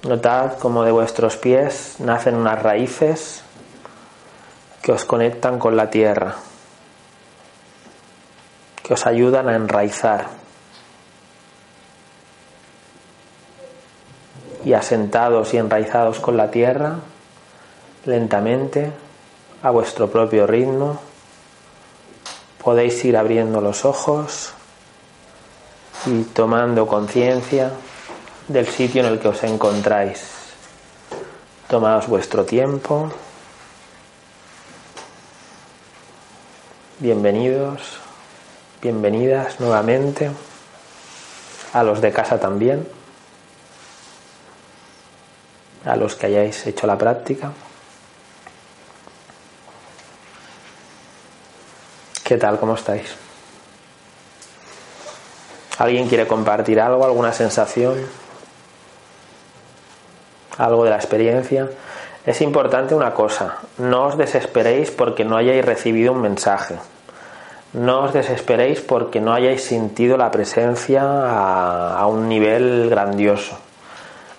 Notad 0.03 0.57
como 0.59 0.85
de 0.85 0.93
vuestros 0.93 1.35
pies 1.35 1.95
nacen 1.99 2.35
unas 2.35 2.63
raíces 2.63 3.43
que 4.81 4.93
os 4.93 5.03
conectan 5.03 5.59
con 5.59 5.75
la 5.75 5.89
tierra, 5.89 6.35
que 8.81 8.93
os 8.93 9.05
ayudan 9.05 9.49
a 9.49 9.57
enraizar. 9.57 10.27
Y 14.63 14.71
asentados 14.71 15.53
y 15.53 15.57
enraizados 15.57 16.21
con 16.21 16.37
la 16.37 16.49
tierra, 16.49 16.95
lentamente 18.05 19.03
a 19.65 19.71
vuestro 19.71 20.11
propio 20.11 20.45
ritmo. 20.45 20.99
Podéis 22.63 23.03
ir 23.03 23.17
abriendo 23.17 23.61
los 23.61 23.83
ojos 23.83 24.53
y 26.05 26.21
tomando 26.21 26.85
conciencia 26.85 27.71
del 28.47 28.67
sitio 28.67 29.01
en 29.01 29.07
el 29.07 29.19
que 29.19 29.27
os 29.29 29.43
encontráis. 29.43 30.21
Tomaos 31.67 32.05
vuestro 32.05 32.45
tiempo. 32.45 33.11
Bienvenidos, 36.99 37.97
bienvenidas 38.83 39.59
nuevamente, 39.59 40.29
a 41.73 41.81
los 41.81 42.01
de 42.01 42.11
casa 42.11 42.39
también, 42.39 42.87
a 45.85 45.95
los 45.95 46.13
que 46.15 46.27
hayáis 46.27 46.67
hecho 46.67 46.85
la 46.85 46.99
práctica. 46.99 47.51
¿Qué 52.25 52.37
tal? 52.37 52.57
¿Cómo 52.57 52.73
estáis? 52.73 53.15
¿Alguien 55.77 56.07
quiere 56.07 56.25
compartir 56.25 56.81
algo, 56.81 57.05
alguna 57.05 57.31
sensación? 57.31 57.99
¿Algo 60.57 60.85
de 60.85 60.89
la 60.89 60.95
experiencia? 60.95 61.69
Es 62.25 62.41
importante 62.41 62.95
una 62.95 63.13
cosa, 63.13 63.57
no 63.77 64.07
os 64.07 64.17
desesperéis 64.17 64.89
porque 64.89 65.23
no 65.23 65.37
hayáis 65.37 65.63
recibido 65.63 66.13
un 66.13 66.21
mensaje. 66.21 66.77
No 67.73 68.05
os 68.05 68.13
desesperéis 68.13 68.81
porque 68.81 69.21
no 69.21 69.31
hayáis 69.31 69.63
sentido 69.63 70.17
la 70.17 70.31
presencia 70.31 71.03
a, 71.03 71.99
a 71.99 72.07
un 72.07 72.27
nivel 72.27 72.89
grandioso. 72.89 73.59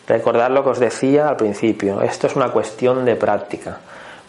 Recordad 0.08 0.50
lo 0.50 0.64
que 0.64 0.70
os 0.70 0.80
decía 0.80 1.28
al 1.28 1.36
principio, 1.36 2.02
esto 2.02 2.26
es 2.26 2.34
una 2.34 2.50
cuestión 2.50 3.04
de 3.04 3.14
práctica 3.14 3.78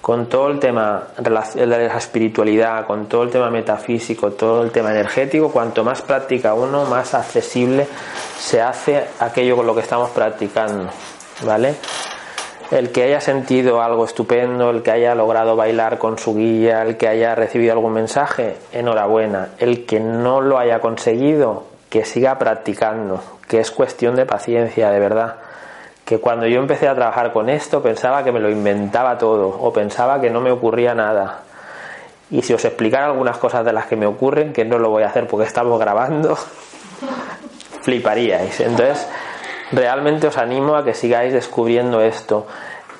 con 0.08 0.28
todo 0.28 0.48
el 0.48 0.58
tema 0.58 1.04
de 1.18 1.66
la 1.68 1.98
espiritualidad, 1.98 2.88
con 2.88 3.08
todo 3.08 3.24
el 3.24 3.30
tema 3.30 3.50
metafísico, 3.50 4.32
todo 4.32 4.64
el 4.64 4.72
tema 4.72 4.92
energético, 4.92 5.52
cuanto 5.52 5.84
más 5.84 6.02
practica 6.02 6.54
uno, 6.54 6.86
más 6.86 7.14
accesible 7.14 7.86
se 8.40 8.62
hace 8.62 9.04
aquello 9.20 9.58
con 9.58 9.68
lo 9.68 9.76
que 9.76 9.82
estamos 9.82 10.12
practicando, 10.12 10.92
¿vale? 11.46 11.76
El 12.72 12.94
que 12.94 13.04
haya 13.04 13.20
sentido 13.20 13.82
algo 13.82 14.06
estupendo, 14.06 14.70
el 14.70 14.82
que 14.82 14.92
haya 14.92 15.14
logrado 15.14 15.58
bailar 15.58 15.98
con 15.98 16.18
su 16.18 16.36
guía, 16.36 16.84
el 16.84 16.96
que 16.96 17.10
haya 17.10 17.36
recibido 17.36 17.74
algún 17.74 17.92
mensaje, 17.92 18.56
enhorabuena. 18.72 19.50
El 19.60 19.86
que 19.86 20.00
no 20.00 20.40
lo 20.40 20.58
haya 20.58 20.80
conseguido, 20.80 21.66
que 21.90 22.06
siga 22.06 22.40
practicando, 22.40 23.22
que 23.50 23.60
es 23.60 23.72
cuestión 23.72 24.16
de 24.16 24.26
paciencia, 24.26 24.90
de 24.90 25.02
verdad 25.02 25.47
que 26.08 26.20
cuando 26.20 26.48
yo 26.48 26.62
empecé 26.62 26.88
a 26.88 26.96
trabajar 26.96 27.34
con 27.34 27.50
esto 27.50 27.84
pensaba 27.84 28.24
que 28.24 28.32
me 28.32 28.40
lo 28.40 28.50
inventaba 28.50 29.18
todo 29.18 29.50
o 29.50 29.74
pensaba 29.74 30.22
que 30.22 30.30
no 30.30 30.40
me 30.40 30.52
ocurría 30.52 30.96
nada. 30.96 31.42
Y 32.32 32.44
si 32.44 32.54
os 32.54 32.64
explicara 32.64 33.08
algunas 33.08 33.38
cosas 33.38 33.66
de 33.66 33.74
las 33.74 33.88
que 33.88 33.98
me 33.98 34.06
ocurren, 34.06 34.54
que 34.54 34.64
no 34.64 34.80
lo 34.80 34.90
voy 34.90 35.04
a 35.04 35.08
hacer 35.08 35.28
porque 35.28 35.46
estamos 35.46 35.78
grabando, 35.78 36.38
fliparíais. 37.82 38.58
Entonces, 38.62 39.06
realmente 39.74 40.28
os 40.28 40.38
animo 40.38 40.78
a 40.78 40.86
que 40.86 40.94
sigáis 40.94 41.34
descubriendo 41.34 42.00
esto, 42.00 42.48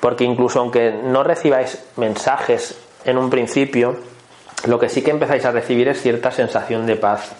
porque 0.00 0.24
incluso 0.24 0.60
aunque 0.60 0.92
no 0.92 1.22
recibáis 1.22 1.82
mensajes 1.96 2.78
en 3.06 3.16
un 3.16 3.30
principio, 3.30 3.96
lo 4.66 4.78
que 4.78 4.90
sí 4.90 5.00
que 5.00 5.12
empezáis 5.12 5.46
a 5.46 5.50
recibir 5.50 5.88
es 5.88 6.02
cierta 6.02 6.30
sensación 6.30 6.84
de 6.84 6.96
paz 6.96 7.34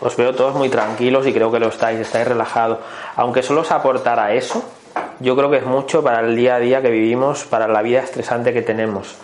os 0.00 0.16
veo 0.16 0.34
todos 0.34 0.54
muy 0.54 0.68
tranquilos 0.68 1.26
y 1.26 1.32
creo 1.32 1.50
que 1.50 1.58
lo 1.58 1.68
estáis, 1.68 1.98
estáis 1.98 2.28
relajados. 2.28 2.78
Aunque 3.16 3.42
solo 3.42 3.62
os 3.62 3.70
aportara 3.70 4.32
eso, 4.32 4.62
yo 5.20 5.36
creo 5.36 5.50
que 5.50 5.58
es 5.58 5.66
mucho 5.66 6.02
para 6.02 6.20
el 6.20 6.36
día 6.36 6.56
a 6.56 6.58
día 6.58 6.80
que 6.80 6.90
vivimos, 6.90 7.44
para 7.44 7.66
la 7.68 7.82
vida 7.82 8.00
estresante 8.00 8.52
que 8.52 8.62
tenemos. 8.62 9.16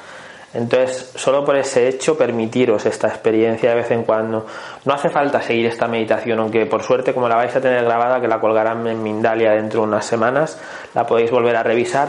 Entonces, 0.55 1.13
solo 1.17 1.45
por 1.45 1.57
ese 1.57 1.89
hecho, 1.89 2.17
permitiros 2.17 2.87
esta 2.87 3.09
experiencia 3.09 3.71
de 3.71 3.77
vez 3.77 3.91
en 3.91 4.05
cuando. 4.05 4.47
No 4.85 4.95
hace 4.95 5.09
falta 5.09 5.43
seguir 5.43 5.67
esta 5.67 5.89
meditación, 5.89 6.39
aunque 6.39 6.65
por 6.67 6.85
suerte, 6.85 7.13
como 7.13 7.29
la 7.29 7.35
vais 7.35 7.55
a 7.57 7.61
tener 7.61 7.85
grabada, 7.85 8.21
que 8.21 8.29
la 8.29 8.41
colgarán 8.41 8.87
en 8.87 9.03
Mindalia 9.03 9.51
dentro 9.53 9.81
de 9.81 9.89
unas 9.89 10.07
semanas, 10.07 10.61
la 10.95 11.07
podéis 11.07 11.33
volver 11.33 11.57
a 11.57 11.65
revisar. 11.65 12.09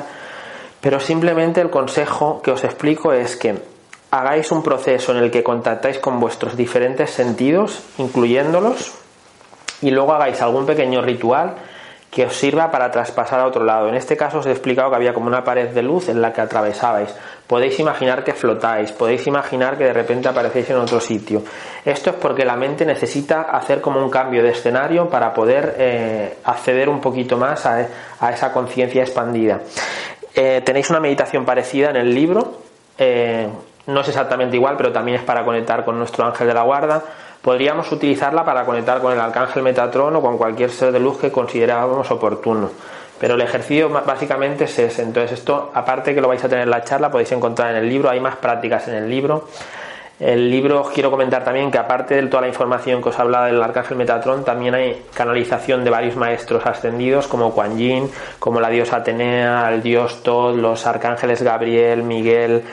Pero 0.80 1.00
simplemente 1.00 1.60
el 1.60 1.72
consejo 1.72 2.44
que 2.44 2.52
os 2.52 2.64
explico 2.64 3.14
es 3.14 3.36
que 3.36 3.56
hagáis 4.12 4.52
un 4.52 4.62
proceso 4.62 5.12
en 5.12 5.24
el 5.24 5.32
que 5.32 5.44
contactáis 5.44 5.98
con 5.98 6.20
vuestros 6.20 6.56
diferentes 6.56 7.10
sentidos, 7.10 7.82
incluyéndolos, 7.98 8.94
y 9.82 9.90
luego 9.90 10.14
hagáis 10.14 10.40
algún 10.44 10.68
pequeño 10.68 11.02
ritual 11.02 11.56
que 12.16 12.26
os 12.26 12.34
sirva 12.34 12.72
para 12.72 12.90
traspasar 12.90 13.42
a 13.42 13.46
otro 13.46 13.66
lado. 13.66 13.90
En 13.90 13.96
este 13.96 14.16
caso 14.16 14.40
os 14.40 14.46
he 14.46 14.52
explicado 14.52 14.90
que 14.90 14.96
había 14.96 15.14
como 15.14 15.28
una 15.28 15.44
pared 15.44 15.72
de 15.72 15.84
luz 15.84 16.08
en 16.08 16.22
la 16.22 16.32
que 16.32 16.40
atravesabais. 16.40 17.14
Podéis 17.46 17.78
imaginar 17.78 18.24
que 18.24 18.32
flotáis, 18.32 18.94
podéis 18.94 19.28
imaginar 19.28 19.78
que 19.78 19.84
de 19.84 19.92
repente 19.92 20.30
aparecéis 20.30 20.70
en 20.70 20.78
otro 20.78 21.02
sitio. 21.02 21.44
Esto 21.84 22.12
es 22.12 22.16
porque 22.16 22.46
la 22.46 22.56
mente 22.56 22.86
necesita 22.86 23.42
hacer 23.42 23.82
como 23.82 24.02
un 24.02 24.10
cambio 24.10 24.42
de 24.44 24.52
escenario 24.52 25.10
para 25.10 25.34
poder 25.34 25.76
eh, 25.78 26.38
acceder 26.46 26.88
un 26.88 27.02
poquito 27.02 27.36
más 27.36 27.66
a, 27.66 27.86
esa 28.32 28.54
conciencia 28.54 29.04
expandida. 29.04 29.60
Eh, 30.34 30.62
tenéis 30.64 30.90
una 30.90 31.02
meditación 31.02 31.44
parecida 31.44 31.90
en 31.90 31.98
el 31.98 32.16
libro. 32.16 32.62
Eh, 32.98 33.50
no 33.88 34.00
es 34.00 34.08
exactamente 34.08 34.56
igual, 34.56 34.76
pero 34.78 34.94
también 34.94 35.18
es 35.18 35.24
para 35.26 35.44
conectar 35.44 35.84
con 35.84 36.00
nuestro 36.00 36.26
ángel 36.26 36.48
de 36.48 36.54
la 36.54 36.64
guarda. 36.64 37.04
Podríamos 37.46 37.92
utilizarla 37.92 38.44
para 38.44 38.66
conectar 38.66 39.00
con 39.02 39.14
el 39.14 39.20
arcángel 39.20 39.62
Metatron 39.62 40.16
o 40.16 40.20
con 40.20 40.36
cualquier 40.36 40.72
ser 40.72 40.92
de 40.92 41.00
luz 41.00 41.20
que 41.20 41.32
considerábamos 41.32 42.10
oportuno. 42.10 42.72
Pero 43.20 43.36
el 43.36 43.42
ejercicio 43.42 43.88
básicamente 43.88 44.64
es 44.64 44.80
ese. 44.80 45.04
Entonces 45.04 45.38
esto, 45.38 45.70
aparte 45.72 46.16
que 46.16 46.22
lo 46.22 46.28
vais 46.28 46.44
a 46.44 46.50
tener 46.50 46.64
en 46.64 46.72
la 46.72 46.84
charla, 46.84 47.12
podéis 47.12 47.32
encontrar 47.34 47.70
en 47.70 47.78
el 47.84 47.88
libro, 47.88 48.10
hay 48.10 48.20
más 48.20 48.38
prácticas 48.38 48.88
en 48.88 48.96
el 48.96 49.08
libro. 49.08 49.48
El 50.20 50.50
libro 50.50 50.82
os 50.82 50.90
quiero 50.90 51.12
comentar 51.12 51.44
también 51.44 51.70
que 51.70 51.78
aparte 51.78 52.16
de 52.16 52.24
toda 52.24 52.42
la 52.42 52.48
información 52.48 53.00
que 53.04 53.10
os 53.10 53.20
hablado 53.20 53.46
del 53.46 53.62
arcángel 53.62 53.96
Metatron, 53.96 54.44
también 54.44 54.74
hay 54.74 55.04
canalización 55.14 55.84
de 55.84 55.92
varios 55.92 56.16
maestros 56.16 56.66
ascendidos 56.66 57.28
como 57.28 57.54
Kuan 57.54 57.78
Yin, 57.78 58.10
como 58.40 58.60
la 58.60 58.70
diosa 58.70 58.96
Atenea, 58.96 59.72
el 59.72 59.84
dios 59.84 60.24
Tod, 60.24 60.56
los 60.56 60.88
arcángeles 60.88 61.44
Gabriel, 61.44 62.02
Miguel, 62.02 62.64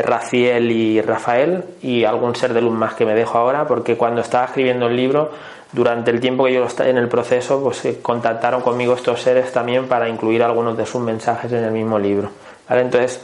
Raciel 0.00 0.70
y 0.70 1.02
Rafael 1.02 1.64
y 1.82 2.04
algún 2.04 2.34
ser 2.34 2.54
de 2.54 2.62
luz 2.62 2.72
más 2.72 2.94
que 2.94 3.04
me 3.04 3.14
dejo 3.14 3.36
ahora, 3.36 3.66
porque 3.66 3.96
cuando 3.96 4.22
estaba 4.22 4.46
escribiendo 4.46 4.86
el 4.86 4.96
libro, 4.96 5.30
durante 5.72 6.10
el 6.10 6.20
tiempo 6.20 6.44
que 6.44 6.54
yo 6.54 6.64
estaba 6.64 6.88
en 6.88 6.98
el 6.98 7.08
proceso, 7.08 7.62
pues 7.62 7.84
eh, 7.84 7.98
contactaron 8.00 8.62
conmigo 8.62 8.94
estos 8.94 9.20
seres 9.20 9.52
también 9.52 9.88
para 9.88 10.08
incluir 10.08 10.42
algunos 10.42 10.76
de 10.76 10.86
sus 10.86 11.02
mensajes 11.02 11.52
en 11.52 11.64
el 11.64 11.72
mismo 11.72 11.98
libro. 11.98 12.30
¿Vale? 12.68 12.82
Entonces, 12.82 13.22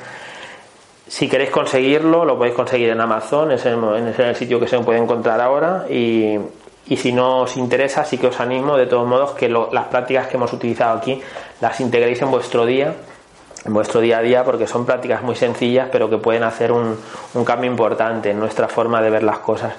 Si 1.09 1.27
queréis 1.27 1.51
conseguirlo, 1.51 2.27
lo 2.27 2.37
podéis 2.37 2.55
conseguir 2.55 2.91
en 2.91 3.01
Amazon, 3.01 3.51
es 3.53 3.65
en, 3.65 3.83
el 3.83 4.37
sitio 4.37 4.61
que 4.61 4.69
se 4.69 4.79
puede 4.81 4.99
encontrar 4.99 5.41
ahora. 5.41 5.87
Y, 5.89 6.39
si 6.97 7.13
no 7.13 7.43
os 7.43 7.57
interesa, 7.57 8.05
sí 8.05 8.19
que 8.19 8.27
os 8.27 8.39
animo, 8.41 8.77
de 8.77 8.87
todos 8.87 9.07
modos, 9.07 9.33
que 9.33 9.49
las 9.49 9.87
prácticas 9.87 10.27
que 10.27 10.37
hemos 10.37 10.53
utilizado 10.53 10.99
aquí 10.99 11.21
las 11.63 11.81
integréis 11.81 12.21
en 12.21 12.31
vuestro 12.31 12.67
día, 12.67 12.95
en 13.69 13.75
vuestro 13.75 14.01
día 14.01 14.19
a 14.19 14.23
día, 14.23 14.45
porque 14.45 14.67
son 14.67 14.85
prácticas 14.85 15.23
muy 15.23 15.37
sencillas, 15.37 15.89
pero 15.93 16.11
que 16.11 16.19
pueden 16.19 16.43
hacer 16.43 16.73
un, 16.73 16.99
cambio 17.45 17.71
importante 17.71 18.31
en 18.31 18.41
nuestra 18.41 18.67
forma 18.67 19.01
de 19.01 19.11
ver 19.11 19.23
las 19.23 19.39
cosas. 19.39 19.75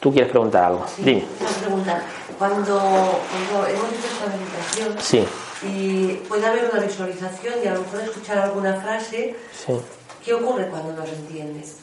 ¿Tú 0.00 0.12
quieres 0.12 0.30
preguntar 0.30 0.64
algo? 0.64 0.84
Sí, 0.94 1.02
Dime. 1.02 1.24
Preguntar. 1.60 2.02
Cuando, 2.38 2.78
cuando 2.78 3.68
hemos 3.68 3.88
hecho 3.92 4.06
esta 4.06 4.26
meditación, 4.36 4.94
sí 4.98 5.26
y 5.62 6.14
puede 6.28 6.46
haber 6.46 6.70
una 6.72 6.80
visualización 6.80 7.54
y 7.64 7.66
a 7.66 7.74
lo 7.74 7.80
mejor 7.80 8.00
escuchar 8.00 8.38
alguna 8.38 8.74
frase. 8.74 9.34
¿Qué 10.24 10.34
ocurre 10.34 10.68
cuando 10.68 10.92
no 10.92 11.04
se 11.04 11.14
entiendes? 11.14 11.76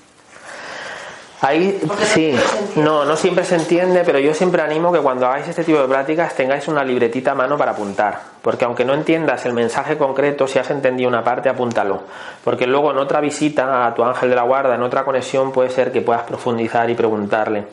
Ahí 1.46 1.80
sí, 2.06 2.34
no, 2.76 3.06
no 3.06 3.16
siempre 3.16 3.44
se 3.44 3.54
entiende, 3.54 4.02
pero 4.04 4.18
yo 4.18 4.34
siempre 4.34 4.64
animo 4.64 4.92
que 4.92 4.98
cuando 4.98 5.28
hagáis 5.28 5.48
este 5.48 5.64
tipo 5.64 5.80
de 5.80 5.88
prácticas 5.88 6.34
tengáis 6.34 6.68
una 6.68 6.84
libretita 6.84 7.34
a 7.34 7.36
mano 7.36 7.56
para 7.56 7.74
apuntar, 7.74 8.20
porque 8.42 8.66
aunque 8.66 8.84
no 8.84 8.96
entiendas 8.96 9.46
el 9.46 9.54
mensaje 9.54 9.96
concreto, 9.96 10.48
si 10.48 10.58
has 10.58 10.72
entendido 10.72 11.08
una 11.08 11.24
parte, 11.24 11.48
apúntalo, 11.48 12.02
porque 12.44 12.66
luego 12.66 12.90
en 12.90 12.98
otra 12.98 13.22
visita 13.22 13.86
a 13.86 13.94
tu 13.94 14.04
ángel 14.04 14.32
de 14.32 14.36
la 14.36 14.42
guarda, 14.42 14.74
en 14.74 14.82
otra 14.82 15.06
conexión, 15.06 15.52
puede 15.52 15.70
ser 15.70 15.92
que 15.92 16.02
puedas 16.02 16.24
profundizar 16.24 16.90
y 16.90 16.96
preguntarle. 16.96 17.66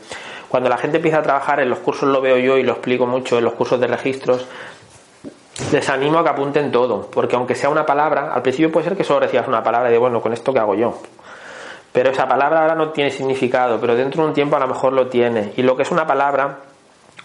Cuando 0.51 0.69
la 0.69 0.77
gente 0.77 0.99
empieza 0.99 1.21
a 1.21 1.23
trabajar 1.23 1.61
en 1.61 1.71
los 1.71 1.79
cursos, 1.79 2.07
lo 2.11 2.21
veo 2.21 2.37
yo 2.37 2.59
y 2.59 2.63
lo 2.65 2.73
explico 2.73 3.07
mucho 3.07 3.39
en 3.39 3.45
los 3.45 3.55
cursos 3.55 3.81
de 3.81 3.87
registros, 3.87 4.47
les 5.73 5.89
animo 5.89 6.19
a 6.19 6.25
que 6.25 6.29
apunten 6.29 6.71
todo, 6.71 7.09
porque 7.11 7.37
aunque 7.37 7.55
sea 7.55 7.71
una 7.71 7.87
palabra, 7.87 8.35
al 8.35 8.43
principio 8.43 8.71
puede 8.71 8.89
ser 8.89 8.99
que 8.99 9.05
solo 9.05 9.21
recibas 9.21 9.49
una 9.49 9.63
palabra 9.63 9.89
y 9.89 9.93
de 9.93 9.99
bueno, 9.99 10.21
con 10.21 10.35
esto 10.35 10.53
que 10.53 10.59
hago 10.59 10.75
yo. 10.75 10.99
Pero 11.93 12.11
esa 12.11 12.27
palabra 12.27 12.63
ahora 12.63 12.75
no 12.75 12.91
tiene 12.91 13.11
significado, 13.11 13.79
pero 13.81 13.95
dentro 13.95 14.23
de 14.23 14.29
un 14.29 14.35
tiempo 14.35 14.57
a 14.57 14.61
lo 14.61 14.69
mejor 14.69 14.95
lo 14.95 15.09
tiene. 15.09 15.53
Y 15.57 15.63
lo 15.63 15.77
que 15.77 15.83
es 15.83 15.91
una 15.91 16.07
palabra, 16.07 16.61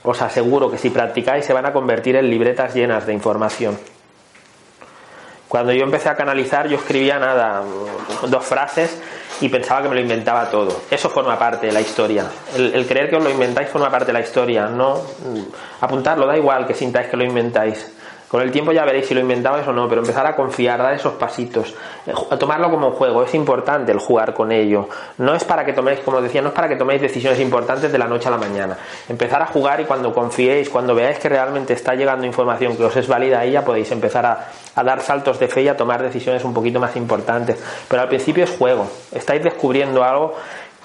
os 0.03 0.21
aseguro 0.21 0.69
que 0.69 0.77
si 0.77 0.89
practicáis 0.89 1.45
se 1.45 1.53
van 1.53 1.65
a 1.65 1.73
convertir 1.73 2.17
en 2.17 2.29
libretas 2.29 2.73
llenas 2.73 3.05
de 3.05 3.13
información. 3.13 3.77
Cuando 5.47 5.71
yo 5.71 5.83
empecé 5.83 6.09
a 6.09 6.15
canalizar, 6.15 6.67
yo 6.67 6.77
escribía 6.77 7.17
nada, 7.17 7.63
dos 8.27 8.43
frases 8.43 9.01
y 9.39 9.47
pensaba 9.47 9.81
que 9.81 9.89
me 9.89 9.95
lo 9.95 10.01
inventaba 10.01 10.49
todo. 10.49 10.81
Eso 10.91 11.09
forma 11.09 11.39
parte 11.39 11.67
de 11.67 11.73
la 11.73 11.79
historia. 11.79 12.25
El, 12.55 12.85
creer 12.85 13.09
que 13.09 13.15
os 13.15 13.23
lo 13.23 13.29
inventáis 13.29 13.69
forma 13.69 13.89
parte 13.89 14.07
de 14.07 14.13
la 14.13 14.19
historia. 14.19 14.67
No 14.67 15.01
apuntarlo, 15.79 16.27
da 16.27 16.35
igual 16.35 16.67
que 16.67 16.73
sintáis 16.73 17.07
que 17.07 17.15
lo 17.15 17.23
inventáis. 17.23 17.96
Con 18.27 18.41
el 18.41 18.51
tiempo 18.51 18.73
ya 18.73 18.83
veréis 18.83 19.07
si 19.07 19.13
lo 19.13 19.21
inventabais 19.21 19.65
o 19.67 19.71
no, 19.71 19.87
pero 19.87 20.01
empezar 20.01 20.25
a 20.25 20.35
confiar, 20.35 20.79
dar 20.79 20.93
esos 20.93 21.13
pasitos, 21.13 21.73
eh, 22.05 22.13
a 22.29 22.37
tomarlo 22.37 22.69
como 22.69 22.87
un 22.87 22.93
juego, 22.93 23.23
es 23.23 23.33
importante 23.33 23.91
el 23.93 23.99
jugar 23.99 24.33
con 24.33 24.51
ello. 24.51 24.89
No 25.17 25.33
es 25.33 25.45
para 25.45 25.63
que 25.63 25.71
toméis, 25.71 26.01
como 26.01 26.21
decía, 26.21 26.41
no 26.41 26.49
es 26.49 26.53
para 26.53 26.67
que 26.67 26.75
toméis 26.75 27.01
decisiones 27.01 27.39
importantes 27.39 27.89
de 27.89 27.97
la 27.97 28.07
noche 28.07 28.27
a 28.27 28.31
la 28.31 28.37
mañana. 28.37 28.77
Empezar 29.07 29.41
a 29.41 29.45
jugar 29.45 29.79
y 29.79 29.85
cuando 29.85 30.13
confiéis, 30.13 30.69
cuando 30.69 30.93
veáis 30.93 31.19
que 31.19 31.29
realmente 31.29 31.73
está 31.73 31.95
llegando 31.95 32.25
información 32.25 32.75
que 32.75 32.83
os 32.83 32.95
es 32.97 33.07
válida 33.07 33.39
ahí, 33.39 33.51
ya 33.51 33.63
podéis 33.63 33.91
empezar 33.91 34.25
a, 34.25 34.49
a 34.75 34.83
dar 34.83 35.01
saltos 35.01 35.39
de 35.39 35.47
fe 35.47 35.61
y 35.61 35.67
a 35.69 35.77
tomar 35.77 36.03
decisiones 36.03 36.43
un 36.43 36.53
poquito 36.53 36.81
más 36.81 36.97
importantes. 36.97 37.63
Pero 37.87 38.01
al 38.01 38.09
principio 38.09 38.43
es 38.43 38.49
juego, 38.49 38.87
estáis 39.13 39.41
descubriendo 39.41 40.03
algo 40.03 40.35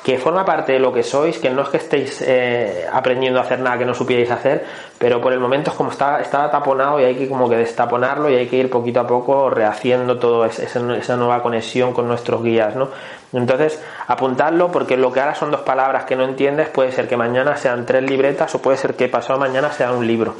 que 0.03 0.18
forma 0.18 0.44
parte 0.44 0.72
de 0.72 0.78
lo 0.80 0.92
que 0.92 1.05
sois, 1.05 1.38
que 1.38 1.50
no 1.50 1.62
es 1.62 1.68
que 1.68 1.76
estéis 1.76 2.22
eh, 2.22 2.86
aprendiendo 2.92 3.38
a 3.38 3.42
hacer 3.42 3.61
nada 3.61 3.78
que 3.78 3.84
no 3.84 3.94
supierais 3.94 4.30
hacer, 4.32 4.64
pero 4.98 5.20
por 5.20 5.32
el 5.32 5.38
momento 5.38 5.70
es 5.70 5.76
como 5.76 5.90
está, 5.90 6.20
está 6.20 6.50
taponado 6.50 6.98
y 7.00 7.05
hay 7.05 7.14
que 7.14 7.28
como 7.28 7.48
que 7.48 7.57
destaponarlo 7.57 8.28
y 8.28 8.34
hay 8.34 8.48
que 8.48 8.57
ir 8.57 8.68
poquito 8.68 8.98
a 8.98 9.07
poco 9.07 9.48
rehaciendo 9.48 10.18
toda 10.18 10.48
esa, 10.48 11.16
nueva 11.16 11.40
conexión 11.42 11.92
con 11.92 12.09
nuestros 12.09 12.42
guías, 12.42 12.74
¿no? 12.74 12.88
Entonces, 13.32 13.80
apuntadlo 14.09 14.72
porque 14.72 14.96
lo 14.96 15.12
que 15.12 15.20
ahora 15.20 15.36
son 15.36 15.53
dos 15.53 15.61
palabras 15.61 16.05
que 16.05 16.16
no 16.16 16.24
entiendes 16.24 16.68
puede 16.68 16.90
ser 16.90 17.09
que 17.09 17.16
mañana 17.16 17.57
sean 17.57 17.86
tres 17.86 18.03
libretas 18.03 18.53
o 18.57 18.59
puede 18.61 18.78
ser 18.78 18.94
que 18.94 19.09
pasado 19.09 19.38
mañana 19.38 19.70
sea 19.70 19.92
un 19.92 20.07
libro. 20.07 20.34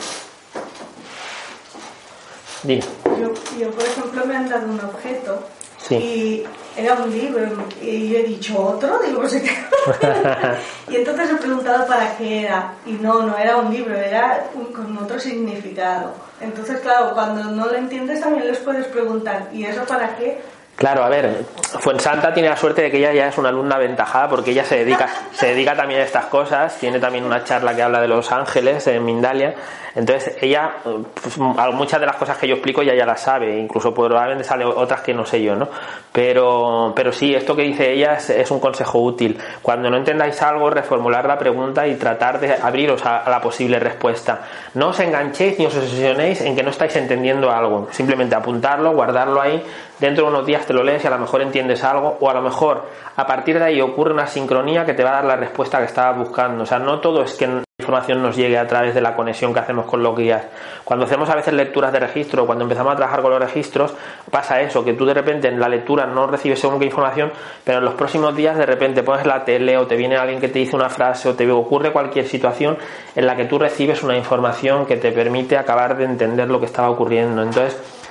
Dime. 2.64 2.82
Yo, 3.20 3.32
yo, 3.58 3.70
por 3.70 3.84
ejemplo, 3.84 4.24
me 4.26 4.36
han 4.36 4.48
dado 4.48 4.66
un 4.66 4.80
objeto 4.80 5.44
y 5.90 6.44
era 6.76 6.94
un 6.94 7.10
libro 7.10 7.42
y 7.80 8.08
yo 8.08 8.18
he 8.18 8.22
dicho 8.24 8.60
otro, 8.60 8.98
digo, 9.04 9.20
pues 9.20 9.34
y 10.88 10.96
entonces 10.96 11.30
he 11.30 11.34
preguntado 11.34 11.86
para 11.86 12.16
qué 12.16 12.42
era 12.42 12.74
y 12.86 12.92
no, 12.92 13.22
no 13.22 13.36
era 13.36 13.56
un 13.56 13.72
libro, 13.72 13.94
era 13.94 14.46
con 14.74 14.96
otro 14.98 15.18
significado. 15.18 16.14
Entonces, 16.40 16.80
claro, 16.80 17.12
cuando 17.14 17.44
no 17.44 17.66
lo 17.66 17.74
entiendes 17.74 18.20
también 18.20 18.48
les 18.48 18.58
puedes 18.58 18.86
preguntar, 18.86 19.48
¿y 19.52 19.64
eso 19.64 19.84
para 19.84 20.16
qué? 20.16 20.40
Claro, 20.76 21.04
a 21.04 21.08
ver, 21.08 21.44
Fuensanta 21.80 22.32
tiene 22.32 22.48
la 22.48 22.56
suerte 22.56 22.82
de 22.82 22.90
que 22.90 22.98
ella 22.98 23.12
ya 23.12 23.28
es 23.28 23.38
una 23.38 23.50
alumna 23.50 23.76
aventajada 23.76 24.28
porque 24.28 24.50
ella 24.50 24.64
se 24.64 24.78
dedica, 24.78 25.08
se 25.32 25.48
dedica 25.48 25.76
también 25.76 26.00
a 26.00 26.04
estas 26.04 26.26
cosas, 26.26 26.76
tiene 26.78 26.98
también 26.98 27.24
una 27.24 27.44
charla 27.44 27.76
que 27.76 27.82
habla 27.82 28.00
de 28.00 28.08
los 28.08 28.32
ángeles 28.32 28.86
en 28.86 29.04
Mindalia, 29.04 29.54
entonces 29.94 30.36
ella, 30.40 30.76
pues, 30.82 31.36
muchas 31.38 32.00
de 32.00 32.06
las 32.06 32.16
cosas 32.16 32.38
que 32.38 32.48
yo 32.48 32.54
explico 32.54 32.80
ella 32.80 32.94
ya 32.94 33.04
las 33.04 33.20
sabe, 33.20 33.58
incluso 33.58 33.92
probablemente 33.92 34.44
sale 34.44 34.64
otras 34.64 35.02
que 35.02 35.12
no 35.12 35.26
sé 35.26 35.42
yo, 35.42 35.54
¿no? 35.54 35.68
Pero, 36.10 36.92
pero 36.96 37.12
sí, 37.12 37.34
esto 37.34 37.54
que 37.54 37.62
dice 37.62 37.92
ella 37.92 38.14
es, 38.14 38.50
un 38.50 38.58
consejo 38.58 39.00
útil. 39.00 39.38
Cuando 39.60 39.90
no 39.90 39.98
entendáis 39.98 40.40
algo, 40.42 40.70
reformular 40.70 41.26
la 41.26 41.38
pregunta 41.38 41.86
y 41.86 41.96
tratar 41.96 42.40
de 42.40 42.54
abriros 42.54 43.04
a, 43.04 43.18
a 43.18 43.30
la 43.30 43.40
posible 43.40 43.78
respuesta. 43.78 44.40
No 44.74 44.88
os 44.88 45.00
enganchéis 45.00 45.58
ni 45.58 45.66
os 45.66 45.76
obsesionéis 45.76 46.40
en 46.40 46.56
que 46.56 46.62
no 46.62 46.70
estáis 46.70 46.96
entendiendo 46.96 47.50
algo, 47.50 47.88
simplemente 47.90 48.34
apuntarlo, 48.34 48.92
guardarlo 48.92 49.40
ahí 49.40 49.62
dentro 50.03 50.24
de 50.24 50.30
unos 50.30 50.44
días 50.44 50.66
te 50.66 50.74
lo 50.74 50.82
lees 50.82 51.05
y 51.05 51.07
a 51.07 51.11
lo 51.11 51.18
mejor 51.18 51.42
entiendes 51.42 51.84
algo, 51.84 52.18
o 52.20 52.28
a 52.28 52.34
lo 52.34 52.42
mejor 52.42 52.82
a 53.14 53.24
partir 53.24 53.57
de 53.59 53.64
ahí 53.64 53.80
ocurre 53.80 54.12
una 54.12 54.26
sincronía 54.26 54.84
que 54.84 54.94
te 54.94 55.05
va 55.05 55.11
a 55.11 55.14
dar 55.14 55.24
la 55.24 55.36
respuesta 55.36 55.78
que 55.78 55.84
estabas 55.84 56.18
buscando. 56.18 56.64
O 56.64 56.66
sea, 56.66 56.80
no 56.80 57.00
todo 57.00 57.22
es 57.22 57.34
que 57.34 57.46
la 57.46 57.62
información 57.78 58.20
nos 58.20 58.34
llegue 58.34 58.59
a 58.59 58.66
través 58.66 58.96
de 58.96 59.00
la 59.00 59.14
conexión 59.14 59.55
que 59.55 59.61
hacemos 59.61 59.86
con 59.86 60.03
los 60.03 60.16
guías. 60.16 60.44
Cuando 60.82 61.05
hacemos 61.05 61.30
a 61.30 61.36
veces 61.36 61.55
lecturas 61.55 61.92
de 61.92 62.00
registro, 62.00 62.46
cuando 62.46 62.64
empezamos 62.64 62.92
a 62.92 62.96
trabajar 62.96 63.22
con 63.22 63.30
los 63.30 63.38
registros, 63.38 63.94
pasa 64.28 64.61
eso, 64.61 64.84
que 64.84 64.94
tú 64.94 65.07
de 65.07 65.14
repente 65.14 65.46
en 65.46 65.61
la 65.61 65.68
lectura 65.68 66.05
no 66.05 66.26
recibes 66.26 66.59
según 66.59 66.80
qué 66.80 66.86
información, 66.86 67.30
pero 67.62 67.78
en 67.78 67.84
los 67.84 67.94
próximos 67.94 68.34
días 68.34 68.57
de 68.57 68.66
repente 68.66 69.05
pones 69.05 69.24
la 69.24 69.44
tele 69.44 69.78
o 69.78 69.86
te 69.86 69.94
viene 69.94 70.16
alguien 70.16 70.40
que 70.40 70.48
te 70.48 70.59
dice 70.59 70.74
una 70.74 70.90
frase 70.90 71.28
o 71.28 71.34
te 71.34 71.48
ocurre 71.48 71.92
cualquier 71.92 72.26
situación 72.26 72.76
en 73.14 73.24
la 73.24 73.36
que 73.36 73.44
tú 73.44 73.57
recibes 73.57 74.03
una 74.03 74.16
información 74.16 74.84
que 74.84 74.96
te 74.96 75.12
permite 75.12 75.57
acabar 75.57 75.96
de 75.96 76.07
entender 76.07 76.50
lo 76.50 76.59
que 76.59 76.66
estaba 76.66 76.90
ocurriendo. 76.90 77.40
Entonces, 77.40 78.01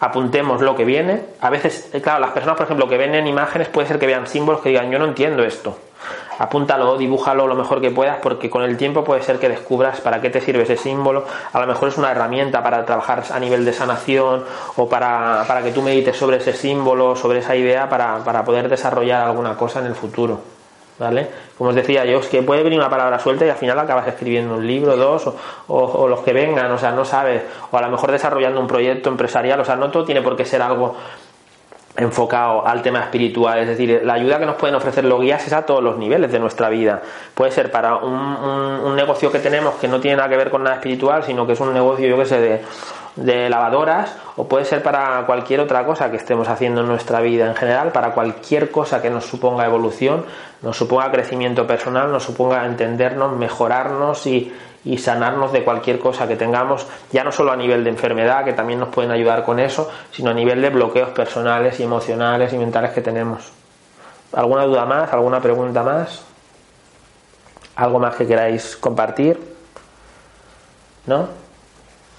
apuntemos 0.00 0.60
lo 0.60 0.76
que 0.76 0.84
viene. 0.84 1.22
A 1.40 1.50
veces, 1.50 1.90
eh, 1.92 2.00
claro, 2.00 2.20
las 2.20 2.30
personas, 2.30 2.56
por 2.56 2.66
ejemplo, 2.66 2.88
que 2.88 2.96
ven 2.96 3.14
en 3.14 3.26
imágenes, 3.26 3.68
puede 3.68 3.88
ser 3.88 3.98
que 3.98 4.06
vean 4.06 4.26
símbolos 4.26 4.60
que 4.60 4.70
digan, 4.70 4.90
yo 4.90 4.98
no 4.98 5.06
entiendo 5.06 5.42
esto. 5.42 5.76
Apúntalo, 6.38 6.98
dibújalo 6.98 7.46
lo 7.46 7.54
mejor 7.54 7.80
que 7.80 7.90
puedas, 7.90 8.18
porque 8.18 8.50
con 8.50 8.62
el 8.62 8.76
tiempo 8.76 9.04
puede 9.04 9.22
ser 9.22 9.38
que 9.38 9.48
descubras 9.48 10.02
para 10.02 10.20
qué 10.20 10.28
te 10.28 10.42
sirve 10.42 10.64
ese 10.64 10.76
símbolo. 10.76 11.24
A 11.52 11.60
lo 11.60 11.66
mejor 11.66 11.88
es 11.88 11.96
una 11.96 12.10
herramienta 12.10 12.62
para 12.62 12.84
trabajar 12.84 13.24
a 13.30 13.40
nivel 13.40 13.64
de 13.64 13.72
sanación 13.72 14.44
o 14.76 14.88
para, 14.88 15.44
para 15.48 15.62
que 15.62 15.72
tú 15.72 15.80
medites 15.80 16.16
sobre 16.16 16.36
ese 16.36 16.52
símbolo, 16.52 17.16
sobre 17.16 17.38
esa 17.38 17.56
idea, 17.56 17.88
para, 17.88 18.18
para 18.18 18.44
poder 18.44 18.68
desarrollar 18.68 19.22
alguna 19.22 19.56
cosa 19.56 19.80
en 19.80 19.86
el 19.86 19.94
futuro. 19.94 20.55
¿Vale? 20.98 21.28
Como 21.58 21.70
os 21.70 21.76
decía 21.76 22.06
yo, 22.06 22.20
es 22.20 22.26
que 22.28 22.42
puede 22.42 22.62
venir 22.62 22.78
una 22.78 22.88
palabra 22.88 23.18
suelta 23.18 23.44
y 23.44 23.50
al 23.50 23.56
final 23.56 23.78
acabas 23.78 24.08
escribiendo 24.08 24.54
un 24.54 24.66
libro, 24.66 24.96
dos, 24.96 25.30
o, 25.68 26.08
los 26.08 26.20
que 26.20 26.32
vengan, 26.32 26.70
o 26.72 26.78
sea, 26.78 26.92
no 26.92 27.04
sabes, 27.04 27.42
o 27.70 27.76
a 27.76 27.82
lo 27.82 27.90
mejor 27.90 28.12
desarrollando 28.12 28.60
un 28.60 28.66
proyecto 28.66 29.10
empresarial, 29.10 29.60
o 29.60 29.64
sea, 29.64 29.76
no 29.76 29.90
todo 29.90 30.04
tiene 30.04 30.22
por 30.22 30.36
qué 30.36 30.46
ser 30.46 30.62
algo 30.62 30.96
enfocado 31.98 32.66
al 32.66 32.82
tema 32.82 33.00
espiritual, 33.00 33.58
es 33.58 33.68
decir, 33.68 34.02
la 34.04 34.14
ayuda 34.14 34.38
que 34.38 34.46
nos 34.46 34.56
pueden 34.56 34.74
ofrecer 34.74 35.04
los 35.04 35.20
guías 35.20 35.46
es 35.46 35.52
a 35.52 35.66
todos 35.66 35.82
los 35.82 35.98
niveles 35.98 36.32
de 36.32 36.38
nuestra 36.38 36.68
vida. 36.70 37.02
Puede 37.34 37.50
ser 37.52 37.70
para 37.70 37.96
un, 37.96 38.14
un 38.14 38.96
negocio 38.96 39.30
que 39.30 39.38
tenemos 39.38 39.74
que 39.74 39.88
no 39.88 40.00
tiene 40.00 40.18
nada 40.18 40.28
que 40.28 40.36
ver 40.36 40.50
con 40.50 40.62
nada 40.62 40.76
espiritual, 40.76 41.24
sino 41.24 41.46
que 41.46 41.54
es 41.54 41.60
un 41.60 41.72
negocio, 41.72 42.06
yo 42.06 42.16
que 42.16 42.26
sé, 42.26 42.40
de 42.40 42.62
de 43.16 43.48
lavadoras 43.48 44.14
o 44.36 44.46
puede 44.46 44.64
ser 44.64 44.82
para 44.82 45.24
cualquier 45.26 45.60
otra 45.60 45.84
cosa 45.84 46.10
que 46.10 46.18
estemos 46.18 46.48
haciendo 46.48 46.82
en 46.82 46.88
nuestra 46.88 47.20
vida 47.20 47.46
en 47.46 47.54
general, 47.54 47.90
para 47.90 48.12
cualquier 48.12 48.70
cosa 48.70 49.00
que 49.00 49.10
nos 49.10 49.24
suponga 49.24 49.64
evolución, 49.64 50.24
nos 50.62 50.76
suponga 50.76 51.10
crecimiento 51.10 51.66
personal, 51.66 52.12
nos 52.12 52.24
suponga 52.24 52.66
entendernos, 52.66 53.36
mejorarnos 53.36 54.26
y, 54.26 54.52
y 54.84 54.98
sanarnos 54.98 55.52
de 55.52 55.64
cualquier 55.64 55.98
cosa 55.98 56.28
que 56.28 56.36
tengamos, 56.36 56.86
ya 57.10 57.24
no 57.24 57.32
solo 57.32 57.52
a 57.52 57.56
nivel 57.56 57.82
de 57.82 57.90
enfermedad, 57.90 58.44
que 58.44 58.52
también 58.52 58.78
nos 58.78 58.90
pueden 58.90 59.10
ayudar 59.10 59.44
con 59.44 59.58
eso, 59.58 59.90
sino 60.12 60.30
a 60.30 60.34
nivel 60.34 60.60
de 60.60 60.70
bloqueos 60.70 61.10
personales 61.10 61.80
y 61.80 61.84
emocionales 61.84 62.52
y 62.52 62.58
mentales 62.58 62.92
que 62.92 63.00
tenemos. 63.00 63.50
¿Alguna 64.32 64.64
duda 64.64 64.84
más? 64.84 65.12
¿Alguna 65.12 65.40
pregunta 65.40 65.82
más? 65.82 66.22
¿Algo 67.76 67.98
más 67.98 68.14
que 68.16 68.26
queráis 68.26 68.76
compartir? 68.76 69.40
¿No? 71.06 71.45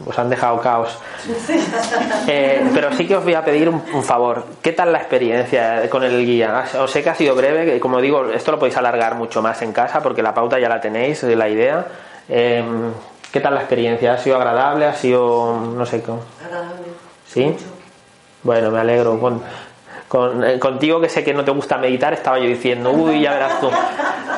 Os 0.06 0.18
han 0.20 0.30
dejado 0.30 0.60
caos. 0.60 0.98
Eh, 2.30 2.62
pero 2.74 2.92
sí 2.92 3.08
que 3.08 3.16
os 3.16 3.24
voy 3.24 3.34
a 3.36 3.44
pedir 3.44 3.70
un, 3.70 4.04
favor. 4.04 4.44
¿Qué 4.62 4.74
tal 4.74 4.92
la 4.92 4.98
experiencia 4.98 5.90
con 5.90 6.04
el 6.04 6.26
guía? 6.26 6.66
Os 6.78 6.92
sé 6.92 7.02
que 7.02 7.10
ha 7.10 7.16
sido 7.16 7.36
breve, 7.36 7.80
como 7.80 8.02
digo, 8.02 8.26
esto 8.32 8.52
lo 8.52 8.60
podéis 8.60 8.76
alargar 8.76 9.16
mucho 9.16 9.42
más 9.42 9.62
en 9.62 9.72
casa 9.72 10.02
porque 10.02 10.22
la 10.22 10.34
pauta 10.34 10.60
ya 10.60 10.68
la 10.68 10.82
tenéis, 10.82 11.24
la 11.24 11.48
idea. 11.48 11.86
Em, 12.28 12.92
¿Qué 13.32 13.40
tal 13.40 13.54
la 13.54 13.62
experiencia? 13.62 14.14
¿Ha 14.14 14.18
sido 14.18 14.36
agradable? 14.36 14.86
¿Ha 14.86 14.94
sido, 14.94 15.58
no 15.58 15.86
sé 15.86 16.02
cómo? 16.02 16.22
Agradable. 16.46 16.88
¿Sí? 17.26 17.56
Bueno, 18.44 18.72
me 18.72 18.80
alegro. 18.80 19.42
Eh, 20.10 20.58
contigo 20.60 21.02
que 21.02 21.10
sé 21.10 21.24
que 21.24 21.34
no 21.34 21.44
te 21.44 21.52
gusta 21.52 21.78
meditar, 21.78 22.14
estaba 22.14 22.40
yo 22.40 22.46
diciendo, 22.46 22.92
uy, 22.92 23.22
ya 23.22 23.34
verás 23.34 23.60
tú. 23.60 23.70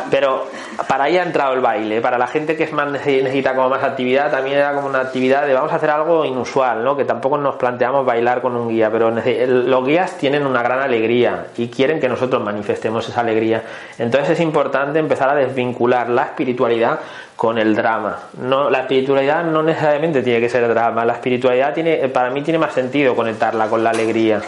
Pero 0.10 0.48
para 0.88 1.04
ahí 1.04 1.18
ha 1.18 1.24
entrado 1.24 1.54
el 1.54 1.60
baile. 1.60 2.02
Para 2.02 2.18
la 2.18 2.26
gente 2.26 2.56
que 2.56 2.64
es 2.64 2.74
más 2.74 2.90
necesita 2.90 3.54
como 3.54 3.70
más 3.70 3.84
actividad, 3.84 4.32
también 4.32 4.58
era 4.58 4.74
como 4.74 4.88
una 4.88 5.02
actividad 5.02 5.46
de 5.46 5.54
vamos 5.54 5.72
a 5.72 5.76
hacer 5.76 5.92
algo 5.92 6.26
inusual, 6.26 6.84
¿no? 6.84 6.98
Que 6.98 7.06
tampoco 7.06 7.38
nos 7.38 7.56
planteamos 7.56 8.04
bailar 8.04 8.42
con 8.42 8.56
un 8.56 8.70
guía, 8.70 8.90
pero 8.90 9.12
los 9.12 9.86
guías 9.86 10.18
tienen 10.18 10.46
una 10.48 10.64
gran 10.64 10.80
alegría 10.80 11.48
y 11.56 11.68
quieren 11.68 12.00
que 12.00 12.10
nosotros 12.10 12.44
manifestemos 12.44 13.08
esa 13.08 13.22
alegría. 13.22 13.62
Entonces 14.00 14.32
es 14.32 14.40
importante 14.40 14.98
empezar 14.98 15.30
a 15.30 15.36
desvincular 15.36 16.10
la 16.10 16.24
espiritualidad 16.24 17.00
con 17.36 17.60
el 17.60 17.76
drama. 17.76 18.18
No, 18.42 18.72
la 18.72 18.80
espiritualidad 18.80 19.44
no 19.44 19.62
necesariamente 19.62 20.24
tiene 20.24 20.40
que 20.40 20.50
ser 20.50 20.68
drama. 20.68 21.06
La 21.06 21.14
espiritualidad 21.14 21.74
tiene, 21.74 22.10
para 22.10 22.32
mí 22.32 22.42
tiene 22.42 22.58
más 22.58 22.74
sentido 22.74 23.16
conectarla 23.16 23.68
con 23.68 23.84
la 23.84 23.92
alegría. 23.92 24.42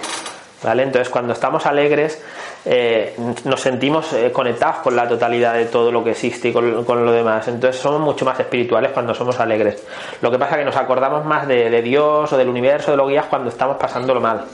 ¿Vale? 0.63 0.83
Entonces, 0.83 1.09
cuando 1.09 1.33
estamos 1.33 1.65
alegres, 1.65 2.21
eh, 2.65 3.15
nos 3.45 3.59
sentimos 3.59 4.13
eh, 4.13 4.31
conectados 4.31 4.77
con 4.77 4.95
la 4.95 5.07
totalidad 5.07 5.55
de 5.55 5.65
todo 5.65 5.91
lo 5.91 6.03
que 6.03 6.11
existe 6.11 6.49
y 6.49 6.53
con, 6.53 7.05
lo 7.05 7.11
demás. 7.11 7.47
Entonces, 7.47 7.81
somos 7.81 7.99
mucho 7.99 8.25
más 8.25 8.39
espirituales 8.39 8.91
cuando 8.91 9.15
somos 9.15 9.39
alegres. 9.39 9.83
Lo 10.21 10.29
que 10.29 10.37
pasa 10.37 10.55
es 10.55 10.59
que 10.59 10.65
nos 10.65 10.75
acordamos 10.75 11.25
más 11.25 11.47
de, 11.47 11.81
Dios 11.81 12.31
o 12.31 12.37
del 12.37 12.47
universo, 12.47 12.91
de 12.91 12.97
los 12.97 13.09
guías, 13.09 13.25
cuando 13.25 13.49
estamos 13.49 13.77
pasándolo 13.77 14.21
mal. 14.21 14.45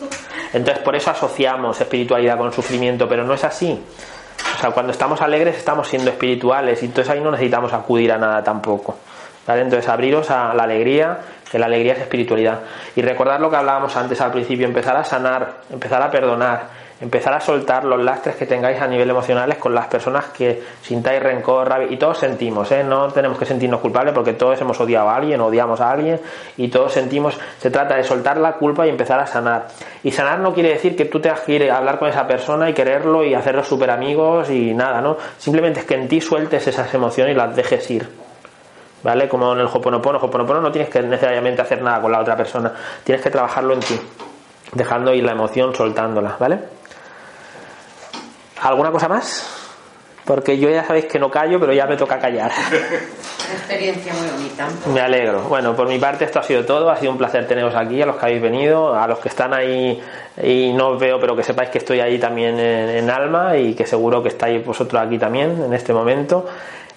Entonces, 0.54 0.82
por 0.82 0.96
eso 0.96 1.12
asociamos 1.12 1.82
espiritualidad 1.82 2.38
con 2.38 2.54
sufrimiento, 2.54 3.10
pero 3.10 3.26
no 3.26 3.34
es 3.34 3.44
así. 3.44 3.78
O 4.58 4.62
sea, 4.62 4.72
cuando 4.72 4.94
estamos 4.94 5.22
alegres, 5.22 5.58
estamos 5.58 5.90
siendo 5.90 6.10
espirituales 6.10 6.82
y 6.84 6.86
entonces 6.86 7.14
ahí 7.14 7.20
no 7.20 7.32
necesitamos 7.32 7.74
acudir 7.74 8.14
a 8.14 8.18
nada 8.18 8.42
tampoco. 8.44 8.96
¿Vale? 9.46 9.62
Entonces, 9.62 9.90
abriros 9.90 10.32
a 10.32 10.54
la 10.54 10.64
alegría 10.64 11.20
que 11.50 11.60
la 11.60 11.66
alegría 11.68 11.94
es 11.94 12.00
espiritualidad. 12.00 12.60
Y 12.96 13.02
recordar 13.02 13.40
lo 13.40 13.50
que 13.50 13.56
hablábamos 13.56 13.96
antes 13.96 14.20
al 14.22 14.32
principio, 14.32 14.66
empezar 14.66 14.96
a 14.98 15.04
sanar, 15.04 15.62
empezar 15.72 16.02
a 16.02 16.12
perdonar, 16.12 16.68
empezar 17.00 17.34
a 17.34 17.40
soltar 17.40 17.84
los 17.84 18.02
lastres 18.04 18.36
que 18.36 18.46
tengáis 18.46 18.82
a 18.82 18.88
nivel 18.88 19.10
emocionales 19.10 19.58
con 19.58 19.74
las 19.74 19.88
personas 19.88 20.26
que 20.26 20.62
sintáis 20.82 21.22
rencor, 21.22 21.70
rabia, 21.70 21.88
y 21.92 21.98
todos 21.98 22.18
sentimos, 22.18 22.72
¿eh? 22.72 22.84
no 22.84 23.08
tenemos 23.10 23.38
que 23.38 23.46
sentirnos 23.46 23.80
culpables 23.82 24.14
porque 24.14 24.34
todos 24.34 24.60
hemos 24.62 24.80
odiado 24.80 25.10
a 25.10 25.16
alguien, 25.16 25.40
odiamos 25.42 25.80
a 25.80 25.92
alguien 25.92 26.20
y 26.58 26.70
todos 26.70 26.94
sentimos, 26.94 27.40
se 27.60 27.70
trata 27.70 27.96
de 27.96 28.04
soltar 28.04 28.38
la 28.38 28.54
culpa 28.54 28.88
y 28.88 28.90
empezar 28.90 29.20
a 29.20 29.28
sanar. 29.28 29.68
Y 30.04 30.12
sanar 30.12 30.40
no 30.40 30.54
quiere 30.54 30.70
decir 30.70 30.96
que 30.96 31.06
tú 31.06 31.20
tengas 31.20 31.42
que 31.42 31.54
ir 31.54 31.72
a 31.72 31.78
hablar 31.78 32.00
con 32.00 32.10
esa 32.10 32.26
persona 32.26 32.70
y 32.70 32.74
quererlo 32.74 33.24
y 33.24 33.34
hacerlos 33.34 33.68
súper 33.68 33.92
amigos 33.92 34.50
y 34.50 34.74
nada, 34.74 35.02
¿no? 35.02 35.18
Simplemente 35.38 35.82
es 35.82 35.86
que 35.86 35.96
en 35.96 36.08
ti 36.08 36.22
sueltes 36.22 36.68
esas 36.68 36.92
emociones 36.94 37.34
y 37.34 37.38
las 37.38 37.56
dejes 37.56 37.90
ir. 37.92 38.27
¿Vale? 39.04 39.28
Como 39.28 39.54
en 39.54 39.60
el 39.60 39.68
Hoponopono. 39.68 40.20
Hoponopono 40.20 40.62
no 40.62 40.72
tienes 40.72 40.90
que 40.90 41.02
necesariamente 41.02 41.62
hacer 41.62 41.82
nada 41.82 42.02
con 42.02 42.12
la 42.12 42.20
otra 42.20 42.36
persona, 42.36 42.74
tienes 43.04 43.24
que 43.24 43.30
trabajarlo 43.30 43.74
en 43.74 43.80
ti, 43.80 44.00
dejando 44.74 45.14
ir 45.14 45.24
la 45.24 45.32
emoción, 45.32 45.74
soltándola, 45.76 46.36
¿vale? 46.40 46.60
¿Alguna 48.62 48.92
cosa 48.92 49.08
más? 49.08 49.54
Porque 50.26 50.58
yo 50.58 50.70
ya 50.70 50.84
sabéis 50.84 51.06
que 51.06 51.20
no 51.20 51.32
callo, 51.32 51.58
pero 51.58 51.72
ya 51.72 51.86
me 51.86 51.96
toca 51.96 52.20
callar. 52.20 52.52
Una 52.52 53.54
experiencia 53.56 54.14
muy 54.14 54.28
bonita. 54.28 54.68
Me 54.94 55.00
alegro. 55.00 55.44
Bueno, 55.44 55.74
por 55.74 55.88
mi 55.88 56.00
parte 56.00 56.26
esto 56.26 56.40
ha 56.40 56.44
sido 56.44 56.66
todo. 56.66 56.90
Ha 56.90 56.98
sido 56.98 57.14
un 57.14 57.18
placer 57.18 57.48
teneros 57.48 57.74
aquí, 57.76 58.02
a 58.02 58.06
los 58.06 58.18
que 58.18 58.26
habéis 58.26 58.42
venido, 58.42 58.94
a 58.94 59.08
los 59.08 59.20
que 59.20 59.30
están 59.30 59.54
ahí 59.54 60.04
y 60.44 60.74
no 60.74 60.90
os 60.90 61.00
veo, 61.00 61.18
pero 61.18 61.34
que 61.34 61.44
sepáis 61.44 61.70
que 61.70 61.78
estoy 61.78 62.02
ahí 62.02 62.20
también 62.20 62.60
en, 62.60 62.90
en 62.90 63.10
alma 63.10 63.56
y 63.56 63.74
que 63.74 63.86
seguro 63.86 64.22
que 64.22 64.28
estáis 64.28 64.66
vosotros 64.66 65.02
aquí 65.02 65.18
también 65.18 65.64
en 65.64 65.74
este 65.74 65.94
momento. 65.94 66.46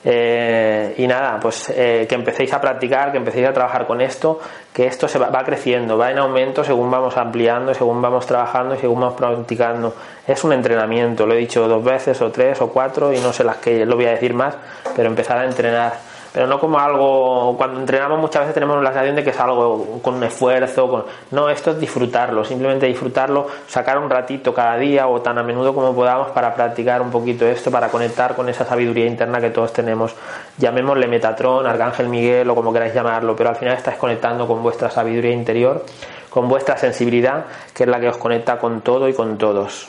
Eh, 0.03 0.95
y 0.97 1.07
nada, 1.07 1.39
pues 1.39 1.69
eh, 1.69 2.07
que 2.09 2.15
empecéis 2.15 2.53
a 2.55 2.61
practicar, 2.61 3.13
que 3.13 3.19
empecéis 3.19 3.47
a 3.47 3.53
trabajar 3.53 3.87
con 3.87 4.01
esto, 4.01 4.41
que 4.73 4.87
esto 4.87 5.07
se 5.09 5.19
va, 5.19 5.29
va, 5.29 5.45
creciendo, 5.45 5.99
va 5.99 6.11
en 6.11 6.19
aumento 6.19 6.65
según 6.65 6.91
vamos 6.91 7.19
ampliando, 7.19 7.75
según 7.75 8.01
vamos 8.01 8.27
trabajando 8.27 8.75
y 8.75 8.79
según 8.79 9.01
vamos 9.01 9.15
practicando. 9.15 9.95
Es 10.27 10.43
un 10.43 10.55
entrenamiento, 10.55 11.27
lo 11.27 11.35
he 11.35 11.39
dicho 11.39 11.69
dos 11.69 11.85
veces 11.85 12.21
o 12.23 12.31
tres 12.31 12.61
o 12.63 12.69
cuatro 12.71 13.13
y 13.13 13.21
no 13.21 13.33
sé 13.33 13.45
las 13.45 13.57
que 13.57 13.85
lo 13.85 13.97
voy 13.97 14.07
a 14.07 14.13
decir 14.13 14.33
más, 14.33 14.57
pero 14.97 15.09
empezar 15.09 15.39
a 15.39 15.45
entrenar 15.45 16.10
pero 16.33 16.47
no 16.47 16.61
como 16.61 16.79
algo, 16.79 17.57
cuando 17.57 17.81
entrenamos 17.81 18.19
muchas 18.21 18.43
veces 18.43 18.55
tenemos 18.55 18.83
la 18.83 18.91
sensación 18.91 19.17
de 19.17 19.25
que 19.25 19.31
es 19.31 19.41
algo 19.41 20.01
con 20.01 20.15
un 20.15 20.25
esfuerzo, 20.25 20.89
con... 20.89 21.05
no, 21.33 21.49
esto 21.49 21.73
es 21.73 21.81
disfrutarlo, 21.81 22.45
simplemente 22.45 22.87
disfrutarlo, 22.87 23.49
sacar 23.67 23.99
un 23.99 24.09
ratito 24.09 24.55
cada 24.55 24.77
día 24.77 25.09
o 25.09 25.21
tan 25.21 25.39
a 25.39 25.43
menudo 25.43 25.75
como 25.75 25.95
podamos 25.95 26.29
para 26.29 26.55
practicar 26.55 27.03
un 27.03 27.11
poquito 27.11 27.47
esto, 27.47 27.71
para 27.71 27.89
conectar 27.89 28.37
con 28.37 28.49
esa 28.49 28.65
sabiduría 28.65 29.07
interna 29.07 29.41
que 29.41 29.51
todos 29.51 29.73
tenemos, 29.73 30.15
llamémosle 30.59 31.09
Metatron, 31.09 31.67
Arcángel 31.67 32.09
Miguel 32.09 32.49
o 32.49 32.55
como 32.55 32.73
queráis 32.73 32.95
llamarlo, 32.95 33.35
pero 33.35 33.51
al 33.51 33.57
final 33.57 33.77
estáis 33.77 33.97
conectando 33.97 34.47
con 34.47 34.63
vuestra 34.63 34.91
sabiduría 34.91 35.33
interior, 35.33 35.85
con 36.29 36.49
vuestra 36.49 36.77
sensibilidad, 36.77 37.45
que 37.75 37.83
es 37.83 37.89
la 37.89 37.99
que 37.99 38.09
os 38.09 38.17
conecta 38.17 38.59
con 38.59 38.83
todo 38.83 39.09
y 39.09 39.15
con 39.15 39.37
todos. 39.37 39.89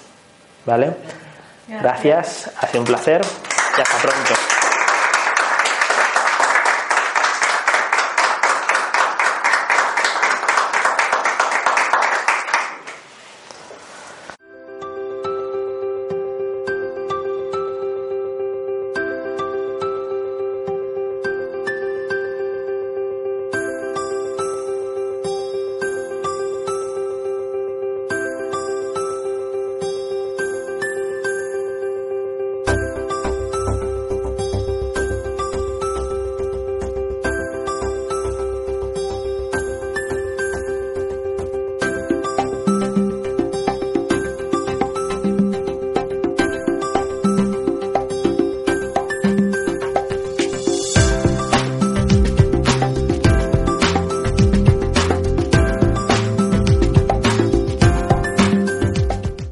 ¿Vale? 0.65 0.95
Gracias, 1.67 2.51
ha 2.59 2.67
sido 2.67 2.81
un 2.81 2.87
placer 2.87 3.21
y 3.77 3.81
hasta 3.81 3.97
pronto. 3.97 4.61